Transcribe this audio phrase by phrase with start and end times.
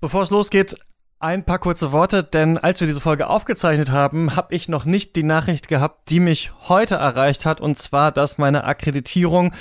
[0.00, 0.76] Bevor es losgeht,
[1.18, 5.16] ein paar kurze Worte, denn als wir diese Folge aufgezeichnet haben, habe ich noch nicht
[5.16, 9.52] die Nachricht gehabt, die mich heute erreicht hat, und zwar, dass meine Akkreditierung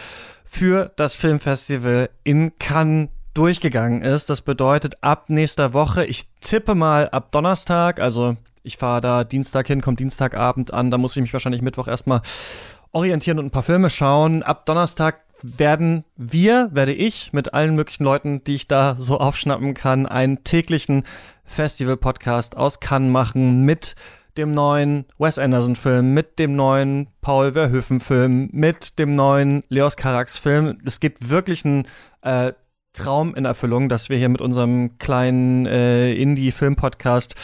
[0.46, 4.30] für das Filmfestival in Cannes durchgegangen ist.
[4.30, 9.66] Das bedeutet, ab nächster Woche, ich tippe mal ab Donnerstag, also ich fahre da Dienstag
[9.66, 12.22] hin, kommt Dienstagabend an, da muss ich mich wahrscheinlich Mittwoch erstmal
[12.92, 14.44] orientieren und ein paar Filme schauen.
[14.44, 19.74] Ab Donnerstag werden wir, werde ich mit allen möglichen Leuten, die ich da so aufschnappen
[19.74, 21.04] kann, einen täglichen
[21.46, 23.96] Festival-Podcast aus Cannes machen mit
[24.38, 30.80] dem neuen Wes Anderson-Film, mit dem neuen Paul Verhoeven-Film, mit dem neuen Leos Carax-Film.
[30.86, 31.86] Es geht wirklich ein
[32.22, 32.54] äh,
[32.94, 37.36] Traum in Erfüllung, dass wir hier mit unserem kleinen äh, Indie-Film-Podcast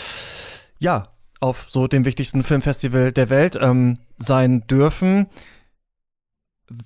[0.80, 1.08] ja
[1.40, 5.28] auf so dem wichtigsten Filmfestival der Welt ähm, sein dürfen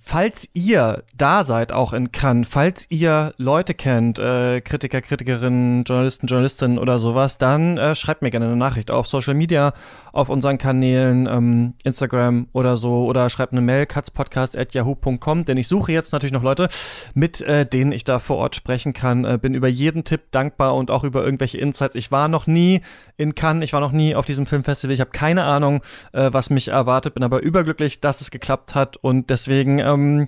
[0.03, 6.27] falls ihr da seid, auch in Cannes, falls ihr Leute kennt, äh, Kritiker, Kritikerinnen, Journalisten,
[6.27, 9.73] Journalistinnen oder sowas, dann äh, schreibt mir gerne eine Nachricht auf Social Media,
[10.13, 15.91] auf unseren Kanälen, ähm, Instagram oder so, oder schreibt eine Mail, katzpodcast.yahoo.com, denn ich suche
[15.91, 16.69] jetzt natürlich noch Leute,
[17.13, 19.25] mit äh, denen ich da vor Ort sprechen kann.
[19.25, 21.95] Äh, bin über jeden Tipp dankbar und auch über irgendwelche Insights.
[21.95, 22.81] Ich war noch nie
[23.17, 25.81] in Cannes, ich war noch nie auf diesem Filmfestival, ich habe keine Ahnung,
[26.13, 30.27] äh, was mich erwartet, bin aber überglücklich, dass es geklappt hat und deswegen ähm,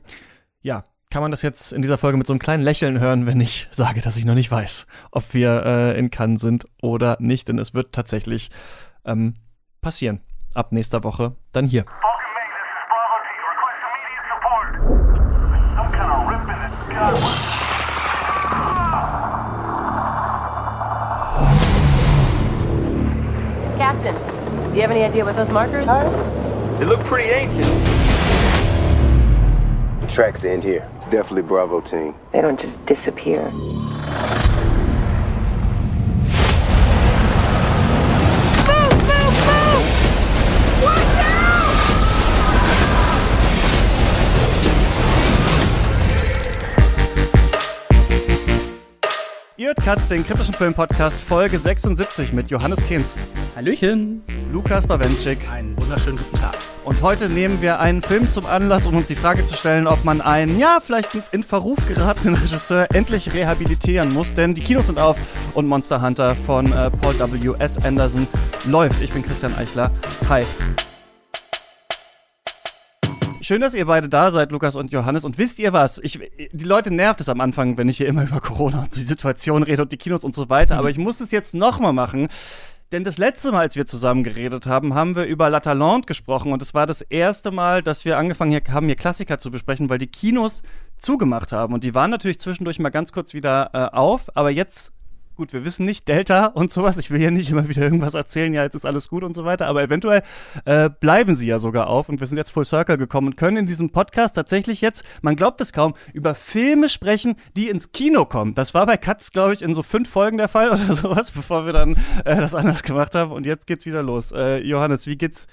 [0.62, 3.42] ja, kann man das jetzt in dieser Folge mit so einem kleinen Lächeln hören, wenn
[3.42, 7.48] ich sage, dass ich noch nicht weiß, ob wir äh, in Cannes sind oder nicht,
[7.48, 8.50] denn es wird tatsächlich
[9.06, 9.36] ähm,
[9.82, 10.22] passieren.
[10.54, 11.86] Ab nächster Woche dann hier.
[23.78, 24.14] Captain,
[24.70, 26.10] do you have any idea what those markers are?
[26.80, 27.99] They look pretty ancient.
[30.10, 30.90] Tracks end here.
[30.98, 32.16] It's definitely Bravo team.
[32.32, 33.52] They don't just disappear.
[49.60, 53.14] Ihr hört Katz, den kritischen Film-Podcast Folge 76 mit Johannes Kinz,
[53.58, 54.24] Hallöchen.
[54.54, 56.56] Lukas Bawenschik Einen wunderschönen guten Tag.
[56.86, 60.06] und heute nehmen wir einen Film zum Anlass, um uns die Frage zu stellen, ob
[60.06, 64.98] man einen, ja, vielleicht in Verruf geratenen Regisseur endlich rehabilitieren muss, denn die Kinos sind
[64.98, 65.18] auf
[65.54, 67.54] und Monster Hunter von äh, Paul W.
[67.60, 67.84] S.
[67.84, 68.28] Anderson
[68.64, 69.02] läuft.
[69.02, 69.92] Ich bin Christian Eichler.
[70.30, 70.46] Hi.
[73.50, 75.24] Schön, dass ihr beide da seid, Lukas und Johannes.
[75.24, 75.98] Und wisst ihr was?
[76.04, 76.20] Ich,
[76.52, 79.64] die Leute nervt es am Anfang, wenn ich hier immer über Corona und die Situation
[79.64, 80.78] rede und die Kinos und so weiter.
[80.78, 82.28] Aber ich muss es jetzt nochmal machen.
[82.92, 86.54] Denn das letzte Mal, als wir zusammen geredet haben, haben wir über La Talente gesprochen.
[86.54, 89.98] Und es war das erste Mal, dass wir angefangen haben, hier Klassiker zu besprechen, weil
[89.98, 90.62] die Kinos
[91.00, 91.74] zugemacht haben.
[91.74, 94.30] Und die waren natürlich zwischendurch mal ganz kurz wieder äh, auf.
[94.36, 94.92] Aber jetzt
[95.40, 96.98] gut, wir wissen nicht, Delta und sowas.
[96.98, 99.46] Ich will hier nicht immer wieder irgendwas erzählen, ja, jetzt ist alles gut und so
[99.46, 100.22] weiter, aber eventuell
[100.66, 103.56] äh, bleiben sie ja sogar auf und wir sind jetzt Full Circle gekommen und können
[103.56, 108.26] in diesem Podcast tatsächlich jetzt, man glaubt es kaum, über Filme sprechen, die ins Kino
[108.26, 108.54] kommen.
[108.54, 111.66] Das war bei Katz, glaube ich, in so fünf Folgen der Fall oder sowas, bevor
[111.66, 111.94] wir dann
[112.26, 114.34] äh, das anders gemacht haben und jetzt geht's wieder los.
[114.34, 115.48] Äh, Johannes, wie geht's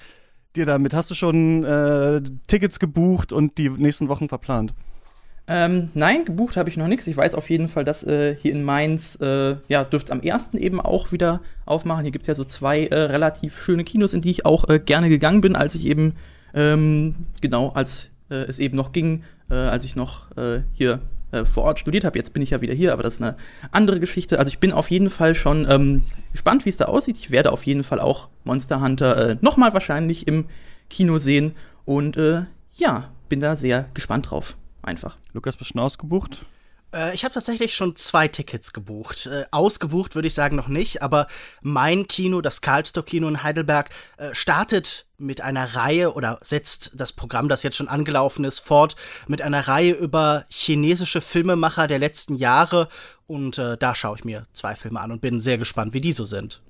[0.57, 0.93] dir damit?
[0.93, 4.73] Hast du schon äh, Tickets gebucht und die nächsten Wochen verplant?
[5.49, 7.07] Ähm, nein, gebucht habe ich noch nichts.
[7.07, 10.57] Ich weiß auf jeden Fall, dass äh, hier in Mainz, äh, ja, dürfte am ersten
[10.57, 12.03] eben auch wieder aufmachen.
[12.03, 14.79] Hier gibt es ja so zwei äh, relativ schöne Kinos, in die ich auch äh,
[14.79, 16.15] gerne gegangen bin, als ich eben,
[16.53, 20.99] ähm, genau, als äh, es eben noch ging, äh, als ich noch äh, hier
[21.31, 22.17] äh, vor Ort studiert habe.
[22.17, 23.37] Jetzt bin ich ja wieder hier, aber das ist eine
[23.71, 24.39] andere Geschichte.
[24.39, 26.03] Also ich bin auf jeden Fall schon ähm,
[26.33, 27.17] gespannt, wie es da aussieht.
[27.17, 30.45] Ich werde auf jeden Fall auch Monster Hunter äh, nochmal wahrscheinlich im
[30.89, 31.53] Kino sehen.
[31.85, 32.43] Und äh,
[32.73, 34.57] ja, bin da sehr gespannt drauf.
[34.83, 35.17] Einfach.
[35.37, 36.47] Lukas, bist du schon ausgebucht?
[36.91, 39.27] Äh, ich habe tatsächlich schon zwei Tickets gebucht.
[39.27, 41.27] Äh, ausgebucht würde ich sagen noch nicht, aber
[41.61, 47.13] mein Kino, das Karlstor Kino in Heidelberg, äh, startet mit einer Reihe oder setzt das
[47.13, 48.95] Programm, das jetzt schon angelaufen ist, fort
[49.27, 52.89] mit einer Reihe über chinesische Filmemacher der letzten Jahre.
[53.27, 56.23] Und da schaue ich mir zwei Filme an und bin sehr gespannt, wie die so
[56.23, 56.61] sind.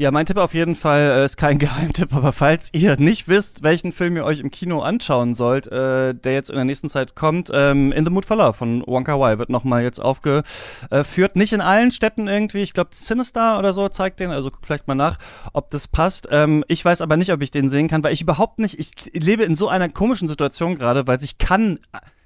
[0.00, 3.64] Ja, mein Tipp auf jeden Fall äh, ist kein Geheimtipp, aber falls ihr nicht wisst,
[3.64, 7.16] welchen Film ihr euch im Kino anschauen sollt, äh, der jetzt in der nächsten Zeit
[7.16, 11.34] kommt, ähm, In the Mood for Love von Wonka Wai wird nochmal jetzt aufgeführt.
[11.34, 14.86] Nicht in allen Städten irgendwie, ich glaube Sinister oder so zeigt den, also guckt vielleicht
[14.86, 15.18] mal nach,
[15.52, 16.28] ob das passt.
[16.30, 18.92] Ähm, ich weiß aber nicht, ob ich den sehen kann, weil ich überhaupt nicht, ich
[19.12, 21.80] lebe in so einer komischen Situation gerade, weil ich kann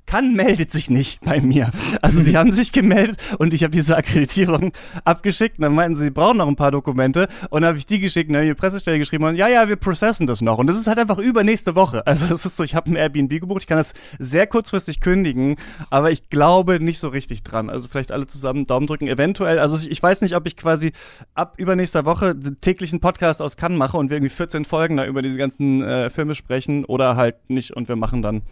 [0.07, 1.71] Kann meldet sich nicht bei mir.
[2.03, 4.73] Also sie haben sich gemeldet und ich habe diese Akkreditierung
[5.05, 7.87] abgeschickt und dann meinten sie, sie brauchen noch ein paar Dokumente und dann habe ich
[7.87, 10.41] die geschickt und dann habe ich die Pressestelle geschrieben und ja, ja, wir processen das
[10.41, 12.07] noch und das ist halt einfach übernächste Woche.
[12.07, 15.57] Also das ist so, ich habe ein Airbnb gebucht, ich kann das sehr kurzfristig kündigen,
[15.91, 17.71] aber ich glaube nicht so richtig dran.
[17.71, 19.59] Also vielleicht alle zusammen Daumen drücken, eventuell.
[19.59, 20.93] Also ich, ich weiß nicht, ob ich quasi
[21.35, 25.07] ab übernächster Woche den täglichen Podcast aus Cannes mache und wir irgendwie 14 Folgen da
[25.07, 28.43] über diese ganzen äh, Filme sprechen oder halt nicht und wir machen dann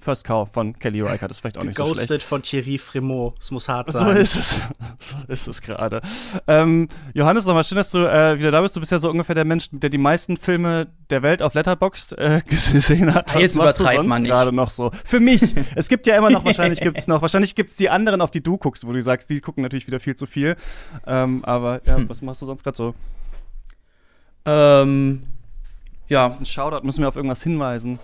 [0.00, 1.98] First Cow von Kelly Riker, das ist vielleicht auch nicht so schlecht.
[2.08, 4.16] Ghosted von Thierry Fremont, es muss hart So sein.
[4.16, 4.60] ist es.
[4.98, 6.00] So ist es gerade.
[6.46, 8.76] Ähm, Johannes, nochmal schön, dass du äh, wieder da bist.
[8.76, 12.12] Du bist ja so ungefähr der Mensch, der die meisten Filme der Welt auf Letterboxd
[12.18, 12.40] äh,
[12.72, 13.34] gesehen hat.
[13.34, 14.30] Ah, jetzt übertreibt man nicht.
[14.30, 14.90] gerade noch so.
[15.04, 15.42] Für mich.
[15.74, 18.56] es gibt ja immer noch, wahrscheinlich gibt's noch, wahrscheinlich gibt's die anderen, auf die du
[18.58, 20.56] guckst, wo du sagst, die gucken natürlich wieder viel zu viel.
[21.06, 22.08] Ähm, aber ja, Hm.
[22.08, 22.94] was machst du sonst gerade so?
[24.44, 25.22] Ähm,
[26.08, 26.24] ja.
[26.24, 27.98] Das ist ein Shoutout, müssen wir auf irgendwas hinweisen.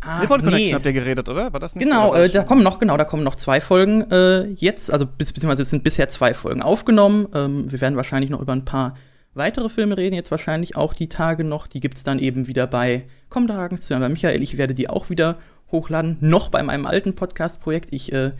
[0.00, 0.74] Ah, Nippon Connection nee.
[0.74, 1.52] habt ihr geredet, oder?
[1.52, 2.14] War das nicht Genau, so?
[2.14, 5.62] Äh, da kommen noch, genau, da kommen noch zwei Folgen äh, jetzt, also bis, beziehungsweise
[5.62, 7.26] es sind bisher zwei Folgen aufgenommen.
[7.34, 8.94] Ähm, wir werden wahrscheinlich noch über ein paar
[9.34, 11.66] weitere Filme reden, jetzt wahrscheinlich auch die Tage noch.
[11.66, 14.42] Die gibt's dann eben wieder bei Comdragens, zusammen bei Michael.
[14.42, 15.38] Ich werde die auch wieder
[15.72, 17.92] hochladen, noch bei meinem alten Podcast-Projekt.
[17.92, 18.32] Ich äh,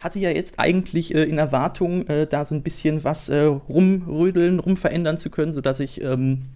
[0.00, 4.58] hatte ja jetzt eigentlich äh, in Erwartung, äh, da so ein bisschen was äh, rumrödeln,
[4.58, 6.46] rumverändern zu können, sodass ich ähm,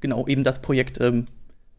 [0.00, 1.24] genau eben das Projekt, ähm, äh,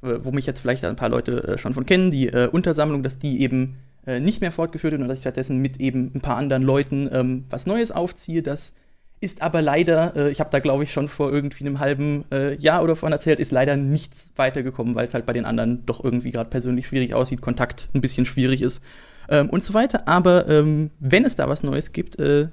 [0.04, 3.18] wo mich jetzt vielleicht ein paar Leute äh, schon von kennen, die äh, Untersammlung, dass
[3.18, 6.38] die eben äh, nicht mehr fortgeführt wird und dass ich stattdessen mit eben ein paar
[6.38, 8.44] anderen Leuten ähm, was Neues aufziehe.
[8.44, 8.74] Das
[9.22, 12.56] ist aber leider, äh, ich habe da glaube ich schon vor irgendwie einem halben äh,
[12.56, 16.04] Jahr oder vorhin erzählt, ist leider nichts weitergekommen, weil es halt bei den anderen doch
[16.04, 18.84] irgendwie gerade persönlich schwierig aussieht, Kontakt ein bisschen schwierig ist
[19.30, 20.08] ähm, und so weiter.
[20.08, 22.50] Aber ähm, wenn es da was Neues gibt, äh,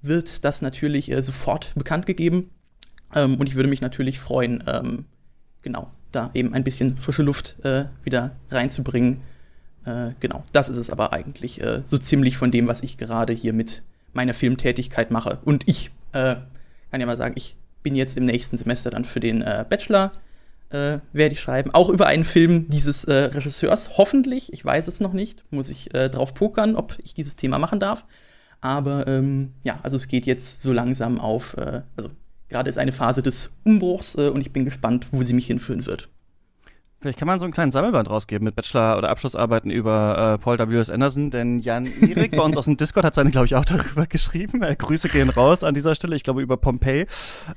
[0.00, 2.50] wird das natürlich äh, sofort bekannt gegeben.
[3.14, 5.04] Ähm, und ich würde mich natürlich freuen, ähm,
[5.62, 9.20] genau, da eben ein bisschen frische Luft äh, wieder reinzubringen.
[9.84, 13.32] Äh, genau, das ist es aber eigentlich äh, so ziemlich von dem, was ich gerade
[13.32, 13.82] hier mit
[14.12, 15.38] meiner Filmtätigkeit mache.
[15.44, 16.36] Und ich äh,
[16.90, 20.12] kann ja mal sagen, ich bin jetzt im nächsten Semester dann für den äh, Bachelor,
[20.70, 21.70] äh, werde ich schreiben.
[21.72, 24.52] Auch über einen Film dieses Regisseurs, hoffentlich.
[24.52, 25.44] Ich weiß es noch nicht.
[25.50, 28.06] Muss ich drauf pokern, ob ich dieses Thema machen darf.
[28.60, 32.10] Aber ähm, ja, also es geht jetzt so langsam auf, also
[32.48, 35.86] gerade ist eine Phase des Umbruchs äh, und ich bin gespannt, wo sie mich hinführen
[35.86, 36.08] wird.
[37.04, 40.58] Vielleicht kann man so einen kleinen Sammelband rausgeben mit Bachelor- oder Abschlussarbeiten über äh, Paul
[40.58, 40.88] W.S.
[40.88, 44.06] Anderson, denn Jan Erik bei uns aus dem Discord hat seine, glaube ich, auch darüber
[44.08, 44.62] geschrieben.
[44.62, 46.16] Äh, Grüße gehen raus an dieser Stelle.
[46.16, 47.06] Ich glaube, über Pompeii äh,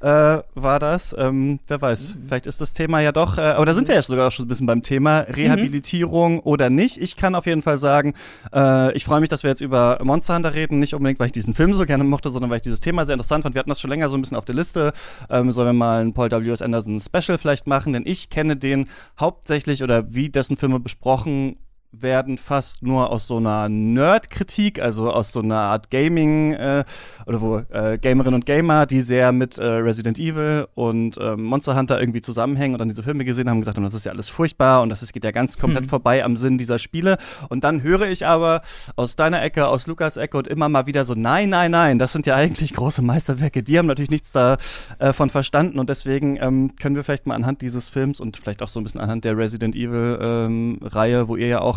[0.02, 1.16] war das.
[1.18, 4.02] Ähm, wer weiß, vielleicht ist das Thema ja doch, äh, aber da sind wir ja
[4.02, 6.98] sogar schon ein bisschen beim Thema Rehabilitierung oder nicht.
[7.02, 8.16] Ich kann auf jeden Fall sagen,
[8.54, 11.32] äh, ich freue mich, dass wir jetzt über Monster Hunter reden, nicht unbedingt, weil ich
[11.32, 13.56] diesen Film so gerne mochte, sondern weil ich dieses Thema sehr interessant fand.
[13.56, 14.92] Wir hatten das schon länger so ein bisschen auf der Liste.
[15.30, 16.62] Ähm, sollen wir mal ein Paul W.S.
[16.62, 18.90] Anderson Special vielleicht machen, denn ich kenne den
[19.38, 21.58] hauptsächlich oder wie dessen Filme besprochen
[21.92, 26.84] werden fast nur aus so einer Nerd-Kritik, also aus so einer Art Gaming äh,
[27.26, 31.76] oder wo äh, Gamerinnen und Gamer, die sehr mit äh, Resident Evil und ähm, Monster
[31.76, 34.30] Hunter irgendwie zusammenhängen und dann diese Filme gesehen haben, gesagt haben, das ist ja alles
[34.30, 37.18] furchtbar und das ist, geht ja ganz komplett vorbei am Sinn dieser Spiele.
[37.50, 38.62] Und dann höre ich aber
[38.96, 42.12] aus deiner Ecke, aus Lukas Ecke und immer mal wieder so, nein, nein, nein, das
[42.12, 43.64] sind ja eigentlich große Meisterwerke.
[43.64, 47.90] Die haben natürlich nichts davon verstanden und deswegen ähm, können wir vielleicht mal anhand dieses
[47.90, 51.48] Films und vielleicht auch so ein bisschen anhand der Resident Evil ähm, Reihe, wo ihr
[51.48, 51.77] ja auch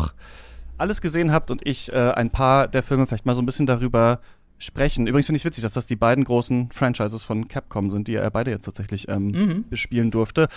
[0.77, 3.67] alles gesehen habt und ich äh, ein paar der Filme vielleicht mal so ein bisschen
[3.67, 4.19] darüber
[4.57, 5.07] sprechen.
[5.07, 8.29] Übrigens finde ich witzig, dass das die beiden großen Franchises von Capcom sind, die er
[8.31, 9.65] beide jetzt tatsächlich ähm, Mhm.
[9.69, 10.47] bespielen durfte.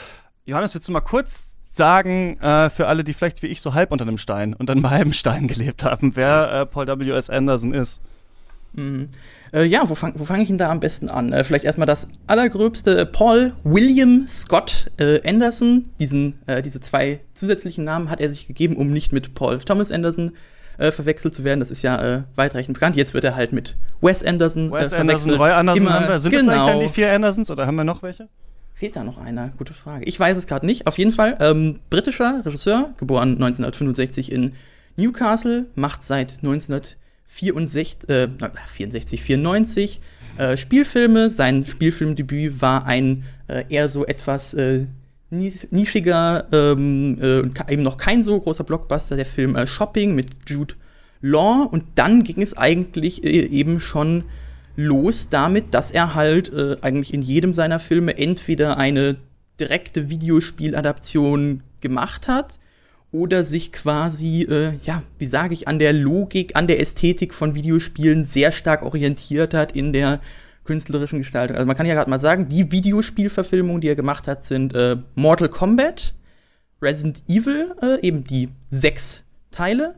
[0.46, 3.92] Johannes, willst du mal kurz sagen, äh, für alle, die vielleicht wie ich so halb
[3.92, 7.30] unter einem Stein und dann bei halbem Stein gelebt haben, wer äh, Paul W.S.
[7.30, 8.00] Anderson ist?
[8.74, 9.08] Mhm.
[9.52, 11.32] Äh, ja, wo fange fang ich denn da am besten an?
[11.32, 13.06] Äh, vielleicht erstmal das allergröbste.
[13.06, 15.86] Paul William Scott äh, Anderson.
[16.00, 19.90] Diesen, äh, diese zwei zusätzlichen Namen hat er sich gegeben, um nicht mit Paul Thomas
[19.90, 20.32] Anderson
[20.76, 21.60] verwechselt zu werden.
[21.60, 22.96] Das ist ja weitreichend bekannt.
[22.96, 25.38] Jetzt wird er halt mit Wes Anderson Wes Anderson, verwechselt.
[25.38, 26.18] Roy Anderson Immer, haben wir.
[26.18, 26.46] Sind genau.
[26.46, 28.28] das eigentlich dann die vier Andersons oder haben wir noch welche?
[28.74, 29.52] Fehlt da noch einer?
[29.56, 30.04] Gute Frage.
[30.04, 30.88] Ich weiß es gerade nicht.
[30.88, 34.54] Auf jeden Fall ähm, britischer Regisseur, geboren 1965 in
[34.96, 36.42] Newcastle, macht seit
[37.40, 38.28] 1964, äh,
[38.66, 40.00] 64, 94
[40.38, 41.30] äh, Spielfilme.
[41.30, 44.86] Sein Spielfilmdebüt war ein äh, eher so etwas äh,
[45.30, 50.14] nis- nischiger ähm, äh, und eben noch kein so großer Blockbuster, der Film äh, Shopping
[50.14, 50.74] mit Jude
[51.20, 51.68] Law.
[51.70, 54.24] Und dann ging es eigentlich äh, eben schon
[54.76, 59.16] los damit, dass er halt äh, eigentlich in jedem seiner Filme entweder eine
[59.60, 62.58] direkte Videospieladaption gemacht hat
[63.14, 67.54] oder sich quasi, äh, ja, wie sage ich, an der Logik, an der Ästhetik von
[67.54, 70.20] Videospielen sehr stark orientiert hat in der
[70.64, 71.56] künstlerischen Gestaltung.
[71.56, 74.96] Also man kann ja gerade mal sagen, die Videospielverfilmungen, die er gemacht hat, sind äh,
[75.14, 76.12] Mortal Kombat,
[76.82, 79.94] Resident Evil, äh, eben die sechs Teile,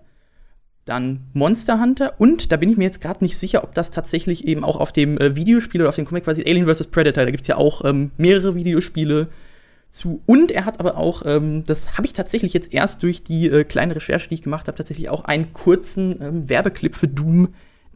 [0.85, 4.47] dann Monster Hunter und da bin ich mir jetzt gerade nicht sicher, ob das tatsächlich
[4.47, 6.89] eben auch auf dem äh, Videospiel oder auf dem Comic quasi Alien vs.
[6.89, 9.29] Predator, da gibt es ja auch ähm, mehrere Videospiele
[9.97, 10.23] zu.
[10.27, 13.65] Und er hat aber auch, ähm, das habe ich tatsächlich jetzt erst durch die äh,
[13.65, 17.49] kleine Recherche, die ich gemacht habe, tatsächlich auch einen kurzen ähm, Werbeclip für Doom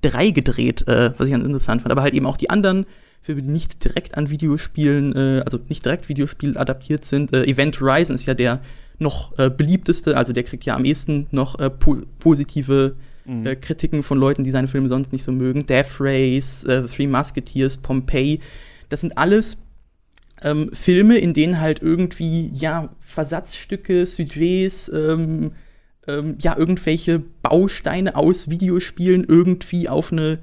[0.03, 1.93] 3 gedreht, äh, was ich ganz interessant fand.
[1.93, 2.87] Aber halt eben auch die anderen
[3.21, 7.33] Filme, die nicht direkt an Videospielen, äh, also nicht direkt Videospiel adaptiert sind.
[7.33, 8.61] Äh, Event Horizon ist ja der
[8.99, 13.61] noch äh, beliebteste, also der kriegt ja am ehesten noch äh, po positive mhm.
[13.61, 15.67] Kritiken von Leuten, die seine Filme sonst nicht so mögen.
[15.67, 18.41] Death Race, The Three Musketeers, Pompeii,
[18.89, 19.57] das sind alles
[20.43, 25.53] ähm, Filme, in denen halt irgendwie, ja, Versatzstücke, Sujets, ähm,
[26.07, 30.39] ähm, ja, irgendwelche Bausteine aus Videospielen irgendwie auf eine,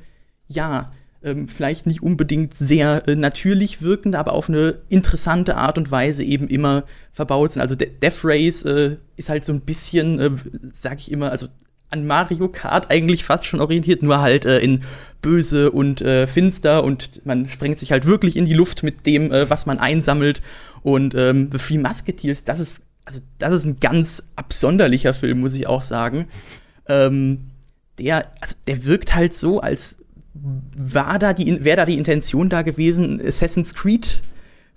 [0.48, 0.88] ja,
[1.24, 6.24] ähm, vielleicht nicht unbedingt sehr äh, natürlich wirkende, aber auf eine interessante Art und Weise
[6.24, 7.62] eben immer verbaut sind.
[7.62, 10.32] Also De Death Race äh, ist halt so ein bisschen, äh,
[10.72, 11.48] sag ich immer, also
[11.90, 14.84] an Mario Kart eigentlich fast schon orientiert, nur halt äh, in
[15.22, 19.32] böse und äh, finster und man sprengt sich halt wirklich in die Luft mit dem,
[19.32, 20.42] äh, was man einsammelt.
[20.84, 25.54] Und ähm, The Three Musketeers, das ist, also das ist ein ganz absonderlicher Film, muss
[25.54, 26.28] ich auch sagen.
[26.88, 27.48] Ähm,
[28.00, 29.98] der, also der wirkt halt so, als
[30.34, 34.22] war da die, wäre da die Intention da gewesen, Assassin's Creed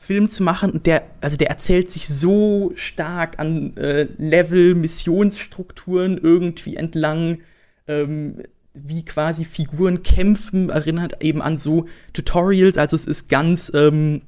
[0.03, 6.17] Film zu machen und der, also der erzählt sich so stark an äh, Level, Missionsstrukturen
[6.17, 7.41] irgendwie entlang,
[7.87, 8.43] ähm,
[8.73, 12.79] wie quasi Figuren kämpfen, erinnert eben an so Tutorials.
[12.79, 14.23] Also es ist ganz, ähm,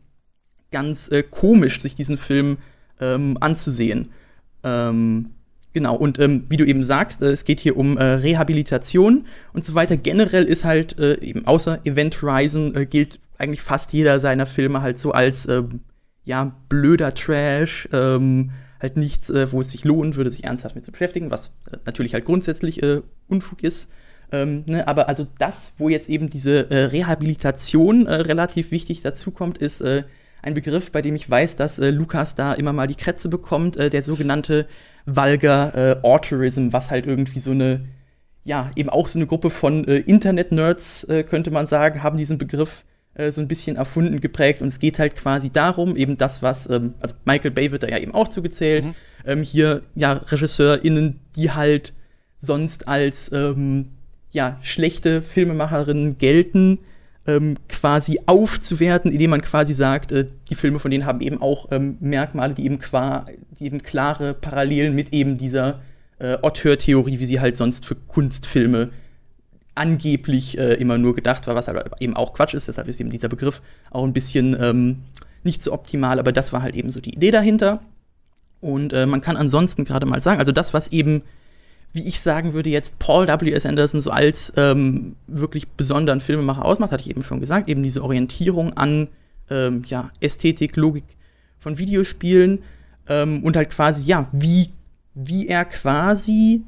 [0.70, 2.58] ganz äh, komisch, sich diesen Film
[3.00, 4.10] ähm, anzusehen.
[4.62, 5.30] Ähm,
[5.74, 9.24] Genau, und ähm, wie du eben sagst, äh, es geht hier um äh, Rehabilitation
[9.54, 9.96] und so weiter.
[9.96, 14.82] Generell ist halt äh, eben außer Event Horizon äh, gilt eigentlich fast jeder seiner Filme
[14.82, 15.80] halt so als ähm,
[16.24, 20.84] ja blöder Trash, ähm, halt nichts, äh, wo es sich lohnen würde, sich ernsthaft mit
[20.84, 22.80] zu beschäftigen, was äh, natürlich halt grundsätzlich
[23.28, 23.90] Unfug ist.
[24.30, 29.84] Ähm, ne, aber also das, wo jetzt eben diese Rehabilitation relativ wichtig dazu kommt, ist
[29.84, 34.02] ein Begriff, bei dem ich weiß, dass Lukas da immer mal die Krätze bekommt, der
[34.02, 34.66] sogenannte
[35.06, 37.84] Valger äh, Autorism, was halt irgendwie so eine,
[38.44, 42.38] ja, eben auch so eine Gruppe von äh, Internet-Nerds, äh, könnte man sagen, haben diesen
[42.38, 42.91] Begriff äh,
[43.30, 44.62] so ein bisschen erfunden, geprägt.
[44.62, 47.88] Und es geht halt quasi darum, eben das, was, ähm, also Michael Bay wird da
[47.88, 48.94] ja eben auch zugezählt, mhm.
[49.26, 51.92] ähm, hier, ja, RegisseurInnen, die halt
[52.38, 53.88] sonst als, ähm,
[54.30, 56.78] ja, schlechte Filmemacherinnen gelten,
[57.26, 61.68] ähm, quasi aufzuwerten, indem man quasi sagt, äh, die Filme von denen haben eben auch
[61.70, 63.24] ähm, Merkmale, die eben, qua,
[63.58, 65.80] die eben klare Parallelen mit eben dieser
[66.18, 68.90] äh, Auteur-Theorie, wie sie halt sonst für Kunstfilme
[69.74, 73.10] angeblich äh, immer nur gedacht war, was aber eben auch Quatsch ist, deshalb ist eben
[73.10, 74.98] dieser Begriff auch ein bisschen ähm,
[75.44, 77.80] nicht so optimal, aber das war halt eben so die Idee dahinter.
[78.60, 81.22] Und äh, man kann ansonsten gerade mal sagen, also das, was eben
[81.92, 83.66] wie ich sagen würde, jetzt Paul W.S.
[83.66, 88.02] Anderson so als ähm, wirklich besonderen Filmemacher ausmacht, hatte ich eben schon gesagt, eben diese
[88.02, 89.08] Orientierung an
[89.50, 91.04] ähm, ja, Ästhetik, Logik
[91.58, 92.60] von Videospielen
[93.08, 94.70] ähm, und halt quasi, ja, wie,
[95.14, 96.62] wie er quasi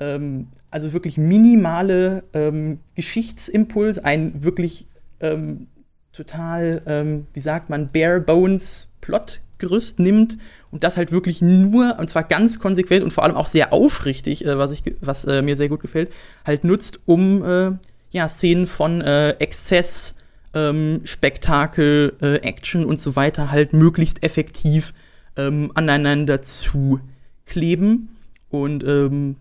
[0.00, 4.86] ähm, also wirklich minimale ähm, Geschichtsimpuls, ein wirklich
[5.20, 5.68] ähm,
[6.12, 10.38] total, wie sagt man, bare bones Plotgerüst nimmt
[10.74, 14.44] und das halt wirklich nur, und zwar ganz konsequent und vor allem auch sehr aufrichtig,
[14.44, 16.10] äh, was, ich, was äh, mir sehr gut gefällt,
[16.44, 17.72] halt nutzt, um äh,
[18.10, 20.16] ja, Szenen von äh, Exzess,
[20.52, 24.94] ähm, Spektakel, äh, Action und so weiter halt möglichst effektiv
[25.36, 26.98] ähm, aneinander zu
[27.46, 28.16] kleben.
[28.50, 29.36] Und ähm,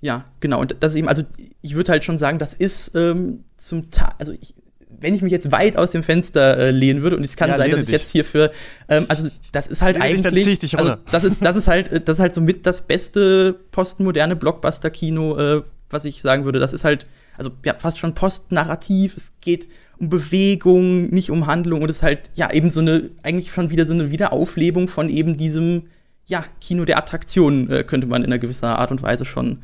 [0.00, 0.60] ja, genau.
[0.60, 1.24] Und das ist eben, also
[1.60, 4.54] ich würde halt schon sagen, das ist ähm, zum Teil, also ich,
[5.00, 7.56] wenn ich mich jetzt weit aus dem Fenster äh, lehnen würde, und es kann ja,
[7.56, 7.92] sein, dass ich dich.
[7.92, 8.52] jetzt hier für,
[8.88, 12.08] ähm, also das ist halt lehne eigentlich, dich, dich also das ist, das ist halt,
[12.08, 16.58] das ist halt so mit das beste postmoderne Blockbuster-Kino, äh, was ich sagen würde.
[16.58, 19.16] Das ist halt, also ja, fast schon postnarrativ.
[19.16, 23.10] Es geht um Bewegung, nicht um Handlung und es ist halt, ja, eben so eine,
[23.22, 25.84] eigentlich schon wieder so eine Wiederauflebung von eben diesem,
[26.26, 29.62] ja, Kino der Attraktionen, äh, könnte man in einer gewisser Art und Weise schon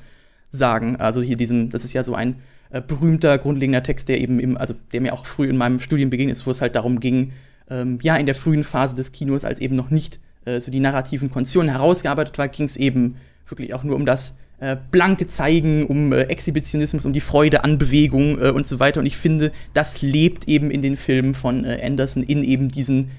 [0.57, 0.97] sagen.
[0.97, 2.37] Also hier diesem, das ist ja so ein
[2.71, 6.11] äh, berühmter, grundlegender Text, der eben, im, also der mir auch früh in meinem Studium
[6.13, 7.33] ist, wo es halt darum ging,
[7.71, 10.81] ähm, ja, in der frühen Phase des Kinos, als eben noch nicht äh, so die
[10.81, 15.87] narrativen Konditionen herausgearbeitet war, ging es eben wirklich auch nur um das äh, blanke Zeigen,
[15.87, 19.01] um äh, Exhibitionismus, um die Freude an Bewegung äh, und so weiter.
[19.01, 23.11] Und ich finde, das lebt eben in den Filmen von äh, Anderson in eben diesen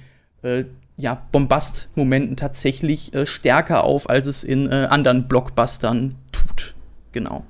[0.95, 6.74] ja, Bombast-Momenten tatsächlich stärker auf, als es in anderen Blockbustern tut.
[7.15, 7.45] Genau.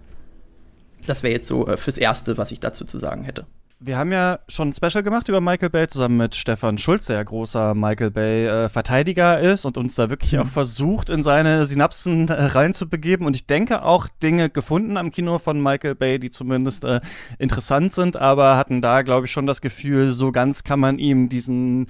[1.07, 3.47] Das wäre jetzt so äh, fürs Erste, was ich dazu zu sagen hätte.
[3.79, 7.15] Wir haben ja schon ein Special gemacht über Michael Bay zusammen mit Stefan Schulz, der
[7.17, 10.41] ja großer Michael Bay äh, Verteidiger ist und uns da wirklich mhm.
[10.41, 13.25] auch versucht, in seine Synapsen äh, reinzubegeben.
[13.25, 17.01] Und ich denke auch Dinge gefunden am Kino von Michael Bay, die zumindest äh,
[17.39, 21.27] interessant sind, aber hatten da, glaube ich, schon das Gefühl, so ganz kann man ihm
[21.27, 21.87] diesen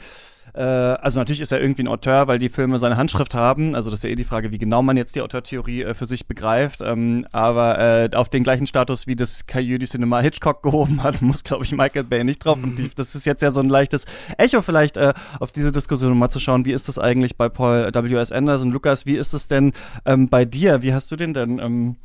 [0.56, 3.76] äh, also natürlich ist er irgendwie ein Auteur, weil die Filme seine Handschrift haben.
[3.76, 6.06] Also das ist ja eh die Frage, wie genau man jetzt die Autortheorie äh, für
[6.06, 6.82] sich begreift.
[6.82, 11.44] Ähm, aber äh, auf den gleichen Status wie das du Cinema Hitchcock gehoben hat, muss,
[11.44, 12.58] glaube ich, Michael Bay nicht drauf.
[12.58, 12.64] Mhm.
[12.64, 14.06] Und die, das ist jetzt ja so ein leichtes
[14.38, 17.92] Echo vielleicht äh, auf diese Diskussion mal zu schauen, wie ist das eigentlich bei Paul
[17.94, 18.32] W.S.
[18.32, 18.72] Anderson?
[18.72, 19.74] Lukas, wie ist es denn
[20.06, 20.82] ähm, bei dir?
[20.82, 21.96] Wie hast du den denn ähm,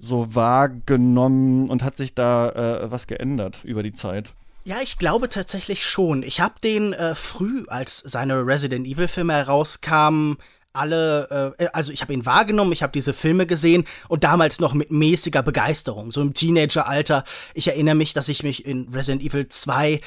[0.00, 4.34] so wahrgenommen und hat sich da äh, was geändert über die Zeit?
[4.66, 6.22] Ja, ich glaube tatsächlich schon.
[6.22, 10.38] Ich habe den äh, früh, als seine Resident Evil Filme herauskamen,
[10.74, 14.74] alle, äh, also ich habe ihn wahrgenommen, ich habe diese Filme gesehen und damals noch
[14.74, 17.24] mit mäßiger Begeisterung, so im Teenageralter.
[17.54, 20.00] Ich erinnere mich, dass ich mich in Resident Evil 2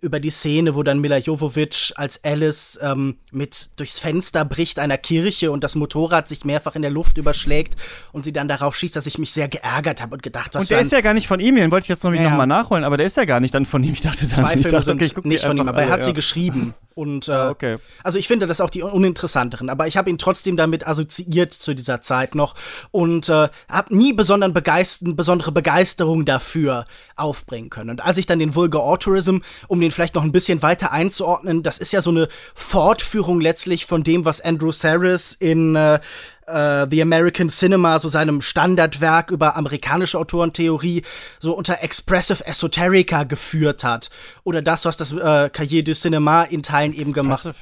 [0.00, 4.96] über die Szene, wo dann Mila Jovovich als Alice ähm, mit durchs Fenster bricht einer
[4.96, 7.76] Kirche und das Motorrad sich mehrfach in der Luft überschlägt
[8.12, 10.70] und sie dann darauf schießt, dass ich mich sehr geärgert habe und gedacht, was Und
[10.70, 12.22] der ist ja gar nicht von ihm, den wollte ich jetzt noch, ja.
[12.22, 13.92] noch mal nachholen, aber der ist ja gar nicht dann von ihm.
[13.92, 16.00] Ich dachte dann, Zwei ich Filme dachte, sind okay, nicht von ihm, aber er hat
[16.00, 16.06] ja.
[16.06, 16.74] sie geschrieben.
[16.94, 17.78] Und äh, ah, okay.
[18.02, 21.74] also ich finde das auch die uninteressanteren, aber ich habe ihn trotzdem damit assoziiert zu
[21.74, 22.54] dieser Zeit noch
[22.92, 26.84] und äh, habe nie besonderen Begeist besondere Begeisterung dafür
[27.16, 27.90] aufbringen können.
[27.90, 31.62] Und als ich dann den Vulgar Autorism, um den vielleicht noch ein bisschen weiter einzuordnen,
[31.62, 36.00] das ist ja so eine Fortführung letztlich von dem, was Andrew Saris in äh,
[36.46, 41.02] Uh, The American Cinema, so seinem Standardwerk über amerikanische Autorentheorie,
[41.40, 44.10] so unter Expressive Esoterica geführt hat.
[44.42, 47.56] Oder das, was das äh, Cahiers du Cinema in Teilen eben gemacht hat.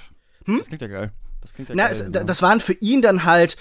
[0.47, 0.59] Hm?
[0.59, 1.12] Das klingt ja geil.
[1.41, 3.57] Das, klingt ja Na, geil, es, das waren für ihn dann halt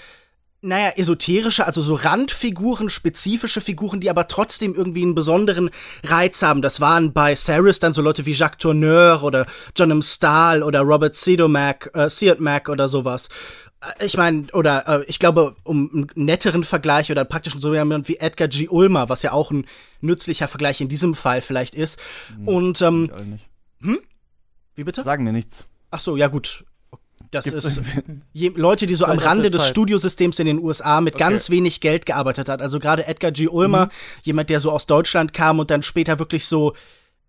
[0.64, 5.70] naja, esoterische, also so Randfiguren, spezifische Figuren, die aber trotzdem irgendwie einen besonderen
[6.04, 6.62] Reiz haben.
[6.62, 9.44] Das waren bei Saris dann so Leute wie Jacques Tourneur oder
[9.76, 10.02] John M.
[10.02, 13.28] Stahl oder Robert Sidomac, äh, Siodmac oder sowas.
[13.82, 18.08] Äh, ich meine, oder äh, ich glaube, um einen netteren Vergleich oder praktischen so jemand
[18.08, 18.68] wie Edgar G.
[18.68, 19.66] Ulmer, was ja auch ein
[20.00, 22.00] nützlicher Vergleich in diesem Fall vielleicht ist.
[22.36, 23.10] Hm, Und ähm,
[23.80, 23.98] hm?
[24.74, 25.04] Wie bitte?
[25.04, 25.66] Sagen mir nichts.
[25.90, 26.64] Ach so, ja gut.
[27.30, 27.80] Das Gibt's ist
[28.32, 31.24] je, Leute, die so am Rande des Studiosystems in den USA mit okay.
[31.24, 32.60] ganz wenig Geld gearbeitet hat.
[32.60, 33.48] Also gerade Edgar G.
[33.48, 33.90] Ulmer, mhm.
[34.22, 36.74] jemand, der so aus Deutschland kam und dann später wirklich so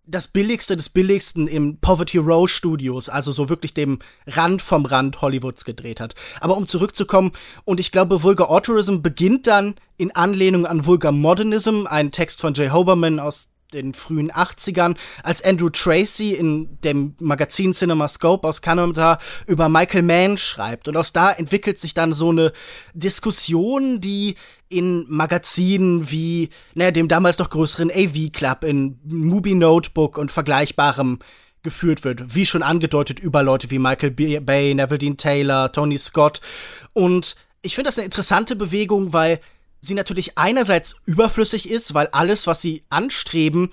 [0.06, 5.22] das Billigste des Billigsten im Poverty Row Studios, also so wirklich dem Rand vom Rand
[5.22, 6.16] Hollywoods gedreht hat.
[6.42, 7.32] Aber um zurückzukommen,
[7.64, 12.54] und ich glaube, Vulgar Autorism beginnt dann in Anlehnung an Vulgar Modernism, ein Text von
[12.54, 19.20] Jay Hoberman aus den frühen 80ern, als Andrew Tracy in dem Magazin CinemaScope aus Kanada
[19.48, 20.88] über Michael Mann schreibt.
[20.88, 22.54] Und aus da entwickelt sich dann so eine
[22.94, 24.36] Diskussion, die
[24.70, 31.20] in Magazinen wie naja, dem damals noch größeren AV Club, in Movie Notebook und vergleichbarem
[31.62, 32.36] geführt wird.
[32.36, 36.42] Wie schon angedeutet über Leute wie Michael Bay, Neville Dean Taylor, Tony Scott.
[36.92, 39.40] Und ich finde das eine interessante Bewegung, weil
[39.84, 43.72] sie natürlich einerseits überflüssig ist, weil alles, was sie anstreben,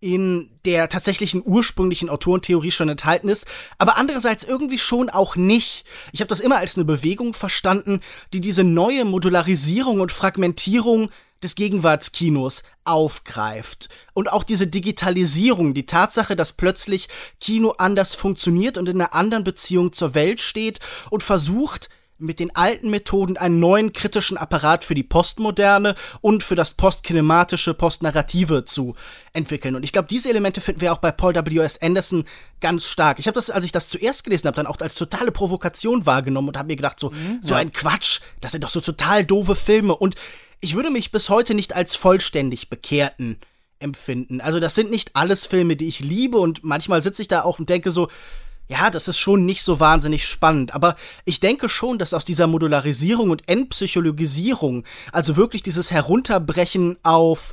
[0.00, 3.46] in der tatsächlichen ursprünglichen Autorentheorie schon enthalten ist,
[3.78, 5.84] aber andererseits irgendwie schon auch nicht.
[6.10, 8.00] Ich habe das immer als eine Bewegung verstanden,
[8.32, 11.10] die diese neue Modularisierung und Fragmentierung
[11.42, 13.88] des Gegenwartskinos aufgreift.
[14.12, 17.08] Und auch diese Digitalisierung, die Tatsache, dass plötzlich
[17.40, 21.90] Kino anders funktioniert und in einer anderen Beziehung zur Welt steht und versucht,
[22.22, 27.74] mit den alten Methoden einen neuen kritischen Apparat für die Postmoderne und für das postkinematische,
[27.74, 28.94] postnarrative zu
[29.32, 29.74] entwickeln.
[29.74, 31.82] Und ich glaube, diese Elemente finden wir auch bei Paul W.S.
[31.82, 32.24] Anderson
[32.60, 33.18] ganz stark.
[33.18, 36.48] Ich habe das, als ich das zuerst gelesen habe, dann auch als totale Provokation wahrgenommen
[36.48, 39.56] und habe mir gedacht, so, mhm, so ein Quatsch, das sind doch so total doofe
[39.56, 39.96] Filme.
[39.96, 40.14] Und
[40.60, 43.38] ich würde mich bis heute nicht als vollständig bekehrten
[43.80, 44.40] empfinden.
[44.40, 47.58] Also das sind nicht alles Filme, die ich liebe und manchmal sitze ich da auch
[47.58, 48.08] und denke so,
[48.72, 50.74] ja, das ist schon nicht so wahnsinnig spannend.
[50.74, 57.52] Aber ich denke schon, dass aus dieser Modularisierung und Entpsychologisierung, also wirklich dieses Herunterbrechen auf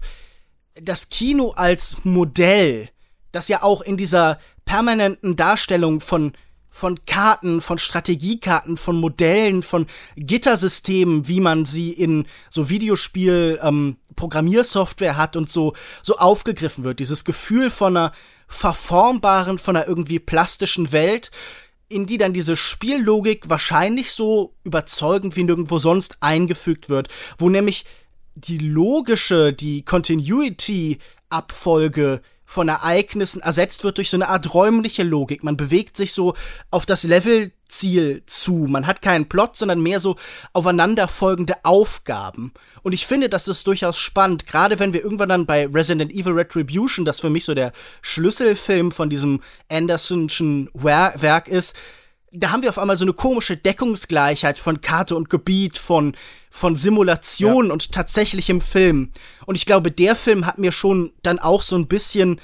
[0.82, 2.90] das Kino als Modell,
[3.34, 6.32] das ja auch in dieser permanenten Darstellung von
[6.72, 13.98] von Karten, von Strategiekarten, von Modellen, von Gittersystemen, wie man sie in so Videospiel ähm,
[14.16, 17.00] Programmiersoftware hat und so so aufgegriffen wird.
[17.00, 18.14] Dieses Gefühl von einer
[18.50, 21.32] verformbaren, von einer irgendwie plastischen Welt,
[21.88, 27.08] in die dann diese Spiellogik wahrscheinlich so überzeugend wie nirgendwo sonst eingefügt wird,
[27.38, 27.86] wo nämlich
[28.36, 35.44] die logische, die Continuity-Abfolge von Ereignissen ersetzt wird durch so eine Art räumliche Logik.
[35.44, 36.34] Man bewegt sich so
[36.72, 38.66] auf das Levelziel zu.
[38.68, 40.16] Man hat keinen Plot, sondern mehr so
[40.54, 42.52] aufeinanderfolgende Aufgaben.
[42.82, 46.34] Und ich finde, das ist durchaus spannend, gerade wenn wir irgendwann dann bei Resident Evil
[46.34, 51.76] Retribution, das für mich so der Schlüsselfilm von diesem Andersonschen Werk ist,
[52.32, 56.16] da haben wir auf einmal so eine komische Deckungsgleichheit von Karte und Gebiet, von,
[56.50, 57.74] von Simulation ja.
[57.74, 59.12] und tatsächlichem Film.
[59.46, 62.40] Und ich glaube, der Film hat mir schon dann auch so ein bisschen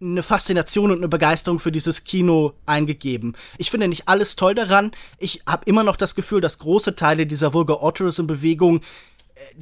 [0.00, 3.36] eine Faszination und eine Begeisterung für dieses Kino eingegeben.
[3.56, 4.90] Ich finde nicht alles toll daran.
[5.18, 8.80] Ich habe immer noch das Gefühl, dass große Teile dieser Vulgar Autorism-Bewegung äh,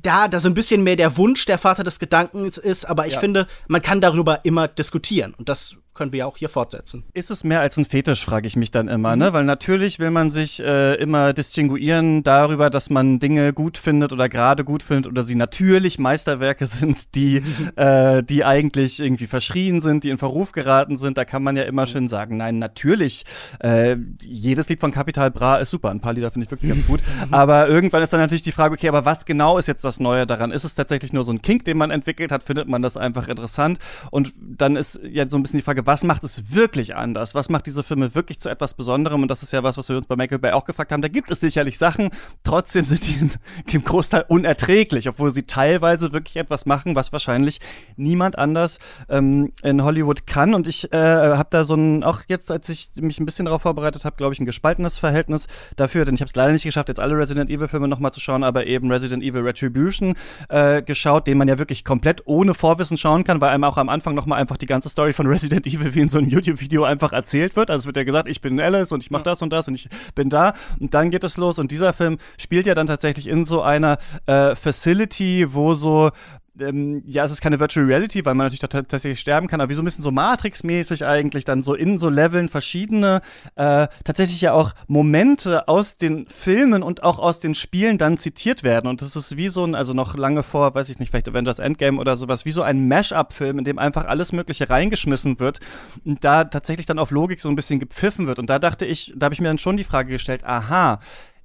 [0.03, 3.15] da, da so ein bisschen mehr der Wunsch der Vater des Gedankens ist, aber ich
[3.15, 3.21] ja.
[3.21, 5.35] finde, man kann darüber immer diskutieren.
[5.37, 7.05] Und das können wir ja auch hier fortsetzen.
[7.13, 9.17] Ist es mehr als ein Fetisch, frage ich mich dann immer, ne?
[9.17, 9.21] mhm.
[9.21, 9.33] ne?
[9.35, 14.31] Weil natürlich will man sich äh, immer distinguieren darüber, dass man Dinge gut findet oder
[14.31, 17.43] gerade gut findet oder sie natürlich Meisterwerke sind, die,
[17.77, 21.19] äh, die eigentlich irgendwie verschrien sind, die in Verruf geraten sind.
[21.19, 23.27] Da kann man ja immer schön sagen, nein, natürlich,
[23.59, 25.91] äh, jedes Lied von Capital Bra ist super.
[25.91, 27.01] Ein paar Lieder finde ich wirklich ganz gut.
[27.31, 30.27] aber irgendwann ist dann natürlich die Frage, okay, aber was genau ist jetzt das Neue
[30.27, 30.51] daran?
[30.51, 32.43] Ist es tatsächlich nur so ein Kink, den man entwickelt hat?
[32.43, 33.79] Findet man das einfach interessant?
[34.11, 37.35] Und dann ist ja so ein bisschen die Frage, was macht es wirklich anders?
[37.35, 39.22] Was macht diese Filme wirklich zu etwas Besonderem?
[39.22, 41.03] Und das ist ja was, was wir uns bei Michael Bay auch gefragt haben.
[41.03, 42.11] Da gibt es sicherlich Sachen,
[42.44, 43.29] trotzdem sind die
[43.74, 47.59] im Großteil unerträglich, obwohl sie teilweise wirklich etwas machen, was wahrscheinlich
[47.96, 50.55] niemand anders ähm, in Hollywood kann.
[50.55, 53.62] Und ich äh, habe da so ein, auch jetzt, als ich mich ein bisschen darauf
[53.62, 56.88] vorbereitet habe, glaube ich, ein gespaltenes Verhältnis dafür, denn ich habe es leider nicht geschafft,
[56.88, 60.14] jetzt alle Resident Evil Filme nochmal zu schauen, aber eben Resident Evil Retribution
[60.50, 63.88] äh, geschaut, den man ja wirklich komplett ohne Vorwissen schauen kann, weil einem auch am
[63.88, 67.13] Anfang nochmal einfach die ganze Story von Resident Evil wie in so einem YouTube-Video einfach
[67.13, 67.71] erzählt wird.
[67.71, 69.75] Also es wird ja gesagt, ich bin Alice und ich mache das und das und
[69.75, 70.55] ich bin da.
[70.79, 71.59] Und dann geht es los.
[71.59, 76.11] Und dieser Film spielt ja dann tatsächlich in so einer äh, Facility, wo so
[76.59, 79.75] ähm, ja, es ist keine Virtual Reality, weil man natürlich tatsächlich sterben kann, aber wie
[79.75, 83.21] so ein bisschen so Matrix-mäßig eigentlich dann so in so Leveln verschiedene,
[83.57, 88.63] äh, tatsächlich ja auch Momente aus den Filmen und auch aus den Spielen dann zitiert
[88.63, 88.89] werden.
[88.89, 91.59] Und das ist wie so ein, also noch lange vor, weiß ich nicht, vielleicht Avengers
[91.59, 95.61] Endgame oder sowas, wie so ein Mash-up-Film, in dem einfach alles Mögliche reingeschmissen wird
[96.05, 98.39] und da tatsächlich dann auf Logik so ein bisschen gepfiffen wird.
[98.39, 101.01] Und da dachte ich, da habe ich mir dann schon die Frage gestellt, aha,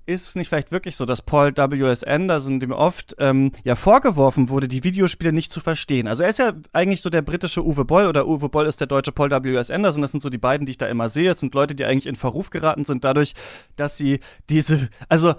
[0.06, 2.04] ist es nicht vielleicht wirklich so, dass Paul W.S.
[2.04, 6.08] Anderson dem oft ähm, ja vorgeworfen wurde, die Videospiele nicht zu verstehen?
[6.08, 8.88] Also er ist ja eigentlich so der britische Uwe Boll oder Uwe Boll ist der
[8.88, 9.72] deutsche Paul W.S.
[9.72, 10.02] Anderson.
[10.02, 11.30] Das sind so die beiden, die ich da immer sehe.
[11.30, 13.34] Das sind Leute, die eigentlich in Verruf geraten sind dadurch,
[13.76, 15.36] dass sie diese, also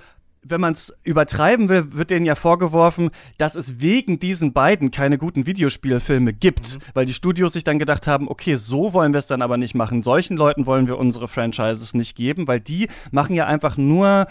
[0.48, 5.18] wenn man es übertreiben will, wird denen ja vorgeworfen, dass es wegen diesen beiden keine
[5.18, 6.81] guten Videospielfilme gibt, mhm.
[6.94, 9.74] weil die Studios sich dann gedacht haben, okay, so wollen wir es dann aber nicht
[9.74, 10.02] machen.
[10.02, 14.26] Solchen Leuten wollen wir unsere Franchises nicht geben, weil die machen ja einfach nur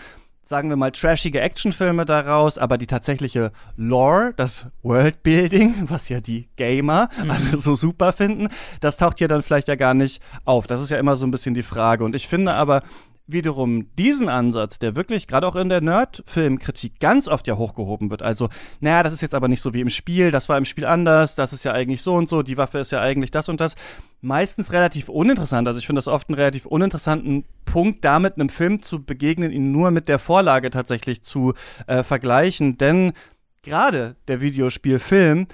[0.46, 6.48] sagen wir mal, trashige Actionfilme daraus, aber die tatsächliche Lore, das Worldbuilding, was ja die
[6.56, 7.32] Gamer mhm.
[7.32, 10.68] alle so super finden, das taucht hier dann vielleicht ja gar nicht auf.
[10.68, 12.04] Das ist ja immer so ein bisschen die Frage.
[12.04, 12.84] Und ich finde aber,
[13.28, 18.22] wiederum diesen Ansatz, der wirklich gerade auch in der Nerd-Filmkritik ganz oft ja hochgehoben wird.
[18.22, 20.86] Also, naja, das ist jetzt aber nicht so wie im Spiel, das war im Spiel
[20.86, 23.60] anders, das ist ja eigentlich so und so, die Waffe ist ja eigentlich das und
[23.60, 23.76] das.
[24.22, 25.68] Meistens relativ uninteressant.
[25.68, 29.72] Also ich finde das oft einen relativ uninteressanten Punkt, damit einem Film zu begegnen, ihn
[29.72, 31.54] nur mit der Vorlage tatsächlich zu
[31.88, 32.78] äh, vergleichen.
[32.78, 33.14] Denn
[33.64, 35.48] gerade der Videospielfilm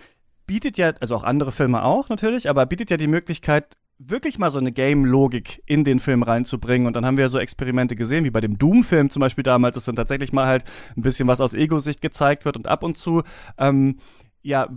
[0.45, 3.77] bietet ja, also auch andere Filme auch natürlich, aber bietet ja die Möglichkeit,
[4.07, 6.87] wirklich mal so eine Game-Logik in den Film reinzubringen.
[6.87, 9.85] Und dann haben wir so Experimente gesehen, wie bei dem Doom-Film zum Beispiel damals, dass
[9.85, 10.63] dann tatsächlich mal halt
[10.97, 13.23] ein bisschen was aus Ego-Sicht gezeigt wird und ab und zu,
[13.57, 13.97] ähm,
[14.41, 14.69] ja,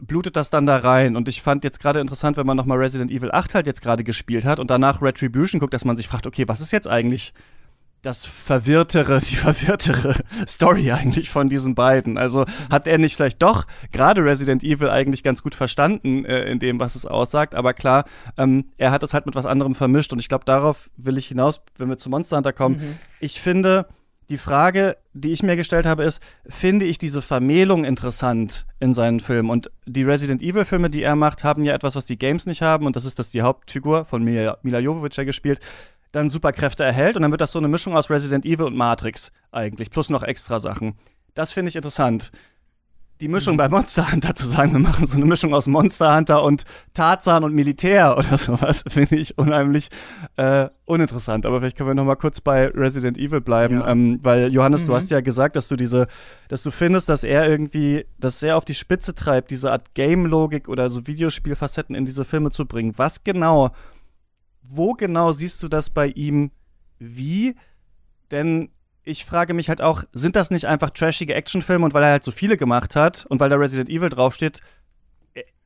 [0.00, 1.16] blutet das dann da rein.
[1.16, 4.04] Und ich fand jetzt gerade interessant, wenn man nochmal Resident Evil 8 halt jetzt gerade
[4.04, 7.32] gespielt hat und danach Retribution guckt, dass man sich fragt, okay, was ist jetzt eigentlich
[8.08, 10.14] das verwirrtere, die verwirrtere
[10.48, 12.16] Story eigentlich von diesen beiden.
[12.16, 16.58] Also hat er nicht vielleicht doch gerade Resident Evil eigentlich ganz gut verstanden äh, in
[16.58, 18.04] dem, was es aussagt, aber klar,
[18.38, 21.26] ähm, er hat es halt mit was anderem vermischt und ich glaube, darauf will ich
[21.26, 22.76] hinaus, wenn wir zu Monster Hunter kommen.
[22.76, 22.98] Mhm.
[23.20, 23.86] Ich finde,
[24.30, 29.20] die Frage, die ich mir gestellt habe, ist, finde ich diese Vermählung interessant in seinen
[29.20, 29.50] Filmen?
[29.50, 32.62] Und die Resident Evil Filme, die er macht, haben ja etwas, was die Games nicht
[32.62, 35.60] haben und das ist, dass die Hauptfigur von Mila, Mila Jovovich ja gespielt
[36.12, 39.32] dann Superkräfte erhält und dann wird das so eine Mischung aus Resident Evil und Matrix
[39.52, 40.94] eigentlich, plus noch extra Sachen.
[41.34, 42.32] Das finde ich interessant.
[43.20, 43.58] Die Mischung mhm.
[43.58, 47.42] bei Monster Hunter zu sagen, wir machen so eine Mischung aus Monster Hunter und Tarzan
[47.42, 49.88] und Militär oder sowas, finde ich unheimlich
[50.36, 51.44] äh, uninteressant.
[51.44, 53.88] Aber vielleicht können wir noch mal kurz bei Resident Evil bleiben, ja.
[53.88, 54.86] ähm, weil Johannes, mhm.
[54.86, 56.06] du hast ja gesagt, dass du diese,
[56.48, 60.68] dass du findest, dass er irgendwie das sehr auf die Spitze treibt, diese Art Game-Logik
[60.68, 62.94] oder so Videospielfacetten in diese Filme zu bringen.
[62.96, 63.72] Was genau
[64.68, 66.50] wo genau siehst du das bei ihm
[66.98, 67.54] wie?
[68.30, 68.70] Denn
[69.04, 72.24] ich frage mich halt auch, sind das nicht einfach trashige Actionfilme und weil er halt
[72.24, 74.60] so viele gemacht hat und weil da Resident Evil draufsteht,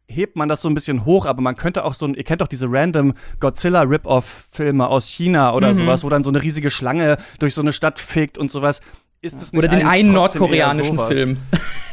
[0.08, 2.40] hebt man das so ein bisschen hoch, aber man könnte auch so ein, ihr kennt
[2.40, 5.80] doch diese random Godzilla Rip-Off-Filme aus China oder mhm.
[5.80, 8.80] sowas, wo dann so eine riesige Schlange durch so eine Stadt fegt und sowas.
[9.20, 11.36] Ist es Oder den einen nordkoreanischen Film.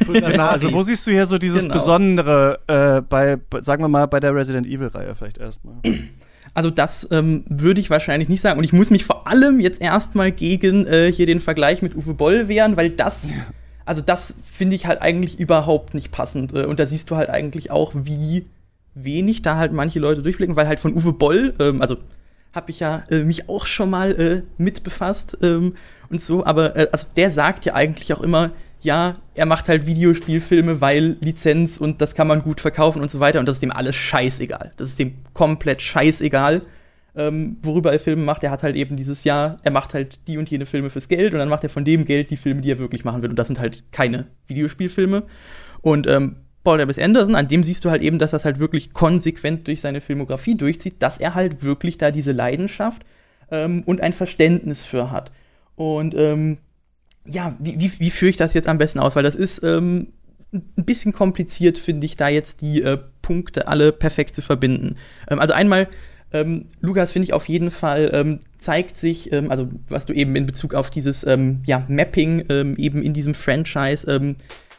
[0.00, 1.74] genau, also wo siehst du hier so dieses genau.
[1.74, 5.76] Besondere äh, bei, sagen wir mal, bei der Resident Evil-Reihe vielleicht erstmal?
[6.54, 8.58] Also das ähm, würde ich wahrscheinlich nicht sagen.
[8.58, 12.14] Und ich muss mich vor allem jetzt erstmal gegen äh, hier den Vergleich mit Uwe
[12.14, 13.32] Boll wehren, weil das
[13.90, 16.54] also das finde ich halt eigentlich überhaupt nicht passend.
[16.54, 18.46] Äh, und da siehst du halt eigentlich auch, wie
[18.94, 21.96] wenig da halt manche Leute durchblicken, weil halt von Uwe Boll, ähm, also
[22.52, 25.74] habe ich ja äh, mich auch schon mal äh, mit befasst ähm,
[26.08, 29.86] und so, aber äh, also der sagt ja eigentlich auch immer, ja, er macht halt
[29.86, 33.62] Videospielfilme, weil Lizenz und das kann man gut verkaufen und so weiter und das ist
[33.62, 34.72] dem alles scheißegal.
[34.76, 36.62] Das ist dem komplett scheißegal
[37.16, 38.44] ähm, worüber er Filme macht.
[38.44, 41.32] Er hat halt eben dieses Jahr, er macht halt die und jene Filme fürs Geld
[41.32, 43.30] und dann macht er von dem Geld die Filme, die er wirklich machen will.
[43.30, 45.24] Und das sind halt keine Videospielfilme.
[45.80, 47.02] Und ähm, Paul W.
[47.02, 50.56] Anderson, an dem siehst du halt eben, dass das halt wirklich konsequent durch seine Filmografie
[50.56, 53.02] durchzieht, dass er halt wirklich da diese Leidenschaft
[53.50, 55.32] ähm, und ein Verständnis für hat.
[55.74, 56.58] Und ähm,
[57.30, 59.16] ja, wie, wie, wie führe ich das jetzt am besten aus?
[59.16, 60.08] Weil das ist ähm,
[60.52, 64.96] ein bisschen kompliziert, finde ich, da jetzt die äh, Punkte alle perfekt zu verbinden.
[65.28, 65.88] Ähm, also einmal
[66.32, 70.36] ähm, Lukas, finde ich auf jeden Fall, ähm, zeigt sich, ähm, also was du eben
[70.36, 74.36] in Bezug auf dieses ähm, ja, Mapping ähm, eben in diesem Franchise ähm,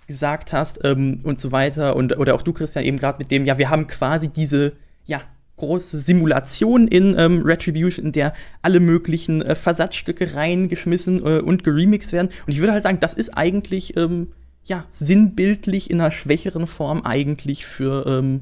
[0.08, 1.96] gesagt hast und so weiter.
[1.96, 4.74] Und, oder auch du, Christian, eben gerade mit dem, ja, wir haben quasi diese,
[5.06, 5.22] ja,
[5.62, 12.12] große Simulation in ähm, Retribution, in der alle möglichen äh, Versatzstücke reingeschmissen äh, und geremixed
[12.12, 12.30] werden.
[12.46, 14.34] Und ich würde halt sagen, das ist eigentlich ähm,
[14.66, 18.42] ja sinnbildlich in einer schwächeren Form eigentlich für ähm,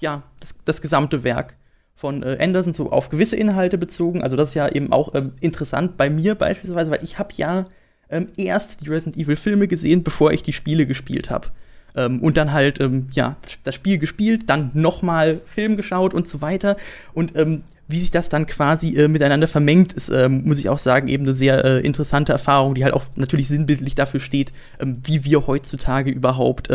[0.00, 1.56] ja das, das gesamte Werk
[1.94, 4.22] von äh, Anderson so auf gewisse Inhalte bezogen.
[4.22, 7.66] Also das ist ja eben auch ähm, interessant bei mir beispielsweise, weil ich habe ja
[8.10, 11.48] ähm, erst die Resident Evil Filme gesehen, bevor ich die Spiele gespielt habe.
[11.96, 16.40] Ähm, und dann halt, ähm, ja, das Spiel gespielt, dann nochmal Film geschaut und so
[16.40, 16.76] weiter.
[17.12, 20.78] Und ähm, wie sich das dann quasi äh, miteinander vermengt, ist, ähm, muss ich auch
[20.78, 25.24] sagen, eben eine sehr äh, interessante Erfahrung, die halt auch natürlich sinnbildlich dafür steht, wie
[25.24, 26.68] wir heutzutage überhaupt,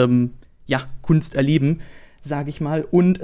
[0.65, 1.79] ja, Kunst erleben,
[2.21, 2.83] sage ich mal.
[2.83, 3.19] Und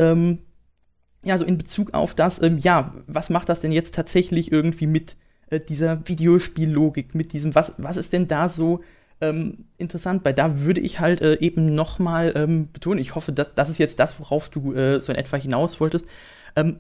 [1.24, 4.88] ja, so in Bezug auf das, ähm, ja, was macht das denn jetzt tatsächlich irgendwie
[4.88, 5.16] mit
[5.50, 8.82] äh, dieser Videospiellogik, mit diesem, was, was ist denn da so
[9.22, 10.24] ähm, interessant?
[10.24, 13.78] Bei da würde ich halt äh, eben nochmal ähm, betonen, ich hoffe, dass, das ist
[13.78, 16.06] jetzt das, worauf du äh, so in etwa hinaus wolltest,
[16.56, 16.80] ähm,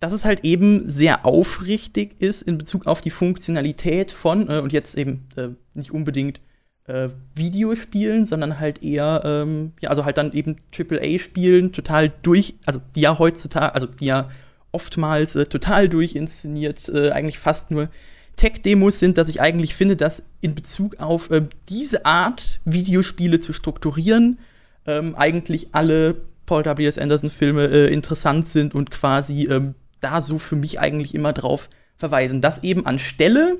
[0.00, 4.72] dass es halt eben sehr aufrichtig ist in Bezug auf die Funktionalität von, äh, und
[4.72, 6.40] jetzt eben äh, nicht unbedingt
[6.86, 12.80] äh, Videospielen, sondern halt eher, ähm, ja, also halt dann eben AAA-Spielen total durch, also
[12.94, 14.30] die ja heutzutage, also die ja
[14.72, 17.88] oftmals äh, total durchinszeniert, eigentlich fast nur
[18.36, 23.52] Tech-Demos sind, dass ich eigentlich finde, dass in Bezug auf ähm, diese Art, Videospiele zu
[23.52, 24.38] strukturieren,
[24.86, 26.16] ähm, eigentlich alle
[26.46, 26.98] Paul W.S.
[26.98, 32.40] Anderson-Filme äh, interessant sind und quasi ähm, da so für mich eigentlich immer drauf verweisen.
[32.40, 33.58] dass eben anstelle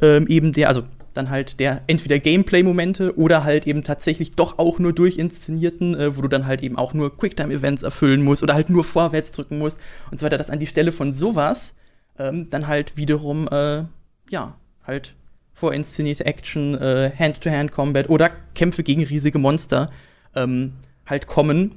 [0.00, 4.78] ähm, eben der, also dann halt der entweder Gameplay-Momente oder halt eben tatsächlich doch auch
[4.78, 8.70] nur durchinszenierten, äh, wo du dann halt eben auch nur Quicktime-Events erfüllen musst oder halt
[8.70, 9.78] nur vorwärts drücken musst
[10.10, 11.74] und so weiter, dass an die Stelle von sowas
[12.18, 13.84] ähm, dann halt wiederum, äh,
[14.28, 14.54] ja,
[14.86, 15.14] halt
[15.52, 19.90] vorinszenierte Action, äh, Hand-to-Hand-Combat oder Kämpfe gegen riesige Monster
[20.34, 20.72] ähm,
[21.06, 21.76] halt kommen.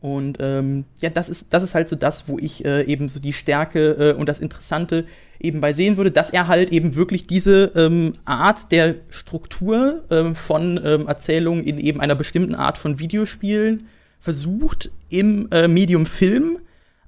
[0.00, 3.18] Und ähm, ja, das ist, das ist halt so das, wo ich äh, eben so
[3.20, 5.06] die Stärke äh, und das Interessante
[5.40, 10.34] eben bei sehen würde, dass er halt eben wirklich diese ähm, Art der Struktur ähm,
[10.34, 13.86] von ähm, Erzählungen in eben einer bestimmten Art von Videospielen
[14.20, 16.58] versucht im äh, Medium Film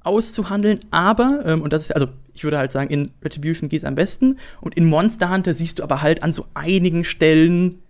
[0.03, 3.85] auszuhandeln, aber, ähm, und das ist, also ich würde halt sagen, in Retribution geht es
[3.85, 4.39] am besten.
[4.61, 7.81] Und in Monster Hunter siehst du aber halt an so einigen Stellen,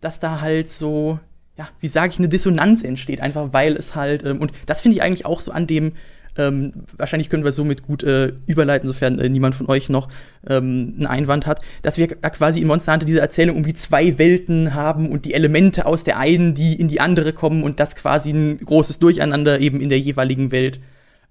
[0.00, 1.18] dass da halt so,
[1.56, 4.96] ja, wie sage ich, eine Dissonanz entsteht, einfach weil es halt, ähm, und das finde
[4.96, 5.92] ich eigentlich auch so an dem
[6.38, 10.08] ähm, wahrscheinlich können wir somit gut äh, überleiten, sofern äh, niemand von euch noch
[10.48, 14.18] ähm, einen Einwand hat, dass wir quasi in Monster Hunter diese Erzählung um die zwei
[14.18, 17.96] Welten haben und die Elemente aus der einen, die in die andere kommen und das
[17.96, 20.80] quasi ein großes Durcheinander eben in der jeweiligen Welt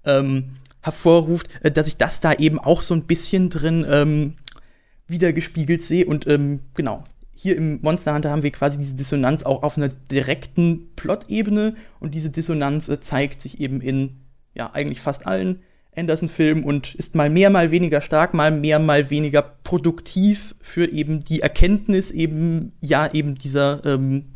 [0.04, 0.50] ähm,
[0.82, 4.34] hervorruft, äh, dass ich das da eben auch so ein bisschen drin ähm,
[5.06, 6.06] wiedergespiegelt sehe.
[6.06, 9.88] Und ähm, genau, hier im Monster Hunter haben wir quasi diese Dissonanz auch auf einer
[9.88, 11.74] direkten Plot-Ebene.
[11.98, 14.20] Und diese Dissonanz äh, zeigt sich eben in
[14.54, 15.62] ja, eigentlich fast allen
[15.96, 21.24] Anderson-Filmen und ist mal mehr, mal weniger stark, mal mehr, mal weniger produktiv für eben
[21.24, 24.26] die Erkenntnis eben, ja, eben dieser, ähm,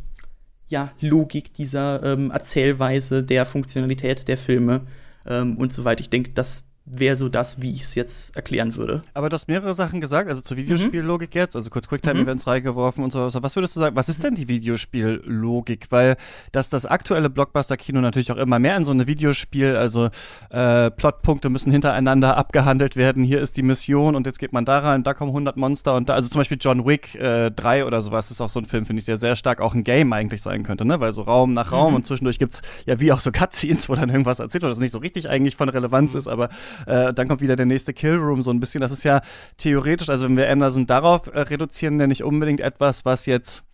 [0.66, 4.83] ja, Logik, dieser ähm, Erzählweise, der Funktionalität der Filme
[5.27, 6.01] ähm, und so weiter.
[6.01, 9.03] Ich denke, das wäre so das, wie ich es jetzt erklären würde.
[9.14, 11.40] Aber du hast mehrere Sachen gesagt, also zur Videospiellogik mhm.
[11.40, 12.51] jetzt, also kurz Quicktime-Events mhm.
[12.51, 13.20] reingeworfen und so.
[13.33, 15.87] Was würdest du sagen, was ist denn die Videospiellogik?
[15.90, 16.16] Weil
[16.53, 20.11] dass das aktuelle Blockbuster-Kino natürlich auch immer mehr in so eine Videospiel, also
[20.51, 23.25] äh, Plotpunkte müssen hintereinander abgehandelt werden.
[23.25, 26.11] Hier ist die Mission und jetzt geht man da rein, da kommen 100 Monster und
[26.11, 28.85] da, also zum Beispiel John Wick äh, 3 oder sowas ist auch so ein Film,
[28.85, 31.01] finde ich, der sehr stark auch ein Game eigentlich sein könnte, ne?
[31.01, 31.97] Weil so Raum nach Raum mhm.
[31.97, 34.92] und zwischendurch gibt's ja wie auch so Cutscenes, wo dann irgendwas erzählt wird, das nicht
[34.92, 36.18] so richtig eigentlich von Relevanz mhm.
[36.18, 36.51] ist, aber
[36.87, 38.81] äh, dann kommt wieder der nächste Killroom so ein bisschen.
[38.81, 39.21] Das ist ja
[39.57, 43.65] theoretisch, also wenn wir Anderson darauf äh, reduzieren, ja nicht unbedingt etwas, was jetzt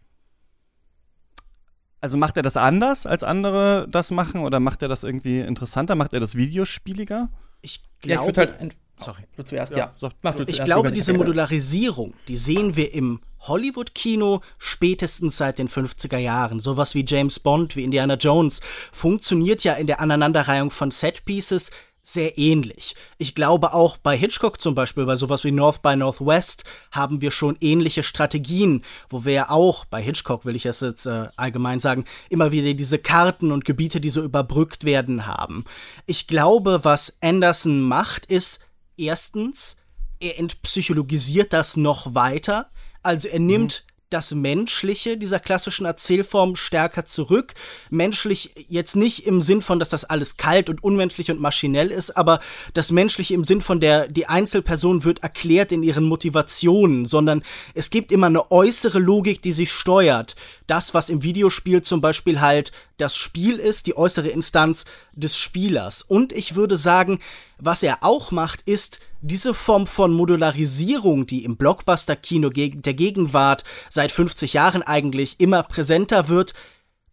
[2.02, 5.94] also macht er das anders, als andere das machen, oder macht er das irgendwie interessanter?
[5.96, 7.28] Macht er das videospieliger?
[7.60, 8.24] Ich glaube.
[8.24, 8.76] Ja, ich halt.
[8.98, 9.22] Sorry.
[9.36, 9.92] Du zuerst, ja.
[9.98, 10.10] ja.
[10.22, 10.60] Mach du zuerst.
[10.60, 16.60] Ich glaube, diese Modularisierung, die sehen wir im Hollywood-Kino spätestens seit den 50er Jahren.
[16.60, 18.60] Sowas wie James Bond, wie Indiana Jones,
[18.92, 21.70] funktioniert ja in der Aneinanderreihung von Set-Pieces
[22.12, 22.94] sehr ähnlich.
[23.18, 27.30] Ich glaube auch bei Hitchcock zum Beispiel, bei sowas wie North by Northwest, haben wir
[27.30, 32.04] schon ähnliche Strategien, wo wir auch, bei Hitchcock will ich es jetzt äh, allgemein sagen,
[32.28, 35.64] immer wieder diese Karten und Gebiete, die so überbrückt werden haben.
[36.06, 38.60] Ich glaube, was Anderson macht, ist
[38.96, 39.76] erstens,
[40.20, 42.66] er entpsychologisiert das noch weiter.
[43.02, 47.54] Also er nimmt mhm das Menschliche dieser klassischen Erzählform stärker zurück.
[47.90, 52.16] Menschlich jetzt nicht im Sinn von, dass das alles kalt und unmenschlich und maschinell ist,
[52.16, 52.40] aber
[52.74, 57.42] das Menschliche im Sinn von der, die Einzelperson wird erklärt in ihren Motivationen, sondern
[57.74, 60.34] es gibt immer eine äußere Logik, die sich steuert.
[60.66, 66.02] Das, was im Videospiel zum Beispiel halt das Spiel ist, die äußere Instanz des Spielers.
[66.02, 67.20] Und ich würde sagen,
[67.58, 74.12] was er auch macht, ist, diese Form von Modularisierung, die im Blockbuster-Kino der Gegenwart seit
[74.12, 76.54] 50 Jahren eigentlich immer präsenter wird,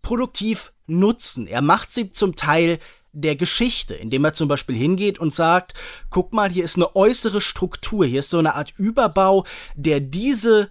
[0.02, 1.48] produktiv nutzen.
[1.48, 2.80] Er macht sie zum Teil
[3.12, 5.74] der Geschichte, indem er zum Beispiel hingeht und sagt,
[6.10, 9.46] guck mal, hier ist eine äußere Struktur, hier ist so eine Art Überbau,
[9.76, 10.70] der diese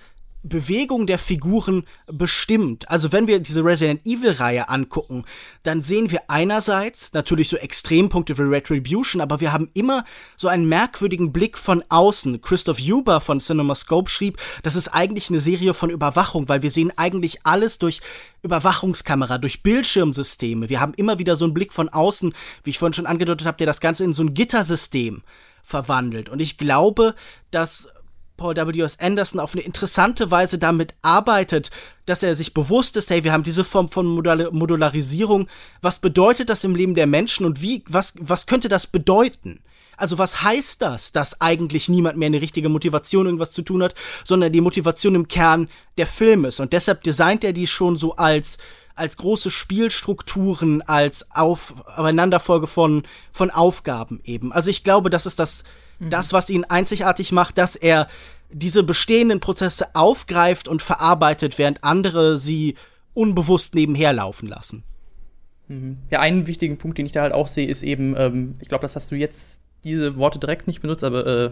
[0.49, 2.89] Bewegung der Figuren bestimmt.
[2.91, 5.25] Also wenn wir diese Resident Evil-Reihe angucken,
[5.63, 10.05] dann sehen wir einerseits natürlich so Extrempunkte wie Retribution, aber wir haben immer
[10.37, 12.41] so einen merkwürdigen Blick von außen.
[12.41, 16.93] Christoph Huber von CinemaScope schrieb, das ist eigentlich eine Serie von Überwachung, weil wir sehen
[16.97, 18.01] eigentlich alles durch
[18.43, 20.69] Überwachungskamera, durch Bildschirmsysteme.
[20.69, 23.59] Wir haben immer wieder so einen Blick von außen, wie ich vorhin schon angedeutet habe,
[23.59, 25.23] der das Ganze in so ein Gittersystem
[25.63, 26.29] verwandelt.
[26.29, 27.17] Und ich glaube,
[27.51, 27.93] dass
[28.37, 28.99] Paul W.S.
[29.01, 31.71] Anderson auf eine interessante Weise damit arbeitet,
[32.05, 35.49] dass er sich bewusst ist, hey, wir haben diese Form von Modul Modularisierung.
[35.83, 39.61] Was bedeutet das im Leben der Menschen und wie, was, was könnte das bedeuten?
[39.97, 43.95] Also was heißt das, dass eigentlich niemand mehr eine richtige Motivation irgendwas zu tun hat,
[44.25, 46.61] sondern die Motivation im Kern der Film ist.
[46.61, 48.59] Und deshalb designt er die schon so als,
[48.95, 54.53] als große Spielstrukturen, als Aufeinanderfolge von, von Aufgaben eben.
[54.53, 55.65] Also ich glaube, das ist das,
[55.99, 56.11] Mhm.
[56.11, 58.09] Das, was ihn einzigartig macht, dass er
[58.51, 62.77] diese bestehenden Prozesse aufgreift und verarbeitet, während andere sie
[63.15, 64.85] unbewusst nebenher laufen lassen.
[65.69, 65.99] Mhm.
[66.11, 68.83] Ja, einen wichtigen Punkt, den ich da halt auch sehe, ist eben, ähm, ich glaube,
[68.83, 71.51] das hast du jetzt diese Worte direkt nicht benutzt, aber äh,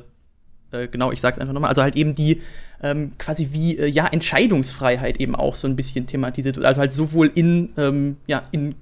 [0.75, 1.71] äh, genau, ich sag's einfach nochmal.
[1.71, 2.43] Also halt eben die
[2.83, 6.63] ähm, quasi wie äh, ja Entscheidungsfreiheit eben auch so ein bisschen thematisiert.
[6.65, 8.75] Also halt sowohl in ähm, ja in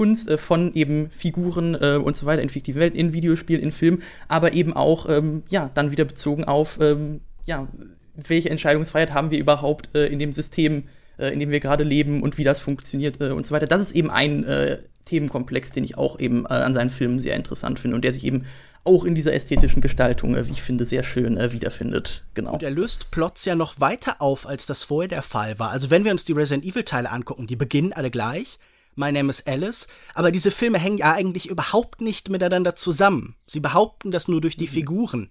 [0.00, 3.70] Kunst äh, von eben Figuren äh, und so weiter in fiktive Welt, in Videospielen, in
[3.70, 7.68] Film, aber eben auch, ähm, ja, dann wieder bezogen auf, ähm, ja,
[8.14, 10.84] welche Entscheidungsfreiheit haben wir überhaupt äh, in dem System,
[11.18, 13.66] äh, in dem wir gerade leben und wie das funktioniert äh, und so weiter.
[13.66, 17.78] Das ist eben ein äh, Themenkomplex, den ich auch eben an seinen Filmen sehr interessant
[17.78, 18.46] finde und der sich eben
[18.84, 22.22] auch in dieser ästhetischen Gestaltung, wie ich finde, sehr schön wiederfindet.
[22.34, 22.54] Genau.
[22.54, 25.70] Und er löst Plots ja noch weiter auf, als das vorher der Fall war.
[25.70, 28.58] Also wenn wir uns die Resident Evil Teile angucken, die beginnen alle gleich
[28.94, 33.36] My Name is Alice, aber diese Filme hängen ja eigentlich überhaupt nicht miteinander zusammen.
[33.46, 34.72] Sie behaupten das nur durch die mhm.
[34.72, 35.30] Figuren.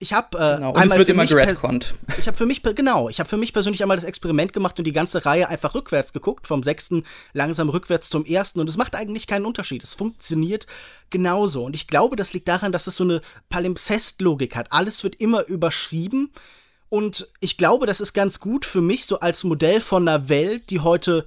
[0.00, 0.72] Ich habe äh, genau.
[0.74, 1.94] einmal wird immer geredconnt.
[2.18, 4.84] Ich habe für mich genau, ich habe für mich persönlich einmal das Experiment gemacht und
[4.84, 8.96] die ganze Reihe einfach rückwärts geguckt, vom sechsten langsam rückwärts zum ersten und es macht
[8.96, 9.82] eigentlich keinen Unterschied.
[9.84, 10.66] Es funktioniert
[11.10, 14.72] genauso und ich glaube, das liegt daran, dass es so eine Palimpsest-Logik hat.
[14.72, 16.32] Alles wird immer überschrieben
[16.88, 20.70] und ich glaube, das ist ganz gut für mich so als Modell von einer Welt,
[20.70, 21.24] die heute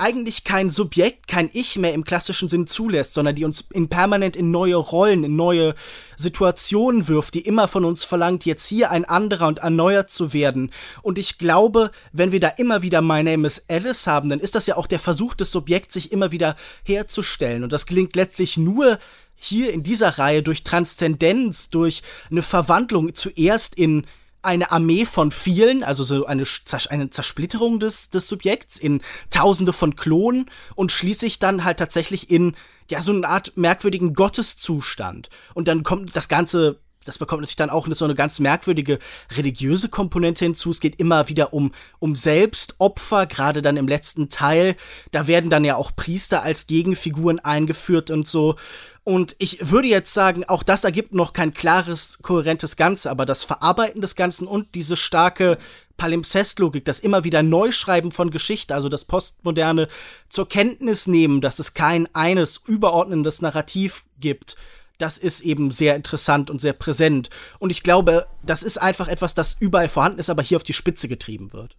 [0.00, 4.34] eigentlich kein Subjekt, kein Ich mehr im klassischen Sinn zulässt, sondern die uns in permanent
[4.34, 5.74] in neue Rollen, in neue
[6.16, 10.72] Situationen wirft, die immer von uns verlangt, jetzt hier ein anderer und erneuert zu werden.
[11.02, 14.54] Und ich glaube, wenn wir da immer wieder My Name is Alice haben, dann ist
[14.54, 17.62] das ja auch der Versuch des Subjekts, sich immer wieder herzustellen.
[17.62, 18.98] Und das gelingt letztlich nur
[19.36, 24.06] hier in dieser Reihe durch Transzendenz, durch eine Verwandlung zuerst in
[24.42, 26.44] eine Armee von vielen, also so eine,
[26.88, 32.56] eine Zersplitterung des, des Subjekts in Tausende von Klonen und schließlich dann halt tatsächlich in
[32.90, 35.30] ja so eine Art merkwürdigen Gotteszustand.
[35.54, 38.98] Und dann kommt das Ganze das bekommt natürlich dann auch so eine ganz merkwürdige
[39.32, 40.70] religiöse Komponente hinzu.
[40.70, 44.76] Es geht immer wieder um, um Selbstopfer, gerade dann im letzten Teil.
[45.10, 48.56] Da werden dann ja auch Priester als Gegenfiguren eingeführt und so.
[49.02, 53.44] Und ich würde jetzt sagen, auch das ergibt noch kein klares, kohärentes Ganze, aber das
[53.44, 55.58] Verarbeiten des Ganzen und diese starke
[55.96, 59.88] Palimpsestlogik, das immer wieder Neuschreiben von Geschichte, also das Postmoderne
[60.28, 64.56] zur Kenntnis nehmen, dass es kein eines überordnendes Narrativ gibt,
[65.00, 67.30] das ist eben sehr interessant und sehr präsent.
[67.58, 70.74] Und ich glaube, das ist einfach etwas, das überall vorhanden ist, aber hier auf die
[70.74, 71.76] Spitze getrieben wird.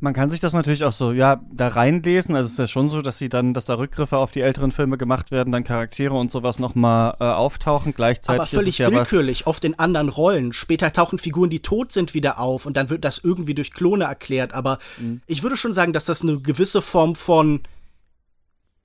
[0.00, 2.36] Man kann sich das natürlich auch so, ja, da reinlesen.
[2.36, 4.70] Also es ist ja schon so, dass sie dann, dass da Rückgriffe auf die älteren
[4.70, 7.94] Filme gemacht werden, dann Charaktere und sowas nochmal äh, auftauchen.
[7.94, 10.52] Gleichzeitig Aber völlig ist es ja willkürlich, oft in anderen Rollen.
[10.52, 14.04] Später tauchen Figuren, die tot sind, wieder auf und dann wird das irgendwie durch Klone
[14.04, 14.54] erklärt.
[14.54, 15.20] Aber mhm.
[15.26, 17.60] ich würde schon sagen, dass das eine gewisse Form von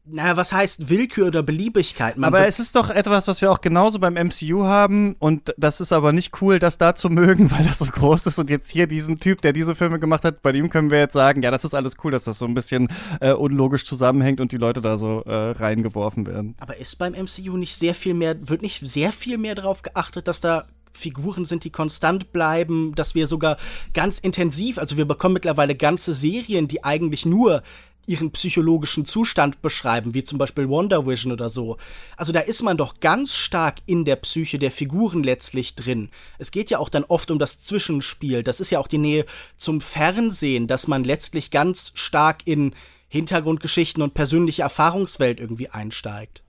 [0.05, 2.17] naja, was heißt Willkür oder Beliebigkeit?
[2.17, 5.79] Man aber es ist doch etwas, was wir auch genauso beim MCU haben und das
[5.79, 8.69] ist aber nicht cool, das da zu mögen, weil das so groß ist und jetzt
[8.69, 11.51] hier diesen Typ, der diese Filme gemacht hat, bei dem können wir jetzt sagen, ja,
[11.51, 12.89] das ist alles cool, dass das so ein bisschen
[13.21, 16.55] äh, unlogisch zusammenhängt und die Leute da so äh, reingeworfen werden.
[16.59, 20.27] Aber ist beim MCU nicht sehr viel mehr, wird nicht sehr viel mehr darauf geachtet,
[20.27, 23.57] dass da Figuren sind, die konstant bleiben, dass wir sogar
[23.93, 27.63] ganz intensiv, also wir bekommen mittlerweile ganze Serien, die eigentlich nur
[28.05, 31.77] ihren psychologischen Zustand beschreiben, wie zum Beispiel Wonder Vision oder so.
[32.17, 36.09] Also da ist man doch ganz stark in der Psyche der Figuren letztlich drin.
[36.37, 38.43] Es geht ja auch dann oft um das Zwischenspiel.
[38.43, 39.25] Das ist ja auch die Nähe
[39.57, 42.73] zum Fernsehen, dass man letztlich ganz stark in
[43.07, 46.43] Hintergrundgeschichten und persönliche Erfahrungswelt irgendwie einsteigt.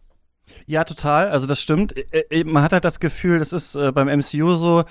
[0.66, 1.28] Ja, total.
[1.28, 1.96] Also das stimmt.
[1.96, 4.84] Äh, äh, man hat halt das Gefühl, das ist äh, beim MCU so,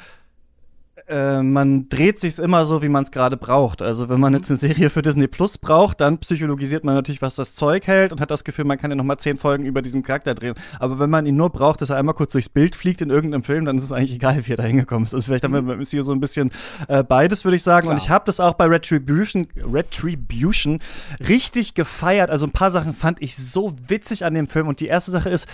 [1.07, 3.81] äh, man dreht sich's immer so, wie man es gerade braucht.
[3.81, 7.35] Also wenn man jetzt eine Serie für Disney Plus braucht, dann psychologisiert man natürlich, was
[7.35, 9.81] das Zeug hält und hat das Gefühl, man kann ja noch mal zehn Folgen über
[9.81, 10.55] diesen Charakter drehen.
[10.79, 13.43] Aber wenn man ihn nur braucht, dass er einmal kurz durchs Bild fliegt in irgendeinem
[13.43, 15.13] Film, dann ist es eigentlich egal, wie er da hingekommen ist.
[15.13, 16.51] Also vielleicht haben wir beim MCU so ein bisschen
[16.87, 17.87] äh, beides, würde ich sagen.
[17.87, 17.95] Klar.
[17.95, 20.79] Und ich habe das auch bei Retribution, Retribution
[21.27, 22.29] richtig gefeiert.
[22.29, 24.67] Also ein paar Sachen fand ich so witzig an dem Film.
[24.67, 25.47] Und die erste Sache ist,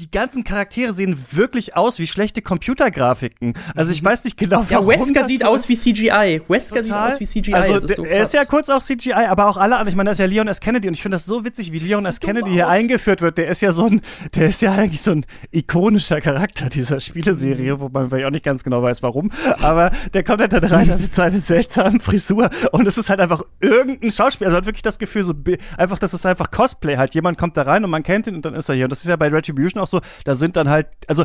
[0.00, 3.54] die ganzen Charaktere sehen wirklich aus wie schlechte Computergrafiken.
[3.76, 4.06] Also ich mhm.
[4.06, 4.90] weiß nicht genau, warum.
[4.90, 6.42] Ja, Wesker sieht so aus wie CGI.
[6.48, 7.54] Wesker sieht aus wie CGI.
[7.54, 9.88] Also ist so er ist ja kurz auch CGI, aber auch alle anderen.
[9.88, 10.58] Ich meine, das ist ja Leon S.
[10.58, 12.18] Kennedy und ich finde das so witzig, wie Leon S.
[12.18, 13.38] Kennedy hier eingeführt wird.
[13.38, 14.00] Der ist ja so ein,
[14.34, 17.80] der ist ja eigentlich so ein ikonischer Charakter dieser Spieleserie, mhm.
[17.80, 19.30] wo man vielleicht auch nicht ganz genau weiß, warum.
[19.60, 23.42] Aber der kommt halt dann rein mit seiner seltsamen Frisur und es ist halt einfach
[23.60, 24.48] irgendein Schauspieler.
[24.48, 25.34] Also hat wirklich das Gefühl, so
[25.78, 27.14] einfach, das ist einfach Cosplay halt.
[27.14, 28.86] Jemand kommt da rein und man kennt ihn und dann ist er hier.
[28.86, 31.24] Und das ist ja bei Retribution auch so, da sind dann halt, also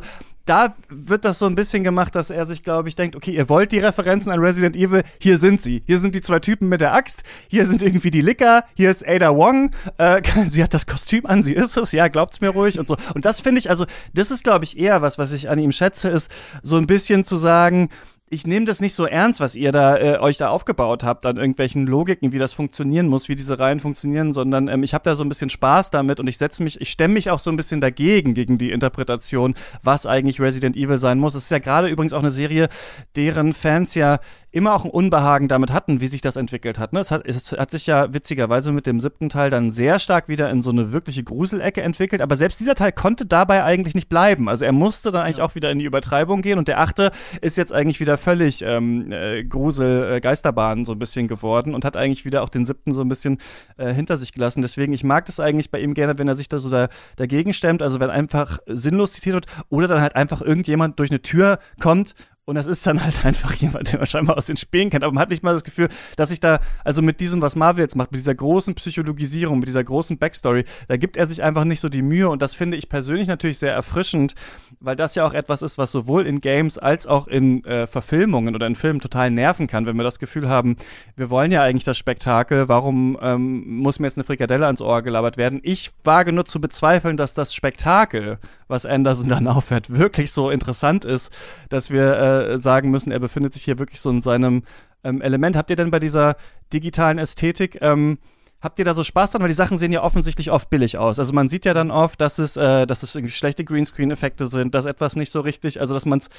[0.50, 3.50] da wird das so ein bisschen gemacht, dass er sich, glaube ich, denkt, okay, ihr
[3.50, 5.84] wollt die Referenzen an Resident Evil, hier sind sie.
[5.86, 9.08] Hier sind die zwei Typen mit der Axt, hier sind irgendwie die Licker, hier ist
[9.08, 12.80] Ada Wong, äh, sie hat das Kostüm an, sie ist es, ja, glaubt's mir ruhig
[12.80, 12.98] und so.
[13.14, 13.86] Und das finde ich, also,
[14.16, 16.32] das ist, glaube ich, eher was, was ich an ihm schätze, ist
[16.64, 17.90] so ein bisschen zu sagen,
[18.32, 21.38] ich nehme das nicht so ernst, was ihr da äh, euch da aufgebaut habt, an
[21.38, 25.16] irgendwelchen Logiken, wie das funktionieren muss, wie diese Reihen funktionieren, sondern ähm, ich habe da
[25.16, 27.58] so ein bisschen Spaß damit und ich setze mich, ich stemme mich auch so ein
[27.58, 31.36] bisschen dagegen gegen die Interpretation, was eigentlich Resident Evil sein muss.
[31.36, 32.70] Es ist ja gerade übrigens auch eine Serie,
[33.16, 34.20] deren Fans ja
[34.52, 36.94] immer auch ein Unbehagen damit hatten, wie sich das entwickelt hat.
[36.94, 37.00] Ne?
[37.00, 40.50] Es, hat es hat sich ja witzigerweise mit dem siebten Teil dann sehr stark wieder
[40.50, 44.50] in so eine wirkliche Gruselecke entwickelt, aber selbst dieser Teil konnte dabei eigentlich nicht bleiben.
[44.50, 45.46] Also er musste dann eigentlich ja.
[45.46, 49.12] auch wieder in die Übertreibung gehen und der achte ist jetzt eigentlich wieder völlig ähm,
[49.12, 53.02] äh, Grusel-Geisterbahn äh, so ein bisschen geworden und hat eigentlich wieder auch den siebten so
[53.02, 53.38] ein bisschen
[53.78, 54.62] äh, hinter sich gelassen.
[54.62, 57.54] Deswegen, ich mag das eigentlich bei ihm gerne, wenn er sich da so da, dagegen
[57.54, 61.60] stemmt, also wenn einfach sinnlos zitiert wird oder dann halt einfach irgendjemand durch eine Tür
[61.80, 62.16] kommt
[62.50, 65.04] und das ist dann halt einfach jemand, den man scheinbar aus den Spähen kennt.
[65.04, 67.84] Aber man hat nicht mal das Gefühl, dass sich da, also mit diesem, was Marvel
[67.84, 71.64] jetzt macht, mit dieser großen Psychologisierung, mit dieser großen Backstory, da gibt er sich einfach
[71.64, 72.28] nicht so die Mühe.
[72.28, 74.34] Und das finde ich persönlich natürlich sehr erfrischend,
[74.80, 78.56] weil das ja auch etwas ist, was sowohl in Games als auch in äh, Verfilmungen
[78.56, 80.76] oder in Filmen total nerven kann, wenn wir das Gefühl haben,
[81.16, 85.04] wir wollen ja eigentlich das Spektakel, warum ähm, muss mir jetzt eine Frikadelle ans Ohr
[85.04, 85.60] gelabert werden?
[85.62, 88.40] Ich wage nur zu bezweifeln, dass das Spektakel,
[88.70, 91.30] was Anderson dann aufhört, wirklich so interessant ist,
[91.70, 94.64] dass wir äh, sagen müssen, er befindet sich hier wirklich so in seinem
[95.04, 95.58] ähm, Element.
[95.58, 96.38] Habt ihr denn bei dieser
[96.72, 98.20] digitalen Ästhetik, ähm,
[98.62, 99.42] habt ihr da so Spaß dran?
[99.42, 101.20] Weil die Sachen sehen ja offensichtlich oft billig aus.
[101.20, 104.76] Also man sieht ja dann oft, dass es, äh, dass es irgendwie schlechte Greenscreen-Effekte sind,
[104.76, 106.30] dass etwas nicht so richtig, also dass man es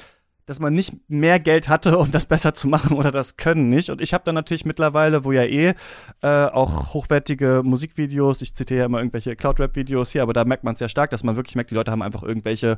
[0.45, 3.89] dass man nicht mehr Geld hatte, um das besser zu machen oder das können nicht.
[3.89, 5.73] Und ich habe dann natürlich mittlerweile, wo ja eh
[6.21, 10.75] äh, auch hochwertige Musikvideos, ich zitiere ja immer irgendwelche Cloud-Rap-Videos hier, aber da merkt man
[10.75, 12.77] sehr stark, dass man wirklich merkt, die Leute haben einfach irgendwelche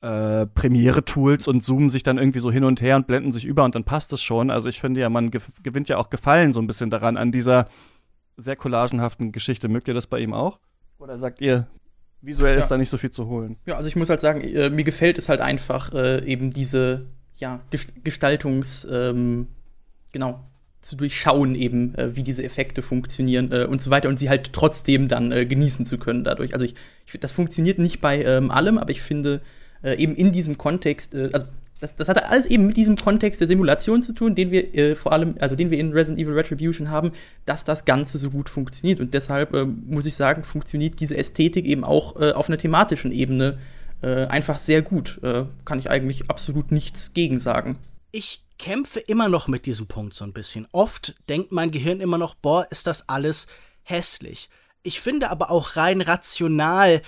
[0.00, 3.64] äh, Premiere-Tools und zoomen sich dann irgendwie so hin und her und blenden sich über
[3.64, 4.50] und dann passt es schon.
[4.50, 7.68] Also ich finde ja, man gewinnt ja auch Gefallen so ein bisschen daran, an dieser
[8.36, 9.68] sehr collagenhaften Geschichte.
[9.68, 10.58] Mögt ihr das bei ihm auch?
[10.98, 11.66] Oder sagt ihr,
[12.24, 12.60] visuell ja.
[12.60, 13.56] ist da nicht so viel zu holen?
[13.66, 17.06] Ja, also ich muss halt sagen, äh, mir gefällt es halt einfach äh, eben diese
[17.36, 17.60] ja,
[18.02, 19.48] Gestaltungs, ähm,
[20.12, 20.40] genau,
[20.80, 24.52] zu durchschauen eben, äh, wie diese Effekte funktionieren äh, und so weiter und sie halt
[24.52, 26.52] trotzdem dann äh, genießen zu können dadurch.
[26.52, 26.74] Also ich,
[27.06, 29.40] ich das funktioniert nicht bei ähm, allem, aber ich finde
[29.82, 31.46] äh, eben in diesem Kontext, also
[31.80, 34.94] das, das hat alles eben mit diesem Kontext der Simulation zu tun, den wir äh,
[34.94, 37.12] vor allem, also den wir in Resident Evil Retribution haben,
[37.44, 39.00] dass das Ganze so gut funktioniert.
[39.00, 39.52] Und deshalb
[39.86, 43.58] muss ich sagen, funktioniert diese Ästhetik eben auch auf einer thematischen Ebene
[44.04, 45.18] äh, einfach sehr gut.
[45.22, 47.78] Äh, kann ich eigentlich absolut nichts gegen sagen.
[48.12, 50.68] Ich kämpfe immer noch mit diesem Punkt so ein bisschen.
[50.72, 53.46] Oft denkt mein Gehirn immer noch, boah, ist das alles
[53.82, 54.50] hässlich.
[54.82, 57.00] Ich finde aber auch rein rational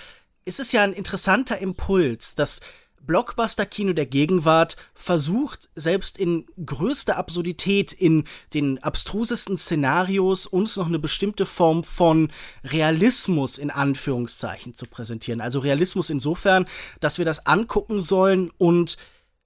[0.43, 2.61] ist es ja ein interessanter Impuls, dass
[3.07, 10.99] Blockbuster-Kino der Gegenwart versucht, selbst in größter Absurdität, in den abstrusesten Szenarios uns noch eine
[10.99, 12.31] bestimmte Form von
[12.63, 15.41] Realismus in Anführungszeichen zu präsentieren.
[15.41, 16.65] Also Realismus insofern,
[16.99, 18.97] dass wir das angucken sollen und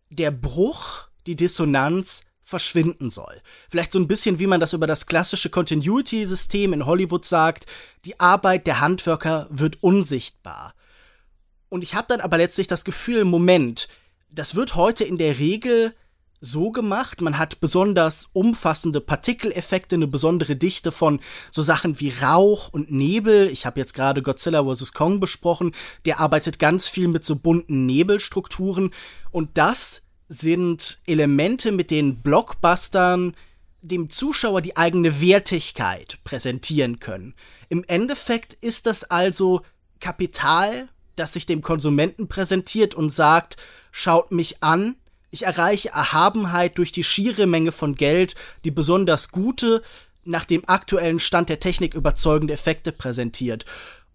[0.09, 3.41] der Bruch, die Dissonanz verschwinden soll.
[3.70, 7.66] Vielleicht so ein bisschen, wie man das über das klassische Continuity-System in Hollywood sagt,
[8.03, 10.74] die Arbeit der Handwerker wird unsichtbar.
[11.72, 13.88] Und ich habe dann aber letztlich das Gefühl, Moment,
[14.30, 15.95] das wird heute in der Regel
[16.41, 17.22] so gemacht.
[17.22, 23.47] Man hat besonders umfassende Partikeleffekte, eine besondere Dichte von so Sachen wie Rauch und Nebel.
[23.47, 24.91] Ich habe jetzt gerade Godzilla vs.
[24.91, 25.74] Kong besprochen.
[26.03, 28.93] Der arbeitet ganz viel mit so bunten Nebelstrukturen.
[29.32, 33.34] Und das sind Elemente, mit denen Blockbustern
[33.82, 37.34] dem Zuschauer die eigene Wertigkeit präsentieren können.
[37.69, 39.61] Im Endeffekt ist das also
[40.01, 40.89] Kapital,
[41.22, 43.57] das sich dem Konsumenten präsentiert und sagt,
[43.91, 44.95] schaut mich an,
[45.30, 49.82] ich erreiche Erhabenheit durch die schiere Menge von Geld, die besonders gute,
[50.24, 53.65] nach dem aktuellen Stand der Technik überzeugende Effekte präsentiert.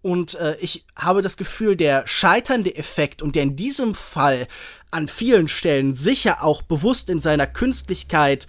[0.01, 4.47] Und äh, ich habe das Gefühl, der scheiternde Effekt und der in diesem Fall
[4.91, 8.47] an vielen Stellen sicher auch bewusst in seiner Künstlichkeit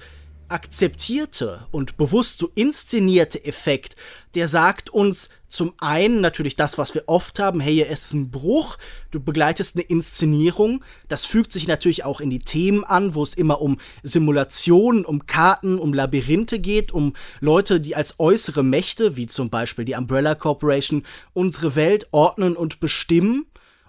[0.49, 3.97] akzeptierte und bewusst so inszenierte Effekt,
[4.35, 8.31] der sagt uns zum einen natürlich das, was wir oft haben, hey, es ist ein
[8.31, 8.77] Bruch,
[9.11, 13.35] du begleitest eine Inszenierung, das fügt sich natürlich auch in die Themen an, wo es
[13.35, 19.27] immer um Simulationen, um Karten, um Labyrinthe geht, um Leute, die als äußere Mächte, wie
[19.27, 23.47] zum Beispiel die Umbrella Corporation, unsere Welt ordnen und bestimmen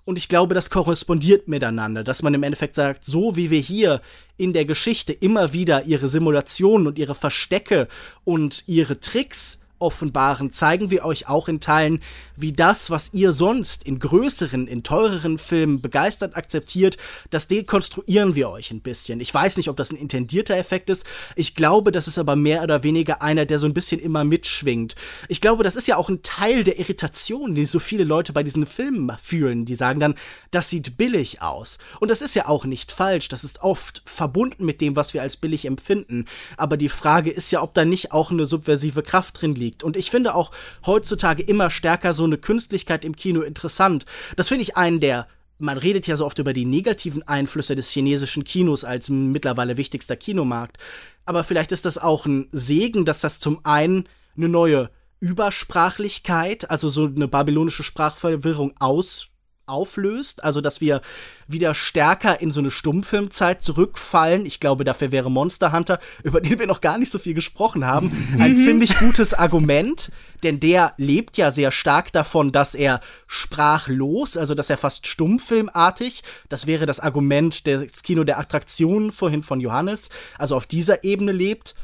[0.10, 4.02] und ich glaube, das korrespondiert miteinander, dass man im Endeffekt sagt, so wie wir hier
[4.38, 7.88] in der Geschichte immer wieder ihre Simulationen und ihre Verstecke
[8.24, 12.02] und ihre Tricks offenbaren, zeigen wir euch auch in Teilen,
[12.36, 16.98] wie das, was ihr sonst in größeren, in teureren Filmen begeistert akzeptiert,
[17.30, 19.20] das dekonstruieren wir euch ein bisschen.
[19.20, 21.06] Ich weiß nicht, ob das ein intendierter Effekt ist.
[21.36, 24.96] Ich glaube, das ist aber mehr oder weniger einer, der so ein bisschen immer mitschwingt.
[25.28, 28.44] Ich glaube, das ist ja auch ein Teil der Irritation, die so viele Leute bei
[28.44, 29.66] diesen Filmen fühlen.
[29.66, 30.16] Die sagen dann,
[30.52, 31.78] das sieht billig aus.
[32.00, 33.30] Und das ist ja auch nicht falsch.
[33.30, 36.26] Das ist oft verbunden mit dem, was wir als billig empfinden.
[36.58, 39.84] Aber die Frage ist ja, ob da nicht auch eine subversive Kraft drin liegt liegt.
[39.84, 40.52] Und ich finde auch
[40.86, 44.06] heutzutage immer stärker so eine Künstlichkeit im Kino interessant.
[44.36, 45.28] Das finde ich einen der
[45.62, 50.16] man redet ja so oft über die negativen Einflüsse des chinesischen Kinos als mittlerweile wichtigster
[50.16, 50.78] Kinomarkt.
[51.26, 54.08] Aber vielleicht ist das auch ein Segen, dass das zum einen
[54.38, 54.90] eine neue
[55.20, 59.28] Übersprachlichkeit, also so eine babylonische Sprachverwirrung aus
[59.70, 61.02] auflöst, also dass wir
[61.48, 64.46] wieder stärker in so eine Stummfilmzeit zurückfallen.
[64.46, 67.86] Ich glaube, dafür wäre Monster Hunter, über den wir noch gar nicht so viel gesprochen
[67.86, 68.58] haben, ein mhm.
[68.58, 70.12] ziemlich gutes Argument,
[70.44, 76.24] denn der lebt ja sehr stark davon, dass er sprachlos, also dass er fast stummfilmartig,
[76.50, 81.32] das wäre das Argument des Kino der Attraktionen vorhin von Johannes, also auf dieser Ebene
[81.32, 81.76] lebt.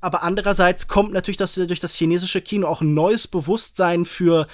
[0.00, 4.46] Aber andererseits kommt natürlich das, durch das chinesische Kino auch ein neues Bewusstsein für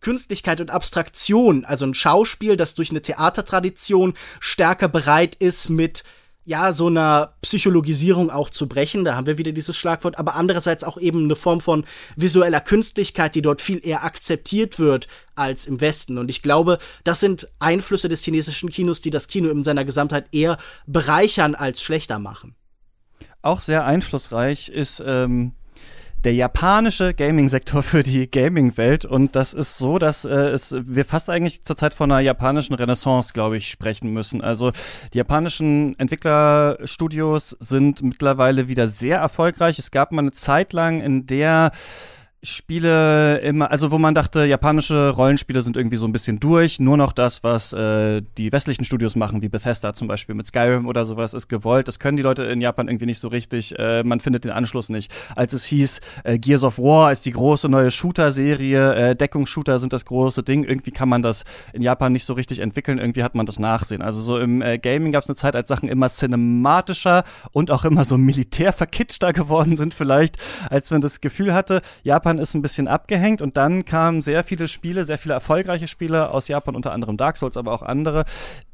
[0.00, 6.04] Künstlichkeit und Abstraktion, also ein Schauspiel, das durch eine Theatertradition stärker bereit ist, mit
[6.44, 10.84] ja, so einer Psychologisierung auch zu brechen, da haben wir wieder dieses Schlagwort, aber andererseits
[10.84, 11.84] auch eben eine Form von
[12.16, 16.18] visueller Künstlichkeit, die dort viel eher akzeptiert wird als im Westen.
[16.18, 20.26] Und ich glaube, das sind Einflüsse des chinesischen Kinos, die das Kino in seiner Gesamtheit
[20.32, 22.56] eher bereichern als schlechter machen.
[23.42, 25.52] Auch sehr einflussreich ist ähm,
[26.24, 29.04] der japanische Gaming-Sektor für die Gaming-Welt.
[29.04, 33.32] Und das ist so, dass äh, es, wir fast eigentlich zurzeit von einer japanischen Renaissance,
[33.32, 34.42] glaube ich, sprechen müssen.
[34.42, 34.72] Also
[35.12, 39.78] die japanischen Entwicklerstudios sind mittlerweile wieder sehr erfolgreich.
[39.78, 41.72] Es gab mal eine Zeit lang, in der
[42.42, 46.80] Spiele immer, also wo man dachte, japanische Rollenspiele sind irgendwie so ein bisschen durch.
[46.80, 50.86] Nur noch das, was äh, die westlichen Studios machen, wie Bethesda zum Beispiel mit Skyrim
[50.86, 51.86] oder sowas, ist gewollt.
[51.86, 53.78] Das können die Leute in Japan irgendwie nicht so richtig.
[53.78, 55.12] Äh, man findet den Anschluss nicht.
[55.36, 59.92] Als es hieß, äh, Gears of War ist die große neue Shooter-Serie, äh, Deckungsshooter sind
[59.92, 60.64] das große Ding.
[60.64, 62.98] Irgendwie kann man das in Japan nicht so richtig entwickeln.
[62.98, 64.00] Irgendwie hat man das Nachsehen.
[64.00, 67.84] Also so im äh, Gaming gab es eine Zeit, als Sachen immer cinematischer und auch
[67.84, 70.36] immer so militärverkitschter geworden sind, vielleicht,
[70.70, 74.44] als man das Gefühl hatte, Japan Japan ist ein bisschen abgehängt und dann kamen sehr
[74.44, 78.24] viele Spiele, sehr viele erfolgreiche Spiele aus Japan, unter anderem Dark Souls, aber auch andere,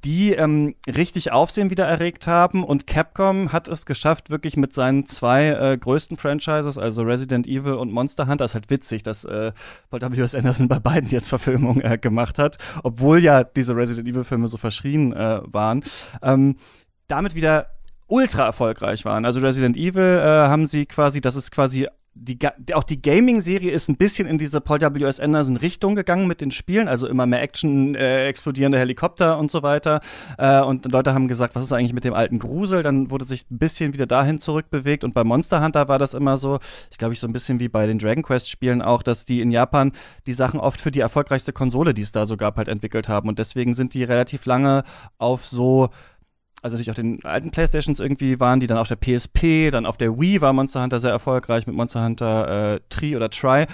[0.05, 5.07] die ähm, richtig Aufsehen wieder erregt haben und Capcom hat es geschafft, wirklich mit seinen
[5.07, 9.53] zwei äh, größten Franchises, also Resident Evil und Monster Hunter, ist halt witzig, dass äh,
[9.89, 10.35] Paul W.S.
[10.35, 14.59] Anderson bei beiden jetzt Verfilmungen äh, gemacht hat, obwohl ja diese Resident Evil Filme so
[14.59, 15.83] verschrien äh, waren.
[16.23, 16.57] Ähm,
[17.09, 17.69] damit wieder
[18.07, 19.25] ultra erfolgreich waren.
[19.25, 21.89] Also Resident Evil äh, haben sie quasi, das ist quasi
[22.19, 22.39] die,
[22.75, 25.21] auch die Gaming-Serie ist ein bisschen in diese Paul W.S.
[25.21, 30.01] Anderson-Richtung gegangen mit den Spielen, also immer mehr Action, äh, explodierende Helikopter und so weiter.
[30.39, 32.83] Äh, und Leute haben gesagt, was ist eigentlich mit dem alten Grusel?
[32.83, 35.05] Dann wurde sich ein bisschen wieder dahin zurückbewegt.
[35.05, 36.59] Und bei Monster Hunter war das immer so,
[36.91, 39.51] ich glaube, ich so ein bisschen wie bei den Dragon Quest-Spielen auch, dass die in
[39.51, 39.93] Japan
[40.27, 43.29] die Sachen oft für die erfolgreichste Konsole, die es da so gab, halt entwickelt haben.
[43.29, 44.85] Und deswegen sind die relativ lange
[45.19, 45.91] auf so
[46.63, 49.97] also natürlich auf den alten Playstations irgendwie waren die dann auf der PSP, dann auf
[49.97, 53.67] der Wii war Monster Hunter sehr erfolgreich mit Monster Hunter äh, Tri oder Try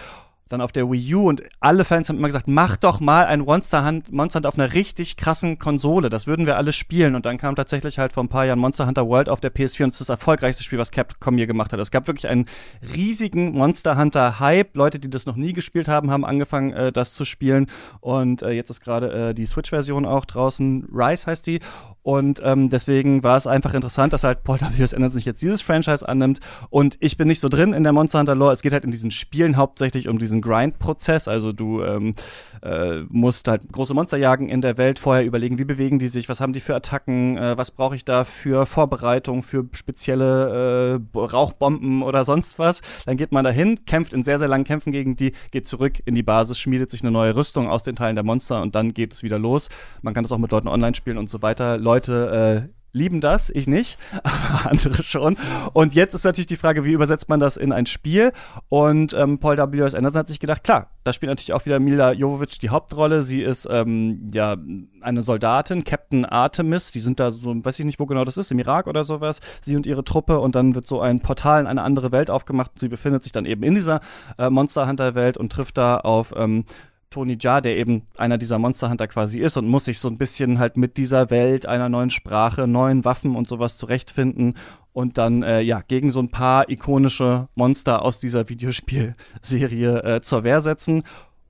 [0.53, 3.41] dann auf der Wii U und alle Fans haben immer gesagt, mach doch mal ein
[3.41, 6.11] Monster, Hunt, Monster Hunter auf einer richtig krassen Konsole.
[6.11, 7.15] Das würden wir alle spielen.
[7.15, 9.85] Und dann kam tatsächlich halt vor ein paar Jahren Monster Hunter World auf der PS4
[9.85, 11.81] und das ist das erfolgreichste Spiel, was Capcom hier gemacht hat.
[11.81, 12.47] Es gab wirklich einen
[12.95, 14.77] riesigen Monster Hunter Hype.
[14.77, 17.67] Leute, die das noch nie gespielt haben, haben angefangen, äh, das zu spielen.
[18.01, 20.89] Und äh, jetzt ist gerade äh, die Switch-Version auch draußen.
[20.93, 21.61] Rise heißt die.
[22.03, 24.93] Und ähm, deswegen war es einfach interessant, dass halt Paul W.S.
[24.93, 26.41] Anderson sich jetzt dieses Franchise annimmt.
[26.69, 28.53] Und ich bin nicht so drin in der Monster Hunter Lore.
[28.53, 31.29] Es geht halt in diesen Spielen hauptsächlich um diesen Grind-Prozess.
[31.29, 32.15] Also du ähm,
[32.63, 36.29] äh, musst halt große Monster jagen in der Welt, vorher überlegen, wie bewegen die sich,
[36.29, 41.19] was haben die für Attacken, äh, was brauche ich da für Vorbereitung, für spezielle äh,
[41.19, 42.81] Rauchbomben oder sonst was.
[43.07, 46.15] Dann geht man dahin, kämpft in sehr, sehr langen Kämpfen gegen die, geht zurück in
[46.15, 49.15] die Basis, schmiedet sich eine neue Rüstung aus den Teilen der Monster und dann geht
[49.15, 49.69] es wieder los.
[50.03, 51.79] Man kann das auch mit Leuten online spielen und so weiter.
[51.79, 55.37] Leute äh, lieben das, ich nicht, aber andere schon.
[55.73, 58.33] Und jetzt ist natürlich die Frage, wie übersetzt man das in ein Spiel?
[58.69, 59.95] Und ähm, Paul W.S.
[59.95, 63.23] Anderson hat sich gedacht, klar, da spielt natürlich auch wieder Mila Jovovich die Hauptrolle.
[63.23, 64.57] Sie ist ähm, ja
[65.01, 66.93] eine Soldatin, Captain Artemis.
[66.93, 69.41] Die sind da so, weiß ich nicht, wo genau das ist, im Irak oder sowas.
[69.63, 72.73] Sie und ihre Truppe und dann wird so ein Portal in eine andere Welt aufgemacht.
[72.79, 74.01] Sie befindet sich dann eben in dieser
[74.39, 76.65] äh, Monster Hunter Welt und trifft da auf ähm,
[77.13, 80.19] Tony Jaa, der eben einer dieser Monster Hunter quasi ist und muss sich so ein
[80.19, 84.55] bisschen halt mit dieser Welt, einer neuen Sprache, neuen Waffen und sowas zurechtfinden
[84.93, 90.45] und dann äh, ja gegen so ein paar ikonische Monster aus dieser Videospielserie äh, zur
[90.45, 91.05] Wehr setzen.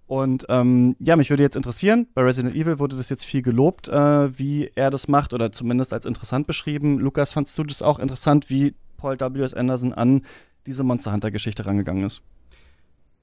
[0.06, 3.88] Und ähm, ja, mich würde jetzt interessieren, bei Resident Evil wurde das jetzt viel gelobt,
[3.88, 6.98] äh, wie er das macht oder zumindest als interessant beschrieben.
[6.98, 9.54] Lukas, fandst du das auch interessant, wie Paul W.S.
[9.54, 10.22] Anderson an
[10.66, 12.22] diese Monster Hunter Geschichte rangegangen ist?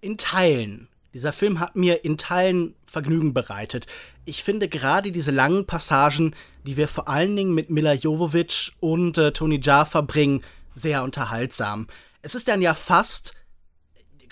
[0.01, 0.88] In Teilen.
[1.14, 3.88] Dieser Film hat mir in Teilen Vergnügen bereitet.
[4.26, 6.36] Ich finde gerade diese langen Passagen,
[6.66, 10.43] die wir vor allen Dingen mit Mila Jovovich und äh, Tony Jaa verbringen,
[10.76, 11.88] sehr unterhaltsam.
[12.22, 13.34] Es ist dann ja fast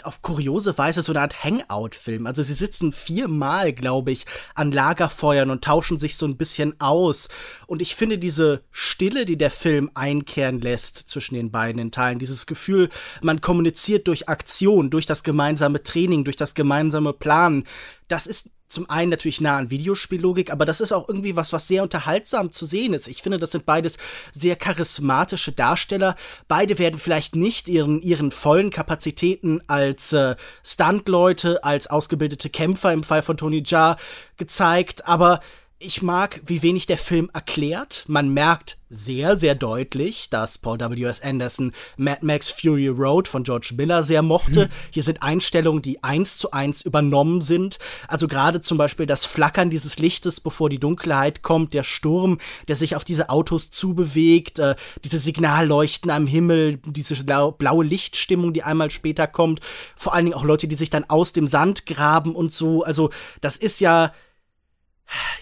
[0.05, 2.27] auf kuriose Weise so eine Art Hangout-Film.
[2.27, 4.25] Also sie sitzen viermal, glaube ich,
[4.55, 7.29] an Lagerfeuern und tauschen sich so ein bisschen aus.
[7.65, 12.45] Und ich finde diese Stille, die der Film einkehren lässt zwischen den beiden Teilen, dieses
[12.45, 12.89] Gefühl,
[13.21, 17.65] man kommuniziert durch Aktion, durch das gemeinsame Training, durch das gemeinsame Planen,
[18.07, 21.67] das ist zum einen natürlich nah an Videospiellogik, aber das ist auch irgendwie was, was
[21.67, 23.07] sehr unterhaltsam zu sehen ist.
[23.07, 23.97] Ich finde, das sind beides
[24.33, 26.15] sehr charismatische Darsteller.
[26.47, 33.03] Beide werden vielleicht nicht ihren, ihren vollen Kapazitäten als äh, Stuntleute, als ausgebildete Kämpfer im
[33.03, 33.97] Fall von Tony Jaa
[34.35, 35.39] gezeigt, aber
[35.79, 38.03] ich mag, wie wenig der Film erklärt.
[38.07, 41.21] Man merkt sehr, sehr deutlich, dass Paul W.S.
[41.21, 44.63] Anderson Mad Max Fury Road von George Miller sehr mochte.
[44.63, 44.69] Hm.
[44.91, 47.77] Hier sind Einstellungen, die eins zu eins übernommen sind.
[48.07, 52.75] Also gerade zum Beispiel das Flackern dieses Lichtes, bevor die Dunkelheit kommt, der Sturm, der
[52.75, 58.89] sich auf diese Autos zubewegt, äh, diese Signalleuchten am Himmel, diese blaue Lichtstimmung, die einmal
[58.89, 59.59] später kommt.
[59.95, 62.83] Vor allen Dingen auch Leute, die sich dann aus dem Sand graben und so.
[62.83, 63.11] Also
[63.41, 64.13] das ist ja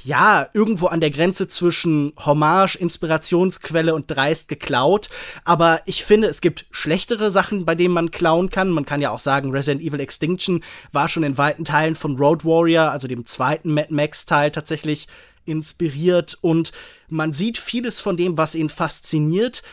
[0.04, 5.10] ja, irgendwo an der Grenze zwischen Hommage, Inspirationsquelle und dreist geklaut.
[5.44, 8.70] Aber ich finde, es gibt schlechtere Sachen, bei denen man klauen kann.
[8.70, 12.46] Man kann ja auch sagen, Resident Evil Extinction war schon in weiten Teilen von Road
[12.46, 15.08] Warrior, also dem zweiten Mad Max-Teil, tatsächlich
[15.46, 16.38] inspiriert.
[16.42, 16.72] Und
[17.08, 19.64] man sieht vieles von dem, was ihn fasziniert,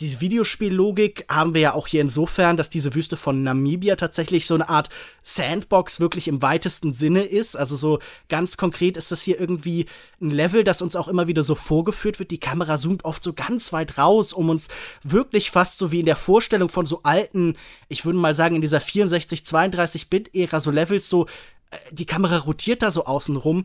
[0.00, 4.54] die Videospiellogik haben wir ja auch hier insofern, dass diese Wüste von Namibia tatsächlich so
[4.54, 4.88] eine Art
[5.22, 7.56] Sandbox wirklich im weitesten Sinne ist.
[7.56, 9.86] Also so ganz konkret ist das hier irgendwie
[10.20, 12.30] ein Level, das uns auch immer wieder so vorgeführt wird.
[12.30, 14.68] Die Kamera zoomt oft so ganz weit raus, um uns
[15.02, 17.56] wirklich fast so wie in der Vorstellung von so alten,
[17.88, 21.26] ich würde mal sagen, in dieser 64, 32-Bit-Ära so Levels so,
[21.70, 23.64] äh, die Kamera rotiert da so außen rum.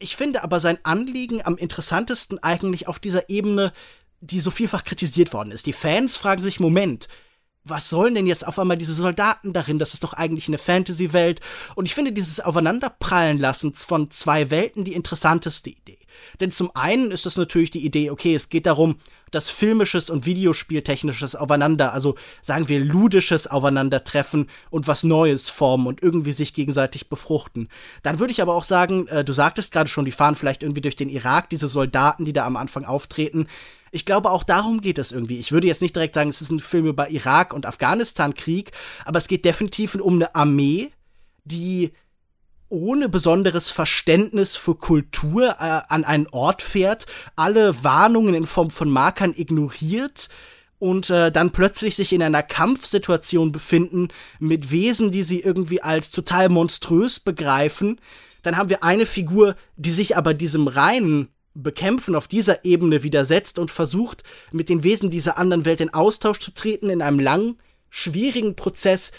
[0.00, 3.72] Ich finde aber sein Anliegen am interessantesten eigentlich auf dieser Ebene,
[4.22, 5.66] die so vielfach kritisiert worden ist.
[5.66, 7.08] Die Fans fragen sich, Moment,
[7.64, 9.78] was sollen denn jetzt auf einmal diese Soldaten darin?
[9.78, 11.40] Das ist doch eigentlich eine Fantasy-Welt.
[11.76, 15.98] Und ich finde dieses Aufeinanderprallen lassen von zwei Welten die interessanteste Idee.
[16.40, 18.96] Denn zum einen ist das natürlich die Idee, okay, es geht darum,
[19.30, 26.02] das filmisches und Videospieltechnisches aufeinander, also sagen wir ludisches Aufeinandertreffen und was Neues formen und
[26.02, 27.68] irgendwie sich gegenseitig befruchten.
[28.02, 30.82] Dann würde ich aber auch sagen, äh, du sagtest gerade schon, die fahren vielleicht irgendwie
[30.82, 33.46] durch den Irak, diese Soldaten, die da am Anfang auftreten.
[33.94, 35.38] Ich glaube, auch darum geht es irgendwie.
[35.38, 38.72] Ich würde jetzt nicht direkt sagen, es ist ein Film über Irak und Afghanistan-Krieg,
[39.04, 40.90] aber es geht definitiv um eine Armee,
[41.44, 41.92] die
[42.70, 47.04] ohne besonderes Verständnis für Kultur äh, an einen Ort fährt,
[47.36, 50.30] alle Warnungen in Form von Markern ignoriert
[50.78, 56.10] und äh, dann plötzlich sich in einer Kampfsituation befinden mit Wesen, die sie irgendwie als
[56.10, 58.00] total monströs begreifen.
[58.40, 63.58] Dann haben wir eine Figur, die sich aber diesem reinen Bekämpfen auf dieser Ebene widersetzt
[63.58, 64.22] und versucht,
[64.52, 67.58] mit den Wesen dieser anderen Welt in Austausch zu treten, in einem langen,
[67.90, 69.12] schwierigen Prozess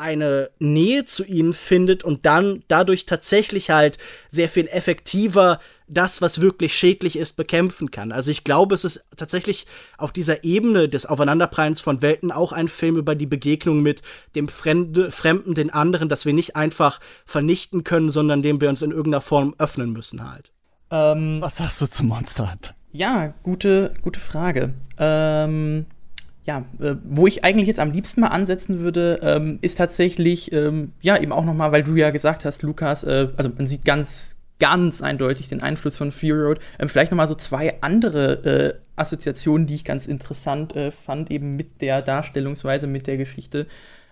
[0.00, 6.40] eine Nähe zu ihnen findet und dann dadurch tatsächlich halt sehr viel effektiver das, was
[6.40, 8.12] wirklich schädlich ist, bekämpfen kann.
[8.12, 9.66] Also ich glaube, es ist tatsächlich
[9.98, 14.02] auf dieser Ebene des Aufeinanderprallens von Welten auch ein Film über die Begegnung mit
[14.34, 18.82] dem Fremde, Fremden, den anderen, das wir nicht einfach vernichten können, sondern dem wir uns
[18.82, 20.52] in irgendeiner Form öffnen müssen halt.
[20.90, 22.74] Ähm, Was sagst du zu Monster Hunt?
[22.92, 24.74] Ja, gute, gute Frage.
[24.98, 25.86] Ähm,
[26.44, 30.92] ja, äh, wo ich eigentlich jetzt am liebsten mal ansetzen würde, ähm, ist tatsächlich, ähm,
[31.00, 34.36] ja, eben auch nochmal, weil du ja gesagt hast, Lukas, äh, also man sieht ganz,
[34.58, 36.58] ganz eindeutig den Einfluss von Fury Road.
[36.78, 41.54] Ähm, vielleicht nochmal so zwei andere äh, Assoziationen, die ich ganz interessant äh, fand, eben
[41.54, 43.66] mit der Darstellungsweise, mit der Geschichte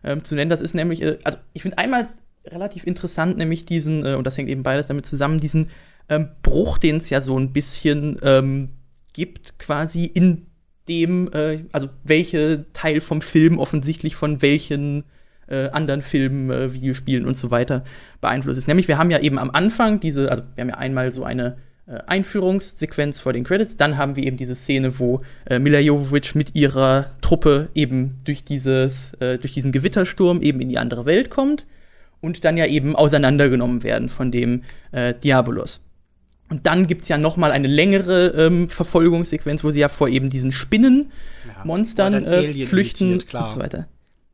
[0.04, 0.50] ähm, zu nennen.
[0.50, 2.08] Das ist nämlich, äh, also ich finde einmal
[2.46, 5.70] relativ interessant, nämlich diesen, äh, und das hängt eben beides damit zusammen, diesen
[6.08, 8.70] ähm, Bruch, den es ja so ein bisschen ähm,
[9.12, 10.46] gibt, quasi in
[10.88, 15.04] dem, äh, also welche Teil vom Film offensichtlich von welchen
[15.48, 17.84] äh, anderen Filmen, äh, Videospielen und so weiter
[18.20, 18.68] beeinflusst ist.
[18.68, 21.56] Nämlich, wir haben ja eben am Anfang diese, also wir haben ja einmal so eine
[21.86, 26.34] äh, Einführungssequenz vor den Credits, dann haben wir eben diese Szene, wo äh, Mila Jovovich
[26.34, 31.30] mit ihrer Truppe eben durch dieses, äh, durch diesen Gewittersturm eben in die andere Welt
[31.30, 31.66] kommt
[32.20, 35.80] und dann ja eben auseinandergenommen werden von dem äh, Diabolos.
[36.50, 40.08] Und dann gibt es ja noch mal eine längere ähm, Verfolgungssequenz, wo sie ja vor
[40.08, 43.86] eben diesen Spinnenmonstern ja, äh, flüchten und so weiter.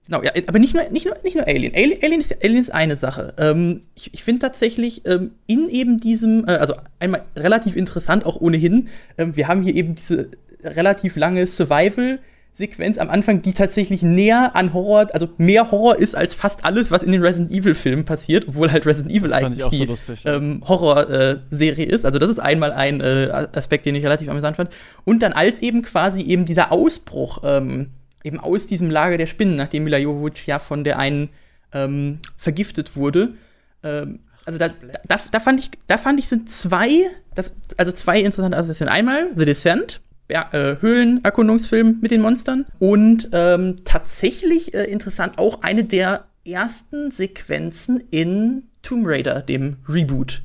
[0.07, 1.75] Genau, ja, aber nicht nur, nicht nur, nicht nur Alien.
[1.75, 3.33] Alien, Alien, ist, Alien ist eine Sache.
[3.39, 8.39] Ähm, ich ich finde tatsächlich ähm, in eben diesem, äh, also einmal relativ interessant auch
[8.41, 10.29] ohnehin, ähm, wir haben hier eben diese
[10.63, 12.19] relativ lange Survival-
[12.57, 16.93] Sequenz am Anfang, die tatsächlich näher an Horror, also mehr Horror ist als fast alles,
[16.93, 20.13] was in den Resident Evil Filmen passiert, obwohl halt Resident Evil das eigentlich die so
[20.25, 22.07] ähm, Horror-Serie ist.
[22.07, 24.71] Also das ist einmal ein äh, Aspekt, den ich relativ amüsant fand.
[25.05, 27.91] Und dann als eben quasi eben dieser Ausbruch ähm,
[28.23, 31.31] eben aus diesem Lager der Spinnen, nachdem Mila Jovovich ja von der einen
[31.73, 33.35] ähm, vergiftet wurde.
[33.83, 34.69] Ähm, also da,
[35.09, 38.95] da, da, fand ich, da fand ich sind zwei, das, also zwei interessante Assoziationen.
[38.95, 40.01] Einmal The Descent,
[40.31, 42.67] ja, äh, Höhlenerkundungsfilm mit den Monstern.
[42.79, 50.43] Und ähm, tatsächlich äh, interessant auch eine der ersten Sequenzen in Tomb Raider, dem Reboot.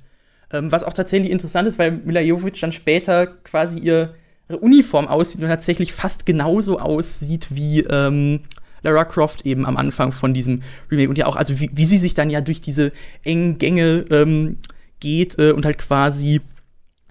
[0.52, 4.16] Ähm, was auch tatsächlich interessant ist, weil Mila dann später quasi ihre
[4.48, 8.42] Uniform aussieht und tatsächlich fast genauso aussieht wie ähm,
[8.82, 11.10] Lara Croft eben am Anfang von diesem Remake.
[11.10, 12.92] Und ja auch, also wie, wie sie sich dann ja durch diese
[13.24, 14.58] engen Gänge ähm,
[15.00, 16.42] geht äh, und halt quasi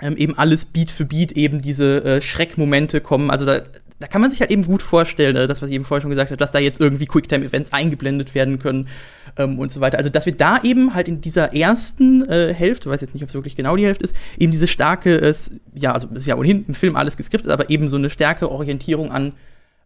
[0.01, 3.31] ähm, eben alles Beat für Beat eben diese äh, Schreckmomente kommen.
[3.31, 3.63] Also da,
[4.01, 6.11] da kann man sich halt eben gut vorstellen, äh, das, was ich eben vorher schon
[6.11, 8.89] gesagt habe, dass da jetzt irgendwie Quicktime-Events eingeblendet werden können
[9.37, 9.99] ähm, und so weiter.
[9.99, 13.31] Also, dass wir da eben halt in dieser ersten äh, Hälfte, weiß jetzt nicht, ob
[13.31, 15.35] es wirklich genau die Hälfte ist, eben diese starke, äh,
[15.75, 19.11] ja, also ist ja ohnehin im Film alles geskriptet, aber eben so eine starke Orientierung
[19.11, 19.33] an,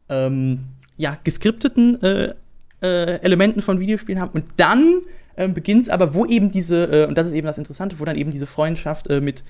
[0.09, 0.61] ähm,
[0.99, 2.35] ja, geskripteten äh,
[2.83, 4.33] äh, Elementen von Videospielen haben.
[4.33, 5.03] Und dann
[5.37, 8.05] äh, beginnt es aber, wo eben diese, äh, und das ist eben das Interessante, wo
[8.05, 9.43] dann eben diese Freundschaft äh, mit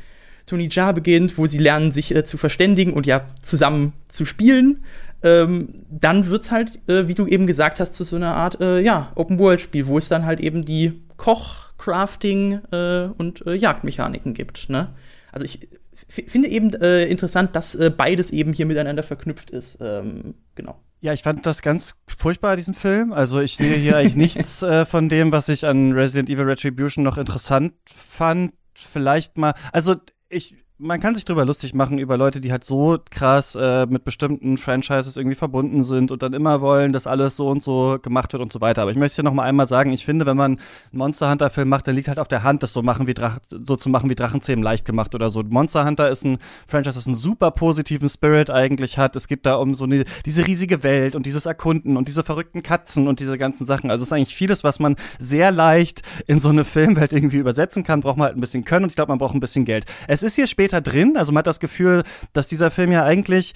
[0.47, 4.85] Tony Jaa beginnt, wo sie lernen, sich äh, zu verständigen und ja zusammen zu spielen.
[5.25, 8.81] Ähm, dann wird's halt, äh, wie du eben gesagt hast, zu so einer Art äh,
[8.81, 14.69] ja, Open-World-Spiel, wo es dann halt eben die Koch, Crafting äh, und äh, Jagdmechaniken gibt.
[14.69, 14.89] Ne?
[15.31, 15.69] Also ich
[16.09, 19.79] finde eben äh, interessant, dass beides eben hier miteinander verknüpft ist.
[19.81, 20.79] Ähm, genau.
[21.01, 23.13] Ja, ich fand das ganz furchtbar, diesen Film.
[23.13, 27.19] Also ich sehe hier eigentlich nichts von dem, was ich an Resident Evil Retribution noch
[27.19, 28.53] interessant fand.
[28.75, 29.97] Vielleicht mal, also
[30.33, 34.05] ich man kann sich drüber lustig machen über Leute, die halt so krass äh, mit
[34.05, 38.33] bestimmten Franchises irgendwie verbunden sind und dann immer wollen, dass alles so und so gemacht
[38.33, 38.83] wird und so weiter.
[38.83, 41.51] Aber ich möchte hier noch mal einmal sagen, ich finde, wenn man einen Monster Hunter
[41.51, 43.91] Film macht, dann liegt halt auf der Hand, das so machen wie Drach so zu
[43.91, 45.43] machen wie Drachenzähmen leicht gemacht oder so.
[45.43, 49.15] Monster Hunter ist ein Franchise, das einen super positiven Spirit eigentlich hat.
[49.15, 52.65] Es geht da um so eine diese riesige Welt und dieses Erkunden und diese verrückten
[52.65, 53.91] Katzen und diese ganzen Sachen.
[53.91, 57.85] Also es ist eigentlich vieles, was man sehr leicht in so eine Filmwelt irgendwie übersetzen
[57.85, 58.01] kann.
[58.01, 59.85] Braucht man halt ein bisschen Können und ich glaube, man braucht ein bisschen Geld.
[60.09, 61.17] Es ist hier später später drin.
[61.17, 62.03] Also man hat das Gefühl,
[62.33, 63.55] dass dieser Film ja eigentlich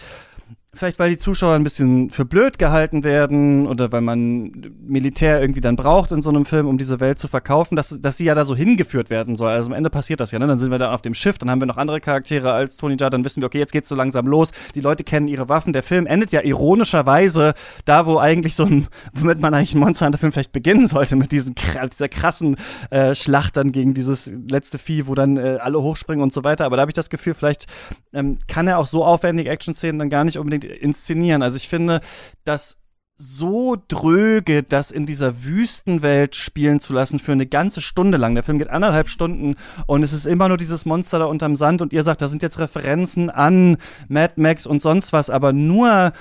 [0.76, 4.52] vielleicht weil die Zuschauer ein bisschen für blöd gehalten werden oder weil man
[4.86, 8.18] Militär irgendwie dann braucht in so einem Film, um diese Welt zu verkaufen, dass, dass
[8.18, 9.50] sie ja da so hingeführt werden soll.
[9.50, 10.46] Also am Ende passiert das ja, ne?
[10.46, 12.96] Dann sind wir da auf dem Schiff, dann haben wir noch andere Charaktere als Tony
[12.98, 14.50] Jaa, dann wissen wir, okay, jetzt geht's so langsam los.
[14.74, 15.72] Die Leute kennen ihre Waffen.
[15.72, 17.54] Der Film endet ja ironischerweise
[17.84, 21.16] da, wo eigentlich so ein, womit man eigentlich einen Monster Hunter Film vielleicht beginnen sollte,
[21.16, 21.54] mit diesen,
[21.92, 22.56] dieser krassen
[22.90, 26.64] äh, Schlacht dann gegen dieses letzte Vieh, wo dann äh, alle hochspringen und so weiter.
[26.64, 27.66] Aber da habe ich das Gefühl, vielleicht
[28.12, 31.42] ähm, kann er auch so aufwendige Action-Szenen dann gar nicht unbedingt inszenieren.
[31.42, 32.00] Also ich finde,
[32.44, 32.78] dass
[33.18, 38.34] so dröge, das in dieser Wüstenwelt spielen zu lassen für eine ganze Stunde lang.
[38.34, 39.56] Der Film geht anderthalb Stunden
[39.86, 42.42] und es ist immer nur dieses Monster da unterm Sand und ihr sagt, da sind
[42.42, 46.12] jetzt Referenzen an Mad Max und sonst was, aber nur,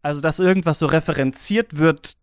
[0.00, 2.14] also dass irgendwas so referenziert wird,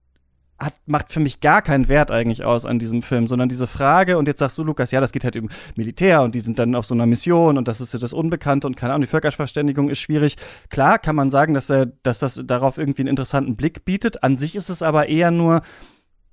[0.60, 4.18] hat, macht für mich gar keinen Wert eigentlich aus an diesem Film, sondern diese Frage,
[4.18, 6.76] und jetzt sagst du, Lukas, ja, das geht halt um Militär und die sind dann
[6.76, 9.90] auf so einer Mission und das ist ja das Unbekannte und keine Ahnung, die Völkerverständigung
[9.90, 10.36] ist schwierig.
[10.70, 14.24] Klar kann man sagen, dass er, dass das darauf irgendwie einen interessanten Blick bietet.
[14.24, 15.62] An sich ist es aber eher nur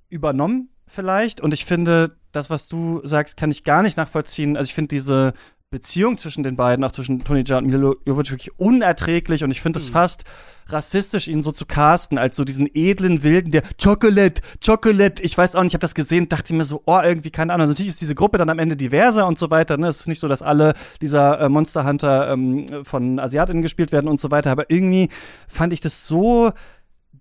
[0.09, 4.57] übernommen vielleicht und ich finde, das, was du sagst, kann ich gar nicht nachvollziehen.
[4.57, 5.33] Also ich finde diese
[5.75, 9.61] Beziehung zwischen den beiden, auch zwischen Tony Jaa und Milo Jovic, wirklich unerträglich und ich
[9.61, 9.93] finde es mhm.
[9.93, 10.23] fast
[10.67, 15.55] rassistisch, ihn so zu casten, als so diesen edlen Wilden, der Chocolate, Chocolate, ich weiß
[15.55, 17.63] auch nicht, ich habe das gesehen, dachte mir so, oh, irgendwie, keine Ahnung.
[17.63, 19.87] Also natürlich ist diese Gruppe dann am Ende diverser und so weiter, ne?
[19.87, 24.07] Es ist nicht so, dass alle dieser äh, Monster Hunter ähm, von Asiatinnen gespielt werden
[24.07, 25.09] und so weiter, aber irgendwie
[25.47, 26.51] fand ich das so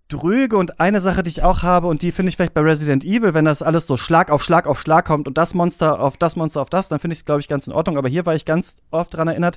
[0.08, 3.04] dröge und eine Sache, die ich auch habe und die finde ich vielleicht bei Resident
[3.04, 6.16] Evil, wenn das alles so Schlag auf Schlag auf Schlag kommt und das Monster auf
[6.16, 7.96] das Monster auf das, dann finde ich es, glaube ich, ganz in Ordnung.
[7.96, 9.56] Aber hier war ich ganz oft daran erinnert,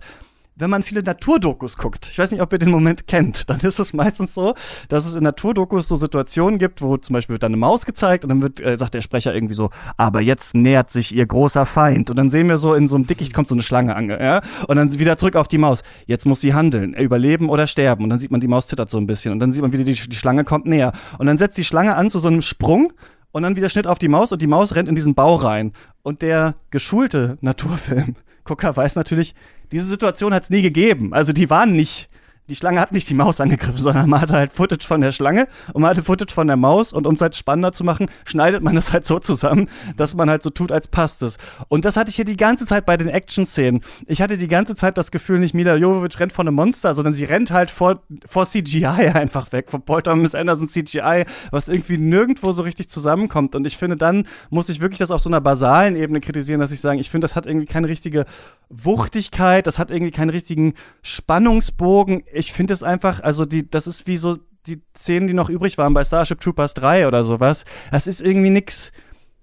[0.59, 3.79] wenn man viele Naturdokus guckt, ich weiß nicht, ob ihr den Moment kennt, dann ist
[3.79, 4.55] es meistens so,
[4.89, 8.23] dass es in Naturdokus so Situationen gibt, wo zum Beispiel wird dann eine Maus gezeigt
[8.23, 11.65] und dann wird, äh, sagt der Sprecher irgendwie so, aber jetzt nähert sich ihr großer
[11.65, 12.09] Feind.
[12.09, 14.41] Und dann sehen wir so, in so einem Dickicht kommt so eine Schlange ange, ja?
[14.67, 15.83] Und dann wieder zurück auf die Maus.
[16.05, 18.03] Jetzt muss sie handeln, überleben oder sterben.
[18.03, 19.31] Und dann sieht man, die Maus zittert so ein bisschen.
[19.31, 20.91] Und dann sieht man wieder, die, die Schlange kommt näher.
[21.17, 22.93] Und dann setzt die Schlange an zu so einem Sprung
[23.31, 25.73] und dann wieder Schnitt auf die Maus und die Maus rennt in diesen Bau rein.
[26.01, 27.37] Und der geschulte
[28.47, 29.35] Naturfilm-Gucker weiß natürlich,
[29.71, 31.13] diese Situation hat es nie gegeben.
[31.13, 32.09] Also die waren nicht
[32.49, 35.47] die Schlange hat nicht die Maus angegriffen, sondern man hatte halt Footage von der Schlange
[35.73, 38.63] und man hatte Footage von der Maus und um es halt spannender zu machen, schneidet
[38.63, 41.37] man es halt so zusammen, dass man halt so tut, als passt es.
[41.67, 43.81] Und das hatte ich hier die ganze Zeit bei den Action-Szenen.
[44.05, 47.13] Ich hatte die ganze Zeit das Gefühl, nicht Mila Jovovich rennt vor einem Monster, sondern
[47.13, 51.97] sie rennt halt vor, vor CGI einfach weg, vor Paul Thomas Anderson CGI, was irgendwie
[51.97, 53.55] nirgendwo so richtig zusammenkommt.
[53.55, 56.71] Und ich finde, dann muss ich wirklich das auf so einer basalen Ebene kritisieren, dass
[56.71, 58.25] ich sage, ich finde, das hat irgendwie keine richtige
[58.69, 64.07] Wuchtigkeit, das hat irgendwie keinen richtigen Spannungsbogen ich finde es einfach, also die, das ist
[64.07, 67.65] wie so die Szenen, die noch übrig waren bei Starship Troopers 3 oder sowas.
[67.91, 68.91] Das ist irgendwie nix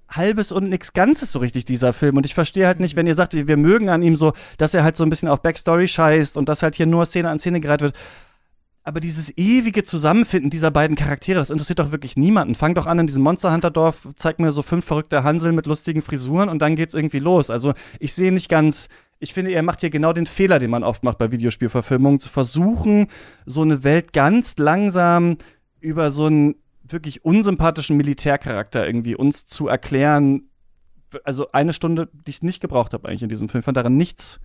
[0.08, 2.16] halbes und nix Ganzes so richtig, dieser Film.
[2.16, 4.84] Und ich verstehe halt nicht, wenn ihr sagt, wir mögen an ihm so, dass er
[4.84, 7.60] halt so ein bisschen auf Backstory scheißt und dass halt hier nur Szene an Szene
[7.60, 7.96] gereiht wird.
[8.86, 12.54] Aber dieses ewige Zusammenfinden dieser beiden Charaktere, das interessiert doch wirklich niemanden.
[12.54, 15.64] Fang doch an in diesem Monster Hunter Dorf, zeig mir so fünf verrückte Hansel mit
[15.64, 17.48] lustigen Frisuren und dann geht's irgendwie los.
[17.48, 20.84] Also ich sehe nicht ganz, ich finde, er macht hier genau den Fehler, den man
[20.84, 23.08] oft macht bei Videospielverfilmungen, zu versuchen,
[23.46, 25.38] so eine Welt ganz langsam
[25.80, 30.50] über so einen wirklich unsympathischen Militärcharakter irgendwie uns zu erklären.
[31.24, 33.62] Also eine Stunde, die ich nicht gebraucht habe eigentlich in diesem Film.
[33.62, 34.40] Fand daran nichts,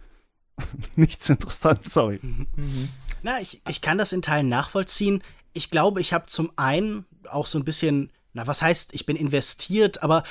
[0.95, 2.19] nichts interessant, sorry.
[2.21, 2.89] Mhm.
[3.21, 5.21] Na, ich, ich kann das in Teilen nachvollziehen.
[5.53, 9.17] Ich glaube, ich habe zum einen auch so ein bisschen, na, was heißt, ich bin
[9.17, 10.23] investiert, aber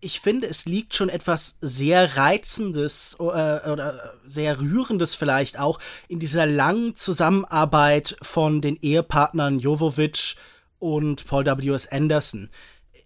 [0.00, 5.78] ich finde, es liegt schon etwas sehr Reizendes äh, oder sehr Rührendes vielleicht auch
[6.08, 10.36] in dieser langen Zusammenarbeit von den Ehepartnern Jovovic
[10.78, 11.90] und Paul W.S.
[11.90, 12.50] Anderson.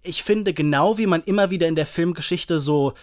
[0.03, 2.95] ich finde, genau wie man immer wieder in der Filmgeschichte so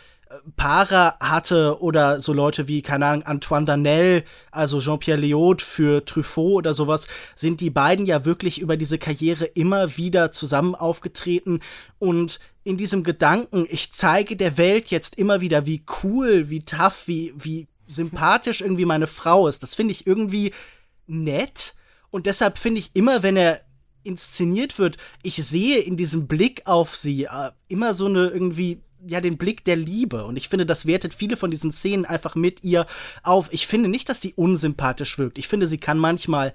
[0.56, 6.58] Paare hatte oder so Leute wie, keine Ahnung, Antoine Danel, also Jean-Pierre Léaud für Truffaut
[6.58, 11.62] oder sowas, sind die beiden ja wirklich über diese Karriere immer wieder zusammen aufgetreten
[11.98, 12.40] und
[12.70, 17.34] in diesem Gedanken, ich zeige der Welt jetzt immer wieder, wie cool, wie tough, wie,
[17.36, 19.64] wie sympathisch irgendwie meine Frau ist.
[19.64, 20.54] Das finde ich irgendwie
[21.08, 21.74] nett
[22.12, 23.62] und deshalb finde ich immer, wenn er
[24.04, 29.20] inszeniert wird, ich sehe in diesem Blick auf sie äh, immer so eine irgendwie ja
[29.20, 32.64] den Blick der Liebe und ich finde, das wertet viele von diesen Szenen einfach mit
[32.64, 32.86] ihr
[33.24, 33.48] auf.
[33.52, 35.40] Ich finde nicht, dass sie unsympathisch wirkt.
[35.40, 36.54] Ich finde, sie kann manchmal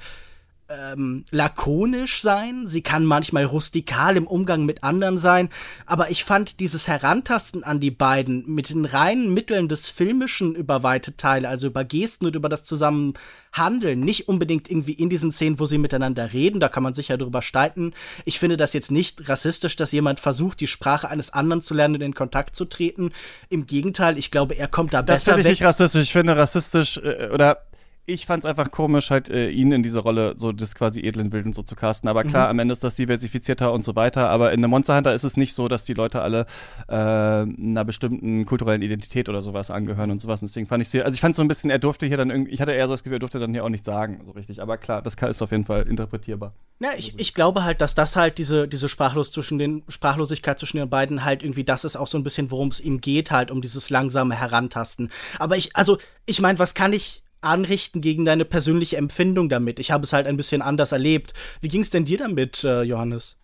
[0.68, 5.50] ähm, lakonisch sein, sie kann manchmal rustikal im Umgang mit anderen sein,
[5.84, 10.82] aber ich fand dieses Herantasten an die beiden mit den reinen Mitteln des Filmischen über
[10.82, 15.58] weite Teile, also über Gesten und über das Zusammenhandeln, nicht unbedingt irgendwie in diesen Szenen,
[15.58, 17.92] wo sie miteinander reden, da kann man sicher drüber streiten.
[18.24, 21.96] Ich finde das jetzt nicht rassistisch, dass jemand versucht, die Sprache eines anderen zu lernen
[21.96, 23.12] und in Kontakt zu treten.
[23.50, 25.36] Im Gegenteil, ich glaube, er kommt da das besser weg.
[25.36, 26.02] Das finde ich nicht rassistisch.
[26.02, 27.58] Ich finde rassistisch äh, oder
[28.06, 31.32] ich fand es einfach komisch, halt äh, ihn in diese Rolle so des quasi edlen
[31.32, 32.08] Wilden so zu casten.
[32.08, 32.50] Aber klar, mhm.
[32.50, 34.28] am Ende ist das diversifizierter und so weiter.
[34.28, 36.46] Aber in der Monster Hunter ist es nicht so, dass die Leute alle
[36.88, 40.42] äh, einer bestimmten kulturellen Identität oder sowas angehören und sowas.
[40.42, 42.30] Und deswegen fand ich sie, also ich fand so ein bisschen, er durfte hier dann
[42.30, 44.32] irgendwie, ich hatte eher so das Gefühl, er durfte dann hier auch nicht sagen, so
[44.32, 44.60] richtig.
[44.60, 46.52] Aber klar, das ist auf jeden Fall interpretierbar.
[46.80, 50.76] Ja, ich, ich glaube halt, dass das halt diese, diese Sprachlos zwischen den, Sprachlosigkeit zwischen
[50.76, 53.50] den beiden halt irgendwie, das ist auch so ein bisschen, worum es ihm geht, halt,
[53.50, 55.10] um dieses langsame Herantasten.
[55.38, 55.96] Aber ich, also,
[56.26, 59.78] ich meine, was kann ich anrichten gegen deine persönliche Empfindung damit.
[59.78, 61.34] Ich habe es halt ein bisschen anders erlebt.
[61.60, 63.36] Wie ging es denn dir damit, äh, Johannes?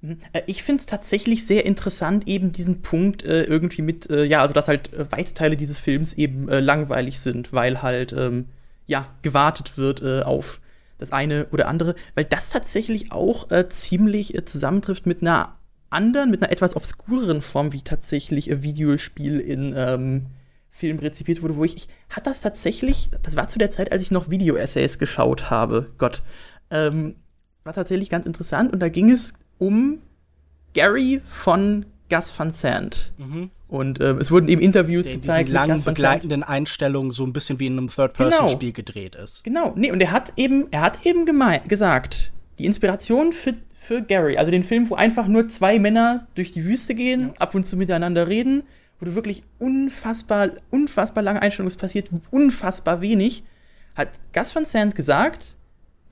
[0.00, 0.18] Mhm.
[0.32, 4.40] Äh, ich finde es tatsächlich sehr interessant, eben diesen Punkt äh, irgendwie mit, äh, ja,
[4.40, 8.46] also dass halt äh, weite Teile dieses Films eben langweilig sind, weil halt, ähm,
[8.86, 10.60] ja, gewartet wird auf
[10.98, 15.56] das eine oder andere, weil das tatsächlich auch ziemlich zusammentrifft mit einer
[15.90, 20.26] anderen, mit einer etwas obskureren Form, wie tatsächlich Videospiel in, ähm,
[20.80, 24.02] Film rezipiert wurde, wo ich, ich hat das tatsächlich, das war zu der Zeit, als
[24.02, 26.22] ich noch Video-Essays geschaut habe, Gott,
[26.70, 27.16] ähm,
[27.64, 30.00] war tatsächlich ganz interessant und da ging es um
[30.72, 33.12] Gary von Gus Van Sant.
[33.18, 33.50] Mhm.
[33.68, 35.50] Und ähm, es wurden eben Interviews der gezeigt.
[35.50, 38.76] In langen begleitenden Einstellungen so ein bisschen wie in einem Third-Person-Spiel genau.
[38.76, 39.44] gedreht ist.
[39.44, 41.24] Genau, nee, und er hat eben, er hat eben
[41.68, 46.50] gesagt, die Inspiration für, für Gary, also den Film, wo einfach nur zwei Männer durch
[46.50, 47.32] die Wüste gehen, ja.
[47.38, 48.64] ab und zu miteinander reden,
[49.00, 53.42] wo du wirklich unfassbar, unfassbar lange Einstellungen passiert, unfassbar wenig,
[53.94, 55.56] hat Gus Van Sant gesagt,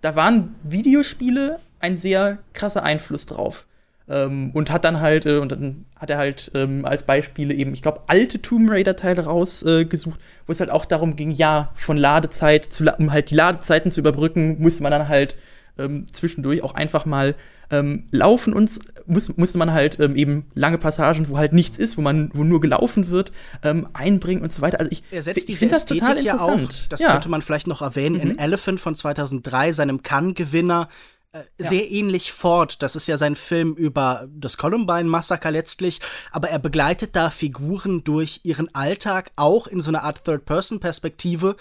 [0.01, 3.67] da waren Videospiele ein sehr krasser Einfluss drauf.
[4.11, 7.75] Ähm, und hat dann halt, äh, und dann hat er halt ähm, als Beispiele eben,
[7.75, 11.99] ich glaube, alte Tomb Raider-Teile rausgesucht, äh, wo es halt auch darum ging, ja, von
[11.99, 15.37] Ladezeit zu, um halt die Ladezeiten zu überbrücken, musste man dann halt
[15.79, 17.35] ähm, zwischendurch auch einfach mal
[17.71, 21.97] ähm, laufen uns muss, musste man halt ähm, eben lange Passagen, wo halt nichts ist,
[21.97, 24.79] wo man, wo nur gelaufen wird, ähm, einbringen und so weiter.
[24.79, 26.61] Also ich, er setzt diese das Ästhetik ja auch.
[26.89, 27.13] Das ja.
[27.13, 28.31] könnte man vielleicht noch erwähnen mhm.
[28.31, 30.89] in Elephant von 2003, seinem Cannes-Gewinner.
[31.33, 31.91] Äh, sehr ja.
[31.91, 32.83] ähnlich fort.
[32.83, 36.01] Das ist ja sein Film über das Columbine-Massaker letztlich,
[36.31, 41.57] aber er begleitet da Figuren durch ihren Alltag, auch in so einer Art Third-Person-Perspektive.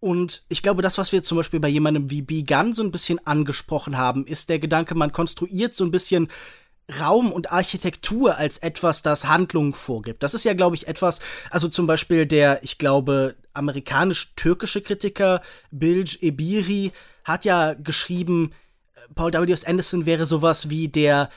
[0.00, 2.42] Und ich glaube, das, was wir zum Beispiel bei jemandem wie B.
[2.72, 6.28] So ein bisschen angesprochen haben, ist der Gedanke, man konstruiert so ein bisschen
[6.98, 10.22] Raum und Architektur als etwas, das Handlungen vorgibt.
[10.22, 11.20] Das ist ja, glaube ich, etwas,
[11.50, 16.92] also zum Beispiel der, ich glaube, amerikanisch-türkische Kritiker Bilge Ebiri
[17.24, 18.52] hat ja geschrieben,
[18.94, 19.52] äh, Paul W.
[19.52, 19.64] S.
[19.64, 21.30] Anderson wäre sowas wie der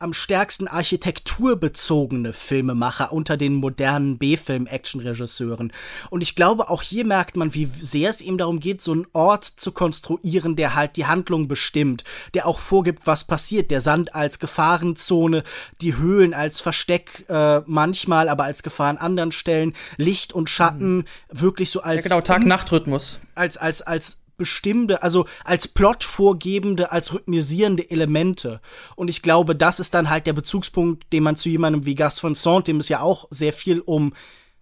[0.00, 5.72] am stärksten architekturbezogene Filmemacher unter den modernen B-Film-Action-Regisseuren.
[6.08, 9.06] Und ich glaube, auch hier merkt man, wie sehr es ihm darum geht, so einen
[9.12, 13.70] Ort zu konstruieren, der halt die Handlung bestimmt, der auch vorgibt, was passiert.
[13.70, 15.44] Der Sand als Gefahrenzone,
[15.82, 20.96] die Höhlen als Versteck, äh, manchmal aber als Gefahr an anderen Stellen, Licht und Schatten,
[20.96, 21.04] mhm.
[21.30, 22.04] wirklich so als.
[22.04, 23.20] Ja, genau, Tag-Nacht-Rhythmus.
[23.34, 28.62] Als, als, als bestimmte, also als Plot vorgebende, als rhythmisierende Elemente.
[28.96, 32.18] Und ich glaube, das ist dann halt der Bezugspunkt, den man zu jemandem wie Gas
[32.18, 34.14] von Sant, dem es ja auch sehr viel um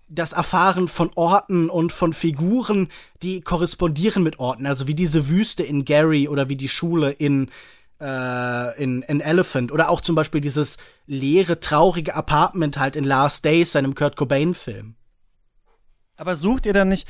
[0.09, 2.89] das Erfahren von Orten und von Figuren,
[3.23, 7.51] die korrespondieren mit Orten, also wie diese Wüste in Gary oder wie die Schule in
[8.01, 13.45] äh, in, in Elephant oder auch zum Beispiel dieses leere, traurige Apartment halt in Last
[13.45, 14.95] Days, seinem Kurt Cobain-Film.
[16.17, 17.09] Aber sucht ihr dann nicht,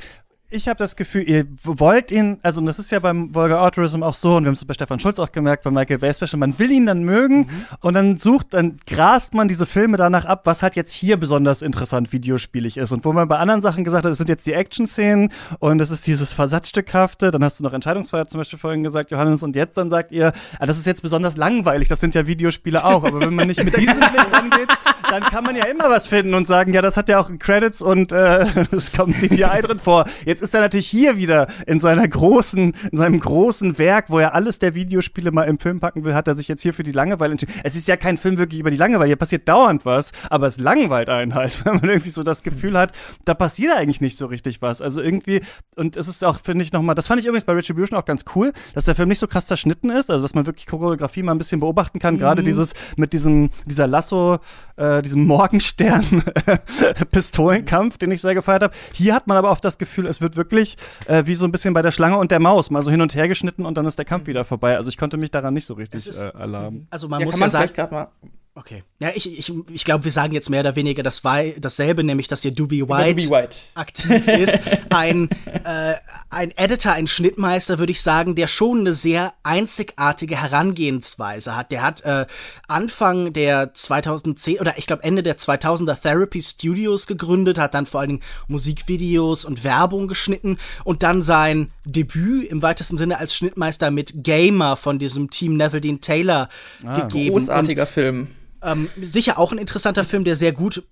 [0.51, 4.15] ich habe das Gefühl, ihr wollt ihn, also das ist ja beim Volga Autorism auch
[4.15, 6.57] so, und wir haben es bei Stefan Schulz auch gemerkt, bei Michael Bay Special, man
[6.57, 7.65] will ihn dann mögen mhm.
[7.81, 11.61] und dann sucht, dann grast man diese Filme danach ab, was halt jetzt hier besonders
[11.61, 12.91] interessant videospielig ist.
[12.91, 15.91] Und wo man bei anderen Sachen gesagt hat, es sind jetzt die Action-Szenen und es
[15.91, 19.77] ist dieses Versatzstückhafte, dann hast du noch Entscheidungsfreiheit zum Beispiel vorhin gesagt, Johannes, und jetzt
[19.77, 23.21] dann sagt ihr, ah, das ist jetzt besonders langweilig, das sind ja Videospiele auch, aber
[23.21, 24.69] wenn man nicht mit diesem Blick rangeht,
[25.09, 27.81] dann kann man ja immer was finden und sagen, ja, das hat ja auch Credits
[27.81, 30.05] und äh, es kommt CGI drin vor.
[30.25, 34.19] Jetzt Jetzt ist er natürlich hier wieder in seiner großen, in seinem großen Werk, wo
[34.19, 36.83] er alles der Videospiele mal im Film packen will, hat er sich jetzt hier für
[36.83, 37.51] die Langeweile entschieden.
[37.65, 40.57] Es ist ja kein Film wirklich über die Langeweile, hier passiert dauernd was, aber es
[40.57, 42.93] langweilt einen halt, wenn man irgendwie so das Gefühl hat,
[43.25, 44.81] da passiert eigentlich nicht so richtig was.
[44.81, 45.41] Also irgendwie,
[45.75, 48.23] und es ist auch, finde ich, nochmal, das fand ich übrigens bei Retribution auch ganz
[48.33, 51.33] cool, dass der Film nicht so krass zerschnitten ist, also dass man wirklich Choreografie mal
[51.33, 52.19] ein bisschen beobachten kann, mhm.
[52.19, 54.39] gerade dieses mit diesem, dieser Lasso,
[54.77, 58.73] äh, diesem Morgenstern-Pistolenkampf, den ich sehr gefeiert habe.
[58.93, 60.77] Hier hat man aber auch das Gefühl, es wird wird wirklich
[61.07, 63.15] äh, wie so ein bisschen bei der Schlange und der Maus mal so hin und
[63.15, 64.77] her geschnitten und dann ist der Kampf wieder vorbei.
[64.77, 66.87] Also ich konnte mich daran nicht so richtig ist, äh, alarmen.
[66.89, 68.07] Also man ja, muss ja sagen,
[68.55, 68.83] Okay.
[68.99, 72.27] Ja, ich, ich, ich glaube, wir sagen jetzt mehr oder weniger das war dasselbe, nämlich
[72.27, 73.57] dass hier Doobie White, White.
[73.75, 74.59] aktiv ist.
[74.89, 75.29] ein,
[75.63, 75.95] äh,
[76.29, 81.71] ein Editor, ein Schnittmeister, würde ich sagen, der schon eine sehr einzigartige Herangehensweise hat.
[81.71, 82.25] Der hat äh,
[82.67, 88.01] Anfang der 2010 oder ich glaube Ende der 2000er Therapy Studios gegründet, hat dann vor
[88.01, 93.89] allen Dingen Musikvideos und Werbung geschnitten und dann sein Debüt im weitesten Sinne als Schnittmeister
[93.89, 96.49] mit Gamer von diesem Team Neville Dean Taylor
[96.83, 97.35] ah, gegeben.
[97.35, 98.27] Großartiger und, Film.
[98.61, 100.83] Ähm, sicher auch ein interessanter Film, der sehr gut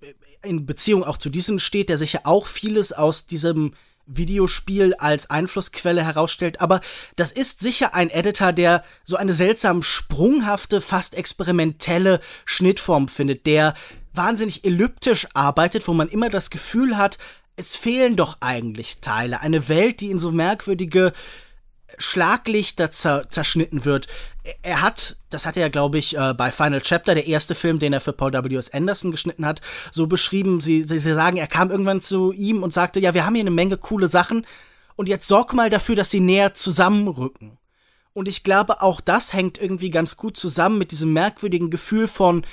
[0.43, 3.73] in Beziehung auch zu diesem steht, der sicher auch vieles aus diesem
[4.07, 6.79] Videospiel als Einflussquelle herausstellt, aber
[7.17, 13.73] das ist sicher ein Editor, der so eine seltsam sprunghafte, fast experimentelle Schnittform findet, der
[14.13, 17.17] wahnsinnig elliptisch arbeitet, wo man immer das Gefühl hat,
[17.57, 19.41] es fehlen doch eigentlich Teile.
[19.41, 21.11] Eine Welt, die in so merkwürdige
[21.97, 24.07] Schlaglichter zerschnitten wird
[24.61, 27.79] er hat, das hat er ja, glaube ich, äh, bei Final Chapter, der erste Film,
[27.79, 28.73] den er für Paul W.S.
[28.73, 30.61] Anderson geschnitten hat, so beschrieben.
[30.61, 33.43] Sie, sie, sie sagen, er kam irgendwann zu ihm und sagte, ja, wir haben hier
[33.43, 34.45] eine Menge coole Sachen
[34.95, 37.57] und jetzt sorg mal dafür, dass sie näher zusammenrücken.
[38.13, 42.45] Und ich glaube, auch das hängt irgendwie ganz gut zusammen mit diesem merkwürdigen Gefühl von,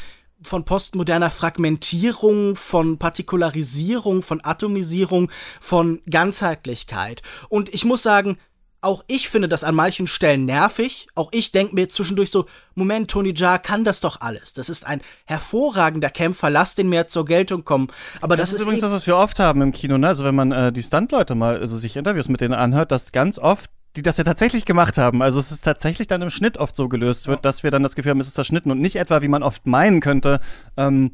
[0.42, 5.30] von postmoderner Fragmentierung, von Partikularisierung, von Atomisierung,
[5.60, 7.22] von Ganzheitlichkeit.
[7.48, 8.36] Und ich muss sagen,
[8.84, 11.08] auch ich finde das an manchen Stellen nervig.
[11.14, 14.54] Auch ich denke mir zwischendurch so, Moment, Tony Jaa kann das doch alles.
[14.54, 17.88] Das ist ein hervorragender Kämpfer, lass den mehr zur Geltung kommen.
[18.20, 20.08] Aber das, das ist, übrigens das, was wir oft haben im Kino, ne?
[20.08, 23.38] Also wenn man äh, die Stuntleute mal, also sich Interviews mit denen anhört, dass ganz
[23.38, 25.22] oft die das ja tatsächlich gemacht haben.
[25.22, 27.94] Also es ist tatsächlich dann im Schnitt oft so gelöst wird, dass wir dann das
[27.94, 30.40] Gefühl haben, es ist zerschnitten und nicht etwa, wie man oft meinen könnte,
[30.76, 31.12] ähm,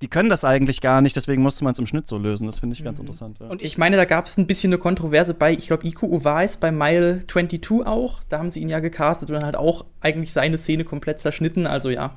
[0.00, 2.46] die können das eigentlich gar nicht, deswegen musste man es im Schnitt so lösen.
[2.46, 3.06] Das finde ich ganz mhm.
[3.06, 3.38] interessant.
[3.40, 3.48] Ja.
[3.48, 6.56] Und ich meine, da gab es ein bisschen eine Kontroverse bei, ich glaube, Iko Uwais
[6.56, 8.20] bei Mile 22 auch.
[8.28, 11.66] Da haben sie ihn ja gecastet und dann halt auch eigentlich seine Szene komplett zerschnitten.
[11.66, 12.14] Also ja.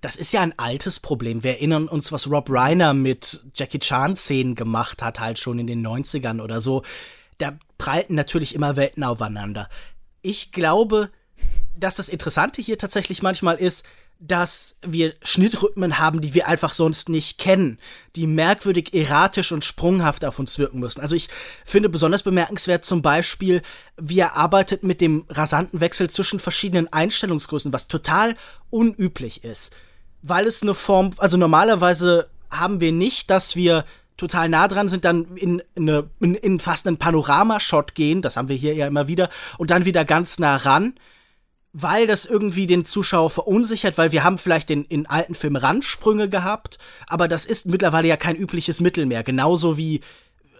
[0.00, 1.44] Das ist ja ein altes Problem.
[1.44, 5.86] Wir erinnern uns, was Rob Reiner mit Jackie Chan-Szenen gemacht hat, halt schon in den
[5.86, 6.82] 90ern oder so.
[7.38, 9.68] Da prallten natürlich immer Welten aufeinander.
[10.22, 11.10] Ich glaube,
[11.78, 13.86] dass das Interessante hier tatsächlich manchmal ist,
[14.18, 17.78] dass wir Schnittrhythmen haben, die wir einfach sonst nicht kennen,
[18.16, 21.00] die merkwürdig erratisch und sprunghaft auf uns wirken müssen.
[21.00, 21.28] Also ich
[21.64, 23.62] finde besonders bemerkenswert zum Beispiel,
[23.96, 28.36] wie er arbeitet mit dem rasanten Wechsel zwischen verschiedenen Einstellungsgrößen, was total
[28.70, 29.74] unüblich ist.
[30.22, 33.84] Weil es eine Form, also normalerweise haben wir nicht, dass wir
[34.16, 38.48] total nah dran sind, dann in, eine, in, in fast einen Panoramashot gehen, das haben
[38.48, 40.94] wir hier ja immer wieder, und dann wieder ganz nah ran
[41.78, 46.30] weil das irgendwie den Zuschauer verunsichert, weil wir haben vielleicht den, in alten Filmen Randsprünge
[46.30, 49.22] gehabt, aber das ist mittlerweile ja kein übliches Mittel mehr.
[49.22, 50.00] Genauso wie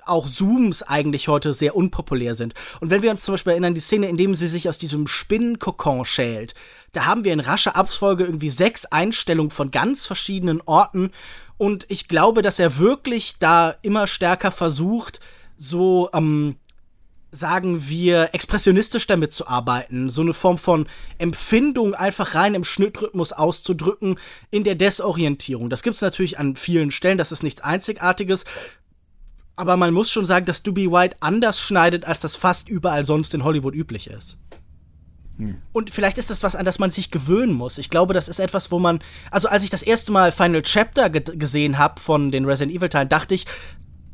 [0.05, 2.53] auch Zooms eigentlich heute sehr unpopulär sind.
[2.81, 5.07] Und wenn wir uns zum Beispiel erinnern, die Szene, in dem sie sich aus diesem
[5.07, 6.55] Spinnenkokon schält,
[6.93, 11.13] da haben wir in rascher Abfolge irgendwie sechs Einstellungen von ganz verschiedenen Orten.
[11.57, 15.21] Und ich glaube, dass er wirklich da immer stärker versucht,
[15.57, 16.57] so ähm,
[17.39, 20.87] sagen wir, expressionistisch damit zu arbeiten, so eine Form von
[21.19, 24.19] Empfindung einfach rein im Schnittrhythmus auszudrücken,
[24.51, 25.71] in der Desorientierung.
[25.71, 28.45] Das gibt es natürlich an vielen Stellen, das ist nichts Einzigartiges.
[29.57, 33.33] Aber man muss schon sagen, dass Doobie White anders schneidet, als das fast überall sonst
[33.33, 34.39] in Hollywood üblich ist.
[35.39, 35.57] Hm.
[35.73, 37.79] Und vielleicht ist das was, an das man sich gewöhnen muss.
[37.79, 39.01] Ich glaube, das ist etwas, wo man.
[39.31, 43.09] Also, als ich das erste Mal Final Chapter ge gesehen habe von den Resident Evil-Teilen,
[43.09, 43.47] dachte ich,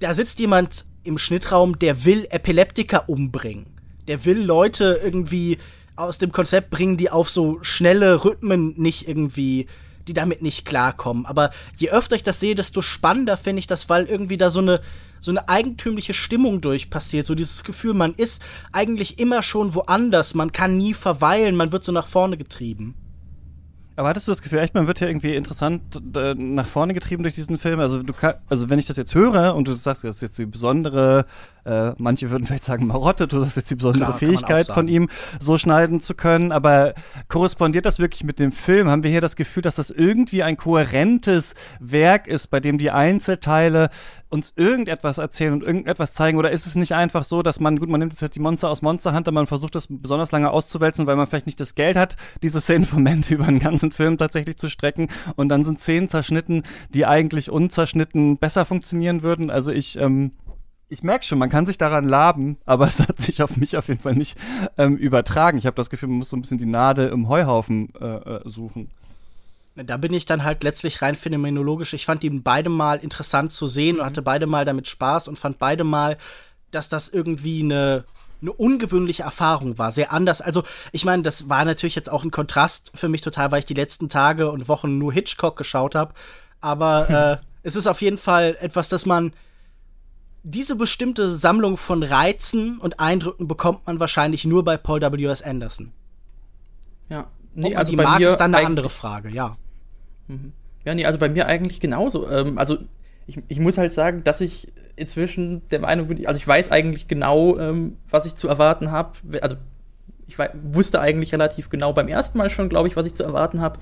[0.00, 3.66] da sitzt jemand im Schnittraum, der will Epileptiker umbringen.
[4.08, 5.58] Der will Leute irgendwie
[5.96, 9.66] aus dem Konzept bringen, die auf so schnelle Rhythmen nicht irgendwie,
[10.08, 11.26] die damit nicht klarkommen.
[11.26, 14.60] Aber je öfter ich das sehe, desto spannender finde ich das, weil irgendwie da so
[14.60, 14.80] eine,
[15.20, 17.26] so eine eigentümliche Stimmung durch passiert.
[17.26, 18.42] So dieses Gefühl, man ist
[18.72, 22.94] eigentlich immer schon woanders, man kann nie verweilen, man wird so nach vorne getrieben.
[23.96, 27.22] Aber hattest du das Gefühl, echt, man wird hier irgendwie interessant äh, nach vorne getrieben
[27.22, 27.78] durch diesen Film?
[27.80, 30.38] Also du kann, also wenn ich das jetzt höre und du sagst, das ist jetzt
[30.38, 31.26] die besondere,
[31.64, 35.08] äh, manche würden vielleicht sagen Marotte, du sagst jetzt die besondere Klar, Fähigkeit von ihm,
[35.40, 36.94] so schneiden zu können, aber
[37.28, 38.88] korrespondiert das wirklich mit dem Film?
[38.88, 42.90] Haben wir hier das Gefühl, dass das irgendwie ein kohärentes Werk ist, bei dem die
[42.90, 43.90] Einzelteile
[44.28, 46.38] uns irgendetwas erzählen und irgendetwas zeigen?
[46.38, 48.82] Oder ist es nicht einfach so, dass man, gut, man nimmt vielleicht die Monster aus
[48.82, 52.16] Monster Hunter, man versucht das besonders lange auszuwälzen, weil man vielleicht nicht das Geld hat,
[52.42, 56.08] diese Szenen vom Ende über einen ganzen Film tatsächlich zu strecken und dann sind Szenen
[56.08, 56.62] zerschnitten,
[56.94, 59.50] die eigentlich unzerschnitten besser funktionieren würden.
[59.50, 60.32] Also ich, ähm,
[60.92, 63.88] ich merke schon, man kann sich daran laben, aber es hat sich auf mich auf
[63.88, 64.36] jeden Fall nicht
[64.76, 65.56] ähm, übertragen.
[65.56, 68.40] Ich habe das Gefühl, man muss so ein bisschen die Nadel im Heuhaufen äh, äh,
[68.44, 68.90] suchen.
[69.74, 71.94] Da bin ich dann halt letztlich rein phänomenologisch.
[71.94, 74.06] Ich fand ihn beide mal interessant zu sehen und mhm.
[74.06, 76.18] hatte beide mal damit Spaß und fand beide mal,
[76.70, 78.04] dass das irgendwie eine,
[78.42, 79.92] eine ungewöhnliche Erfahrung war.
[79.92, 80.42] Sehr anders.
[80.42, 80.62] Also,
[80.92, 83.72] ich meine, das war natürlich jetzt auch ein Kontrast für mich total, weil ich die
[83.72, 86.12] letzten Tage und Wochen nur Hitchcock geschaut habe.
[86.60, 89.32] Aber äh, es ist auf jeden Fall etwas, das man.
[90.44, 95.42] Diese bestimmte Sammlung von Reizen und Eindrücken bekommt man wahrscheinlich nur bei Paul W.S.
[95.42, 95.92] Anderson.
[97.08, 99.56] Ja, nee, also die bei mag, mir ist dann eine andere Frage, ja.
[100.26, 100.52] Mhm.
[100.84, 102.28] Ja, nee, also bei mir eigentlich genauso.
[102.28, 102.78] Ähm, also
[103.26, 107.08] ich, ich muss halt sagen, dass ich inzwischen der Meinung bin, also ich weiß eigentlich
[107.08, 109.12] genau, ähm, was ich zu erwarten habe.
[109.40, 109.56] Also
[110.26, 113.22] ich war, wusste eigentlich relativ genau beim ersten Mal schon, glaube ich, was ich zu
[113.22, 113.78] erwarten habe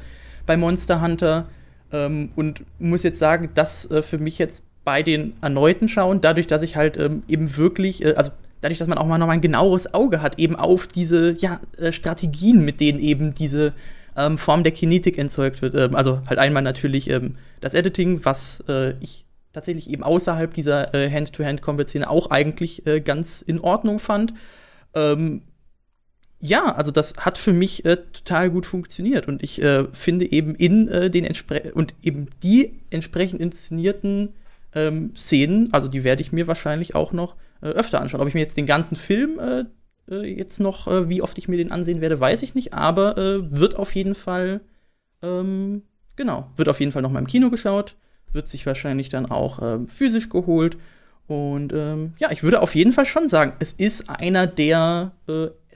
[0.46, 1.46] bei Monster Hunter.
[1.92, 6.48] Ähm, und muss jetzt sagen, dass äh, für mich jetzt bei den erneuten Schauen, dadurch,
[6.48, 9.34] dass ich halt ähm, eben wirklich, äh, also dadurch, dass man auch mal noch mal
[9.34, 13.72] ein genaueres Auge hat, eben auf diese ja, äh, Strategien, mit denen eben diese
[14.16, 15.76] ähm, Form der Kinetik entzeugt wird.
[15.76, 20.92] Ähm, also halt einmal natürlich ähm, das Editing, was äh, ich tatsächlich eben außerhalb dieser
[20.92, 24.34] äh, Hand-to-Hand-Combat-Szene auch eigentlich äh, ganz in Ordnung fand.
[24.96, 25.42] Ähm,
[26.40, 29.62] ja, also das hat für mich äh, total gut funktioniert und ich
[29.92, 34.30] finde eben in den entsprechenden und eben die entsprechend inszenierten
[34.74, 38.20] ähm, Szenen, also die werde ich mir wahrscheinlich auch noch äh, öfter anschauen.
[38.20, 39.64] Ob ich mir jetzt den ganzen Film äh,
[40.10, 43.16] äh, jetzt noch, äh, wie oft ich mir den ansehen werde, weiß ich nicht, aber
[43.16, 44.60] äh, wird auf jeden Fall,
[45.22, 45.82] ähm,
[46.16, 47.96] genau, wird auf jeden Fall noch mal im Kino geschaut,
[48.32, 50.76] wird sich wahrscheinlich dann auch ähm, physisch geholt.
[51.26, 55.12] Und ähm, ja, ich würde auf jeden Fall schon sagen, es ist einer der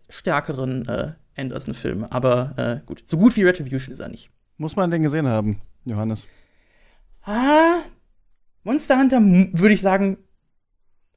[0.08, 2.10] stärkeren Anderson-Filme.
[2.10, 4.30] Aber gut, so gut wie Retribution ist er nicht.
[4.56, 6.26] Muss man den gesehen haben, Johannes?
[7.22, 7.82] Ah,
[8.64, 10.18] Monster Hunter würde ich sagen,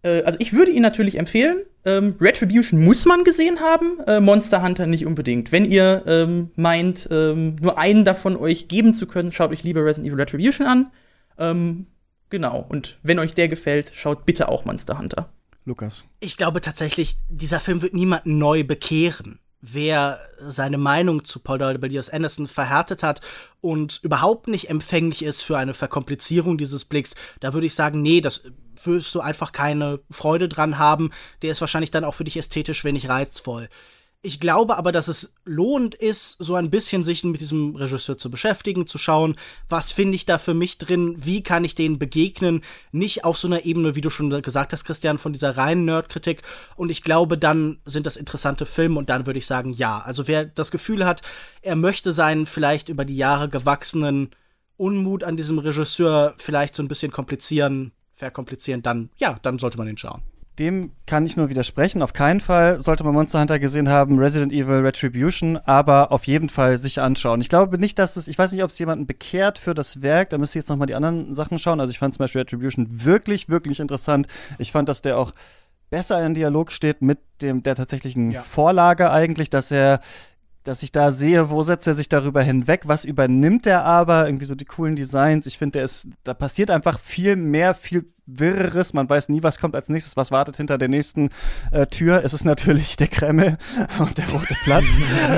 [0.03, 1.63] äh, also ich würde ihn natürlich empfehlen.
[1.85, 5.51] Ähm, Retribution muss man gesehen haben, äh, Monster Hunter nicht unbedingt.
[5.51, 9.83] Wenn ihr ähm, meint, ähm, nur einen davon euch geben zu können, schaut euch lieber
[9.83, 10.91] Resident Evil Retribution an.
[11.37, 11.87] Ähm,
[12.29, 12.65] genau.
[12.67, 15.29] Und wenn euch der gefällt, schaut bitte auch Monster Hunter.
[15.65, 16.03] Lukas.
[16.19, 19.39] Ich glaube tatsächlich, dieser Film wird niemanden neu bekehren
[19.71, 21.97] wer seine Meinung zu Paul W.
[21.97, 22.09] S.
[22.09, 23.21] Anderson verhärtet hat
[23.61, 28.21] und überhaupt nicht empfänglich ist für eine Verkomplizierung dieses Blicks, da würde ich sagen, nee,
[28.21, 28.43] das
[28.83, 31.11] wirst du einfach keine Freude dran haben.
[31.41, 33.69] Der ist wahrscheinlich dann auch für dich ästhetisch wenig reizvoll.
[34.23, 38.31] Ich glaube aber, dass es lohnend ist, so ein bisschen sich mit diesem Regisseur zu
[38.31, 39.35] beschäftigen, zu schauen,
[39.69, 43.47] was finde ich da für mich drin, wie kann ich denen begegnen, nicht auf so
[43.47, 46.41] einer Ebene, wie du schon gesagt hast, Christian, von dieser reinen Nerdkritik.
[46.75, 49.99] Und ich glaube, dann sind das interessante Filme und dann würde ich sagen, ja.
[49.99, 51.21] Also wer das Gefühl hat,
[51.61, 54.31] er möchte seinen vielleicht über die Jahre gewachsenen
[54.77, 59.87] Unmut an diesem Regisseur vielleicht so ein bisschen komplizieren, verkomplizieren, dann, ja, dann sollte man
[59.87, 60.23] ihn schauen.
[60.59, 62.01] Dem kann ich nur widersprechen.
[62.01, 66.49] Auf keinen Fall sollte man Monster Hunter gesehen haben, Resident Evil Retribution, aber auf jeden
[66.49, 67.41] Fall sich anschauen.
[67.41, 70.31] Ich glaube nicht, dass es, ich weiß nicht, ob es jemanden bekehrt für das Werk,
[70.31, 71.79] da müsste ich jetzt nochmal die anderen Sachen schauen.
[71.79, 74.27] Also ich fand zum Beispiel Retribution wirklich, wirklich interessant.
[74.57, 75.33] Ich fand, dass der auch
[75.89, 78.41] besser in Dialog steht mit dem der tatsächlichen ja.
[78.41, 79.99] Vorlage eigentlich, dass er
[80.63, 84.45] dass ich da sehe, wo setzt er sich darüber hinweg, was übernimmt er aber, irgendwie
[84.45, 85.45] so die coolen Designs.
[85.45, 85.87] Ich finde,
[86.25, 88.93] da passiert einfach viel mehr, viel Wirres.
[88.93, 91.29] Man weiß nie, was kommt als nächstes, was wartet hinter der nächsten
[91.71, 92.21] äh, Tür.
[92.23, 93.57] Es ist natürlich der Kreml
[93.99, 94.83] und der Rote Platz.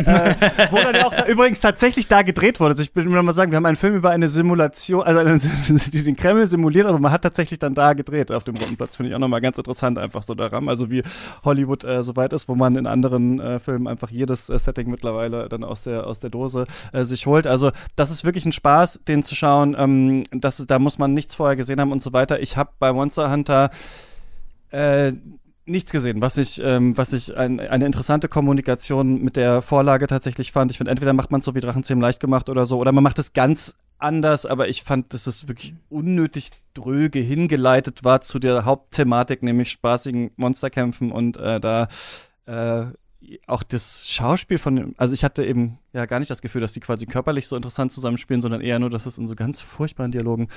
[0.05, 0.35] äh,
[0.71, 2.71] wo dann auch da, übrigens tatsächlich da gedreht wurde.
[2.71, 5.39] Also ich will nur mal sagen, wir haben einen Film über eine Simulation, also einen,
[5.93, 8.95] den Kreml simuliert, aber man hat tatsächlich dann da gedreht auf dem Roten Platz.
[8.95, 10.67] Finde ich auch nochmal ganz interessant, einfach so daran.
[10.67, 11.03] Also wie
[11.43, 14.89] Hollywood äh, so weit ist, wo man in anderen äh, Filmen einfach jedes äh, Setting
[14.89, 17.45] mittlerweile dann aus der, aus der Dose äh, sich holt.
[17.45, 19.75] Also das ist wirklich ein Spaß, den zu schauen.
[19.77, 22.39] Ähm, das, da muss man nichts vorher gesehen haben und so weiter.
[22.39, 23.69] Ich habe bei Monster Hunter
[24.71, 25.13] äh,
[25.69, 30.51] nichts gesehen, was ich, ähm, was ich ein, eine interessante Kommunikation mit der Vorlage tatsächlich
[30.51, 30.71] fand.
[30.71, 33.03] Ich finde, entweder macht man es so wie Drachenzähmen leicht gemacht oder so, oder man
[33.03, 38.39] macht es ganz anders, aber ich fand, dass es wirklich unnötig dröge hingeleitet war zu
[38.39, 41.87] der Hauptthematik, nämlich spaßigen Monsterkämpfen und äh, da
[42.45, 42.85] äh,
[43.45, 46.79] auch das Schauspiel von also ich hatte eben ja gar nicht das Gefühl, dass die
[46.79, 50.47] quasi körperlich so interessant zusammenspielen, sondern eher nur, dass es in so ganz furchtbaren Dialogen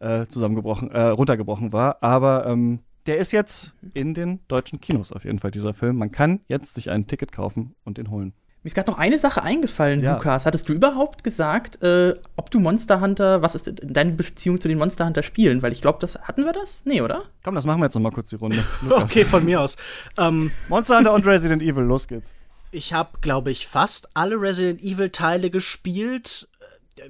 [0.00, 2.02] äh, zusammengebrochen, äh, runtergebrochen war.
[2.02, 5.96] Aber ähm, der ist jetzt in den deutschen Kinos auf jeden Fall, dieser Film.
[5.96, 8.32] Man kann jetzt sich ein Ticket kaufen und den holen.
[8.62, 10.14] Mir ist gerade noch eine Sache eingefallen, Ja.
[10.14, 10.44] Lukas.
[10.44, 14.76] Hattest du überhaupt gesagt, äh, ob du Monster Hunter, was ist deine Beziehung zu den
[14.76, 15.62] Monster Hunter Spielen?
[15.62, 16.82] Weil ich glaube, das hatten wir das?
[16.84, 17.22] Nee, oder?
[17.44, 18.58] Komm, das machen wir jetzt noch mal kurz die Runde.
[18.82, 19.04] Lukas.
[19.04, 19.76] Okay, von mir aus.
[20.18, 22.34] Ähm, Monster Hunter und Resident Evil, los geht's.
[22.72, 26.48] Ich habe, glaube ich, fast alle Resident Evil Teile gespielt.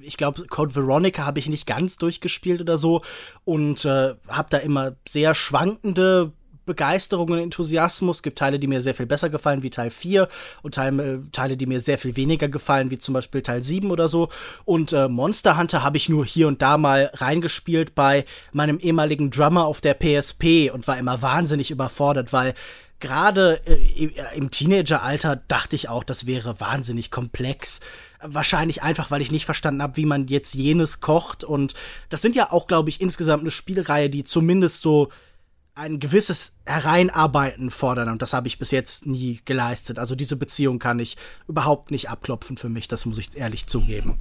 [0.02, 3.02] Ich glaube, Code Veronica habe ich nicht ganz durchgespielt oder so
[3.44, 6.32] und äh, habe da immer sehr schwankende
[6.66, 8.18] Begeisterung und Enthusiasmus.
[8.18, 10.28] Es gibt Teile, die mir sehr viel besser gefallen, wie Teil 4
[10.62, 14.08] und äh, Teile, die mir sehr viel weniger gefallen, wie zum Beispiel Teil 7 oder
[14.08, 14.28] so.
[14.64, 19.30] Und äh, Monster Hunter habe ich nur hier und da mal reingespielt bei meinem ehemaligen
[19.30, 22.54] Drummer auf der PSP und war immer wahnsinnig überfordert, weil
[23.00, 27.80] gerade äh, im Teenageralter dachte ich auch, das wäre wahnsinnig komplex.
[28.22, 31.44] Wahrscheinlich einfach, weil ich nicht verstanden habe, wie man jetzt jenes kocht.
[31.44, 31.74] Und
[32.08, 35.10] das sind ja auch, glaube ich, insgesamt eine Spielreihe, die zumindest so
[35.74, 38.08] ein gewisses Hereinarbeiten fordern.
[38.08, 39.98] Und das habe ich bis jetzt nie geleistet.
[39.98, 41.16] Also diese Beziehung kann ich
[41.46, 42.88] überhaupt nicht abklopfen für mich.
[42.88, 44.18] Das muss ich ehrlich zugeben.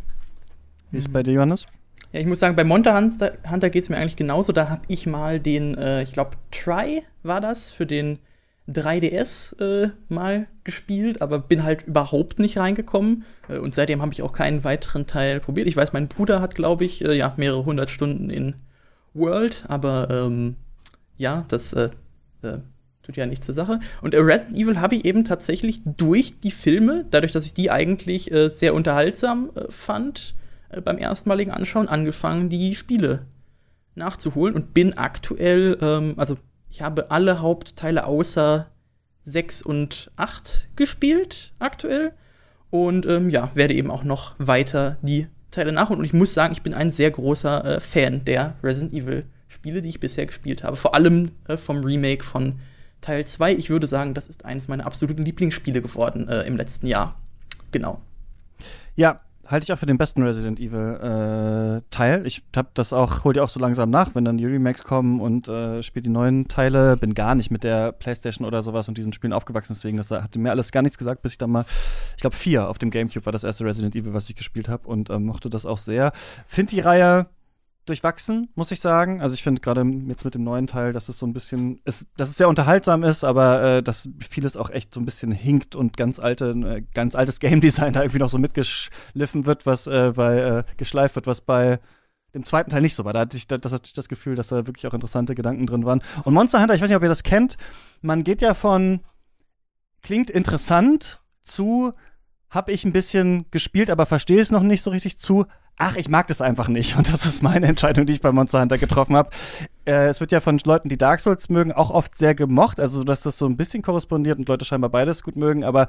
[0.92, 1.66] Wie ist es bei dir, Johannes?
[2.12, 4.52] Ja, ich muss sagen, bei Monster Hunter, Hunter geht es mir eigentlich genauso.
[4.52, 8.20] Da habe ich mal den, äh, ich glaube, Try war das, für den
[8.70, 13.24] 3DS äh, mal gespielt, aber bin halt überhaupt nicht reingekommen.
[13.48, 15.68] Äh, und seitdem habe ich auch keinen weiteren Teil probiert.
[15.68, 18.56] Ich weiß, mein Bruder hat, glaube ich, äh, ja, mehrere hundert Stunden in
[19.14, 20.56] World, aber ähm,
[21.18, 21.90] ja, das äh,
[22.42, 22.58] äh,
[23.04, 23.80] tut ja nichts zur Sache.
[24.02, 28.32] Und Resident Evil habe ich eben tatsächlich durch die Filme, dadurch, dass ich die eigentlich
[28.32, 30.36] äh, sehr unterhaltsam äh, fand,
[30.70, 33.28] äh, beim erstmaligen Anschauen angefangen, die Spiele
[33.94, 36.38] nachzuholen und bin aktuell, ähm, also
[36.76, 38.69] ich habe alle Hauptteile außer
[39.23, 42.11] 6 und 8 gespielt aktuell
[42.69, 45.99] und ähm, ja, werde eben auch noch weiter die Teile nachholen.
[45.99, 49.81] Und ich muss sagen, ich bin ein sehr großer äh, Fan der Resident Evil Spiele,
[49.81, 50.76] die ich bisher gespielt habe.
[50.76, 52.60] Vor allem äh, vom Remake von
[52.99, 53.53] Teil 2.
[53.53, 57.18] Ich würde sagen, das ist eines meiner absoluten Lieblingsspiele geworden äh, im letzten Jahr.
[57.72, 58.02] Genau.
[58.97, 62.26] Ja, halte ich auch für den besten Resident Evil äh, Teil.
[62.26, 65.20] Ich hab das auch, hol die auch so langsam nach, wenn dann die Remakes kommen
[65.20, 66.98] und äh, spiele die neuen Teile.
[66.98, 70.40] Bin gar nicht mit der Playstation oder sowas und diesen Spielen aufgewachsen, deswegen das hatte
[70.40, 71.66] mir alles gar nichts gesagt, bis ich dann mal,
[72.16, 74.88] ich glaube vier auf dem Gamecube war das erste Resident Evil, was ich gespielt habe
[74.88, 76.12] und ähm, mochte das auch sehr.
[76.48, 77.28] Find die Reihe
[77.86, 79.22] durchwachsen, muss ich sagen.
[79.22, 82.07] Also ich finde gerade jetzt mit dem neuen Teil, dass es so ein bisschen, ist,
[82.18, 85.76] dass es sehr unterhaltsam ist, aber äh, dass vieles auch echt so ein bisschen hinkt
[85.76, 89.88] und ganz alte, äh, ganz altes Game Design da irgendwie noch so mitgeschliffen wird, was
[89.88, 91.80] äh, bei äh, geschleift wird, was bei
[92.34, 93.14] dem zweiten Teil nicht so war.
[93.14, 95.86] Da hatte ich das, hatte ich das Gefühl, dass da wirklich auch interessante Gedanken drin
[95.86, 96.02] waren.
[96.24, 97.56] Und Monster Hunter, ich weiß nicht, ob ihr das kennt,
[98.02, 99.02] man geht ja von
[100.02, 101.94] klingt interessant zu
[102.49, 105.45] hab ich ein bisschen gespielt, aber verstehe es noch nicht so richtig zu
[105.77, 106.97] ach, ich mag das einfach nicht.
[106.97, 109.30] Und das ist meine Entscheidung, die ich bei Monster Hunter getroffen habe.
[109.86, 112.80] Äh, es wird ja von Leuten, die Dark Souls mögen, auch oft sehr gemocht.
[112.80, 115.64] Also, dass das so ein bisschen korrespondiert und Leute scheinbar beides gut mögen.
[115.64, 115.88] Aber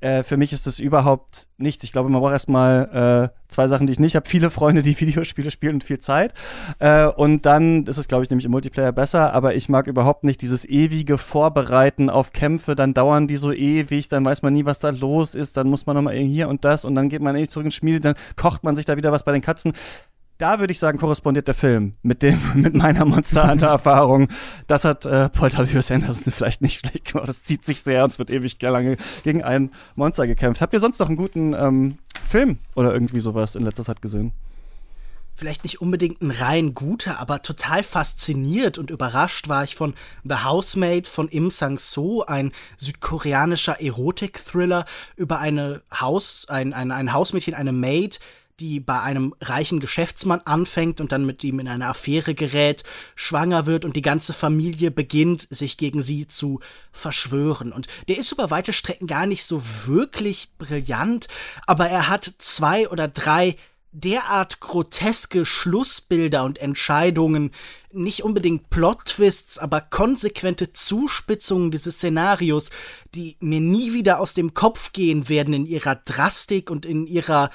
[0.00, 1.82] äh, für mich ist das überhaupt nichts.
[1.82, 4.28] Ich glaube, man braucht erstmal äh, zwei Sachen, die ich nicht habe.
[4.28, 6.34] Viele Freunde, die Videospiele spielen und viel Zeit.
[6.78, 9.32] Äh, und dann ist es, glaube ich, nämlich im Multiplayer besser.
[9.32, 12.74] Aber ich mag überhaupt nicht dieses ewige Vorbereiten auf Kämpfe.
[12.74, 14.08] Dann dauern die so ewig.
[14.08, 15.56] Dann weiß man nie, was da los ist.
[15.56, 16.84] Dann muss man nochmal hier und das.
[16.84, 17.98] Und dann geht man ewig zurück ins Spiel.
[17.98, 19.72] Dann kocht man sich da wieder was bei den Katzen.
[20.38, 24.28] Da würde ich sagen, korrespondiert der Film mit dem, mit meiner Monster Hunter Erfahrung.
[24.68, 25.94] Das hat äh, Paul W.
[25.94, 27.28] Anderson vielleicht nicht schlecht gemacht.
[27.28, 30.60] Das zieht sich sehr und es wird ewig lange gegen ein Monster gekämpft.
[30.60, 31.98] Habt ihr sonst noch einen guten ähm,
[32.28, 34.32] Film oder irgendwie sowas in letzter Zeit gesehen?
[35.34, 39.94] vielleicht nicht unbedingt ein rein guter, aber total fasziniert und überrascht war ich von
[40.24, 44.84] The Housemaid von Im Sang-soo, ein südkoreanischer Erotik-Thriller
[45.14, 48.18] über eine Haus, ein, ein, ein Hausmädchen, eine Maid,
[48.60, 52.82] die bei einem reichen Geschäftsmann anfängt und dann mit ihm in eine Affäre gerät,
[53.14, 56.60] schwanger wird und die ganze Familie beginnt, sich gegen sie zu
[56.90, 57.72] verschwören.
[57.72, 61.28] Und der ist über weite Strecken gar nicht so wirklich brillant,
[61.66, 63.56] aber er hat zwei oder drei
[63.92, 67.52] derart groteske Schlussbilder und Entscheidungen,
[67.90, 72.70] nicht unbedingt Plot-Twists, aber konsequente Zuspitzungen dieses Szenarios,
[73.14, 77.50] die mir nie wieder aus dem Kopf gehen werden in ihrer Drastik und in ihrer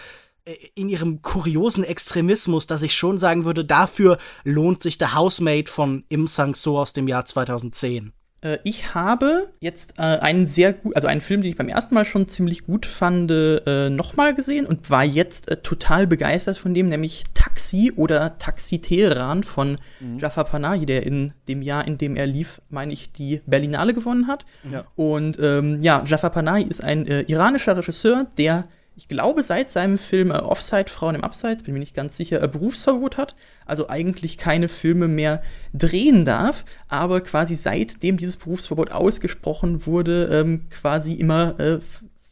[0.75, 6.03] in ihrem kuriosen Extremismus, dass ich schon sagen würde, dafür lohnt sich The Housemaid von
[6.09, 8.11] Im Sang-soo aus dem Jahr 2010.
[8.41, 11.95] Äh, ich habe jetzt äh, einen sehr gut, also einen Film, den ich beim ersten
[11.95, 16.73] Mal schon ziemlich gut fand, äh, nochmal gesehen und war jetzt äh, total begeistert von
[16.73, 20.19] dem, nämlich Taxi oder Taxi Teheran von mhm.
[20.19, 24.27] Jafar Panahi, der in dem Jahr, in dem er lief, meine ich, die Berlinale gewonnen
[24.27, 24.45] hat.
[24.69, 24.83] Ja.
[24.95, 29.97] Und ähm, ja, Jafar Panahi ist ein äh, iranischer Regisseur, der ich glaube, seit seinem
[29.97, 33.89] Film äh, Offside, Frauen im Abseits, bin mir nicht ganz sicher, äh, Berufsverbot hat, also
[33.89, 35.41] eigentlich keine Filme mehr
[35.73, 41.79] drehen darf, aber quasi seitdem dieses Berufsverbot ausgesprochen wurde, ähm, quasi immer äh,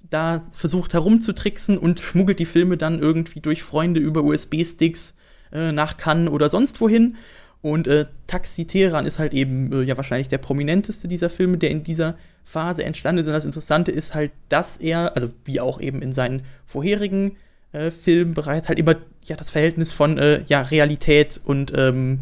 [0.09, 5.15] da versucht herumzutricksen und schmuggelt die Filme dann irgendwie durch Freunde über USB-Sticks
[5.51, 7.15] äh, nach Cannes oder sonst wohin.
[7.61, 11.71] Und äh, Taxi Teheran ist halt eben äh, ja wahrscheinlich der prominenteste dieser Filme, der
[11.71, 13.27] in dieser Phase entstanden ist.
[13.27, 17.37] Und das Interessante ist halt, dass er, also wie auch eben in seinen vorherigen
[17.71, 22.19] äh, Filmen bereits halt immer ja das Verhältnis von äh, ja, Realität und ähm,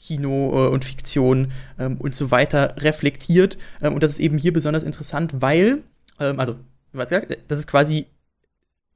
[0.00, 3.58] Kino äh, und Fiktion ähm, und so weiter reflektiert.
[3.82, 5.82] Ähm, und das ist eben hier besonders interessant, weil,
[6.18, 6.56] ähm, also,
[6.92, 8.06] das ist quasi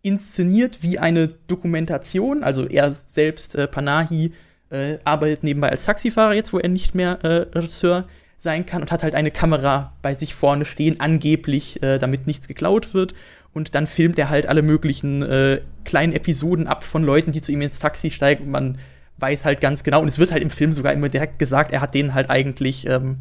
[0.02, 2.42] inszeniert wie eine Dokumentation.
[2.42, 4.32] Also er selbst, äh, Panahi,
[4.70, 8.08] äh, arbeitet nebenbei als Taxifahrer jetzt, wo er nicht mehr äh, Regisseur
[8.44, 12.46] sein kann und hat halt eine Kamera bei sich vorne stehen, angeblich, äh, damit nichts
[12.46, 13.14] geklaut wird.
[13.52, 17.52] Und dann filmt er halt alle möglichen äh, kleinen Episoden ab von Leuten, die zu
[17.52, 18.44] ihm ins Taxi steigen.
[18.44, 18.78] Und man
[19.18, 21.80] weiß halt ganz genau, und es wird halt im Film sogar immer direkt gesagt, er
[21.80, 23.18] hat denen halt eigentlich ähm,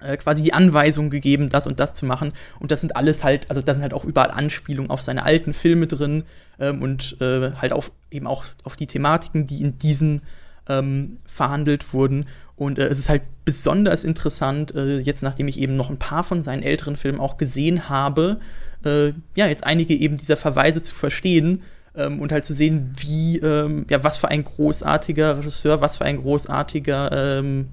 [0.00, 2.32] äh, quasi die Anweisung gegeben, das und das zu machen.
[2.58, 5.52] Und das sind alles halt, also da sind halt auch überall Anspielungen auf seine alten
[5.52, 6.24] Filme drin
[6.58, 10.22] ähm, und äh, halt auf eben auch auf die Thematiken, die in diesen
[10.68, 12.26] ähm, verhandelt wurden.
[12.60, 16.22] Und äh, es ist halt besonders interessant, äh, jetzt nachdem ich eben noch ein paar
[16.22, 18.38] von seinen älteren Filmen auch gesehen habe,
[18.84, 21.62] äh, ja, jetzt einige eben dieser Verweise zu verstehen
[21.94, 26.04] ähm, und halt zu sehen, wie, ähm, ja, was für ein großartiger Regisseur, was für
[26.04, 27.68] ein großartiger, ähm,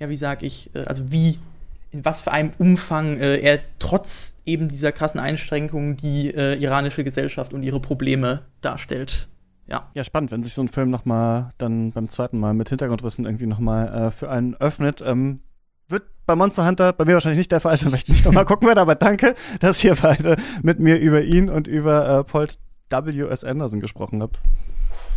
[0.00, 1.38] ja, wie sag ich, äh, also wie,
[1.90, 7.04] in was für einem Umfang äh, er trotz eben dieser krassen Einschränkungen die äh, iranische
[7.04, 9.28] Gesellschaft und ihre Probleme darstellt
[9.66, 9.90] ja.
[9.94, 13.46] Ja, spannend, wenn sich so ein Film nochmal dann beim zweiten Mal mit Hintergrundwissen irgendwie
[13.46, 15.02] nochmal äh, für einen öffnet.
[15.06, 15.40] Ähm,
[15.88, 18.44] wird bei Monster Hunter bei mir wahrscheinlich nicht der Fall sein, weil ich nicht nochmal
[18.44, 22.48] gucken werde, aber danke, dass ihr beide mit mir über ihn und über äh, Paul
[22.90, 23.44] W.S.
[23.44, 24.38] Anderson gesprochen habt.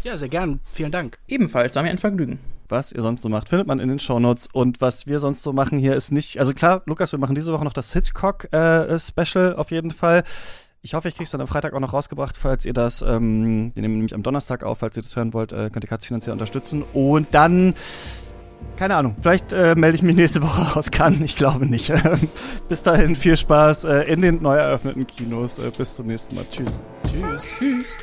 [0.03, 0.61] Ja, sehr gern.
[0.71, 1.19] Vielen Dank.
[1.27, 2.39] Ebenfalls, war mir ein Vergnügen.
[2.69, 4.47] Was ihr sonst so macht, findet man in den Shownotes.
[4.51, 7.53] Und was wir sonst so machen hier ist nicht, also klar, Lukas, wir machen diese
[7.53, 10.23] Woche noch das Hitchcock-Special äh, auf jeden Fall.
[10.87, 13.71] Ich hoffe, ich kriege es dann am Freitag auch noch rausgebracht, falls ihr das, ähm,
[13.75, 16.05] wir nehmen nämlich am Donnerstag auf, falls ihr das hören wollt, äh, könnt ihr Katz
[16.05, 16.81] finanziell unterstützen.
[16.93, 17.73] Und dann,
[18.77, 21.91] keine Ahnung, vielleicht äh, melde ich mich nächste Woche aus Cannes, ich glaube nicht.
[22.69, 25.59] bis dahin viel Spaß äh, in den neu eröffneten Kinos.
[25.59, 26.45] Äh, bis zum nächsten Mal.
[26.49, 26.79] Tschüss.
[27.03, 27.43] Tschüss.
[27.59, 27.97] Tschüss.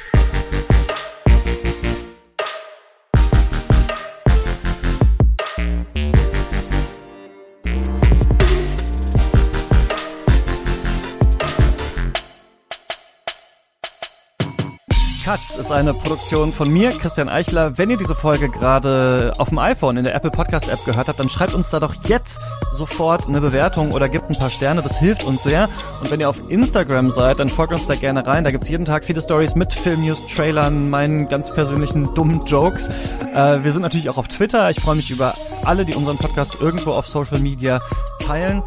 [15.25, 17.79] Katz ist eine Produktion von mir, Christian Eichler.
[17.79, 21.19] Wenn ihr diese Folge gerade auf dem iPhone in der Apple Podcast App gehört habt,
[21.19, 22.43] dann schreibt uns da doch jetzt
[22.73, 24.83] sofort eine Bewertung oder gebt ein paar Sterne.
[24.83, 25.71] Das hilft uns sehr.
[26.03, 28.45] Und wenn ihr auf Instagram seid, dann folgt uns da gerne rein.
[28.45, 32.91] Da gibt's jeden Tag viele Stories mit Filmnews, Trailern, meinen ganz persönlichen dummen Jokes.
[33.33, 34.69] Äh, wir sind natürlich auch auf Twitter.
[34.69, 35.33] Ich freue mich über
[35.65, 37.81] alle, die unseren Podcast irgendwo auf Social Media
[38.19, 38.63] teilen.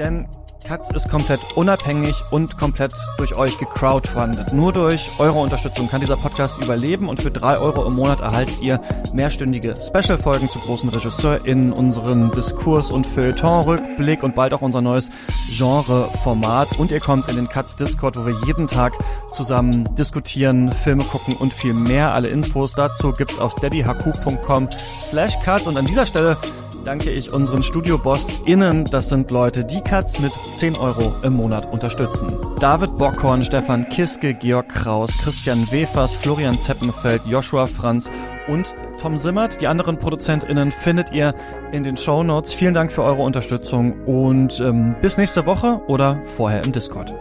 [0.00, 0.26] Denn
[0.64, 4.54] Katz ist komplett unabhängig und komplett durch euch gecrowdfundet.
[4.54, 8.62] Nur durch eure Unterstützung kann dieser Podcast überleben und für drei Euro im Monat erhaltet
[8.62, 8.80] ihr
[9.12, 15.10] mehrstündige Special-Folgen zu großen RegisseurInnen, unseren Diskurs- und Feuilleton-Rückblick und bald auch unser neues
[15.50, 16.78] Genre-Format.
[16.78, 18.94] Und ihr kommt in den Katz Discord, wo wir jeden Tag
[19.32, 22.14] zusammen diskutieren, Filme gucken und viel mehr.
[22.14, 24.68] Alle Infos dazu gibt's auf steadyhq.com
[25.02, 25.66] slash Katz.
[25.66, 26.38] Und an dieser Stelle
[26.84, 28.84] danke ich unseren Studio-BossInnen.
[28.86, 32.26] Das sind Leute, die Katz mit 10 Euro im Monat unterstützen.
[32.60, 38.10] David Bockhorn, Stefan Kiske, Georg Kraus, Christian Wefers, Florian Zeppenfeld, Joshua Franz
[38.48, 39.60] und Tom Simmert.
[39.60, 41.34] Die anderen ProduzentInnen findet ihr
[41.72, 42.52] in den Show Notes.
[42.52, 47.14] Vielen Dank für eure Unterstützung und ähm, bis nächste Woche oder vorher im Discord.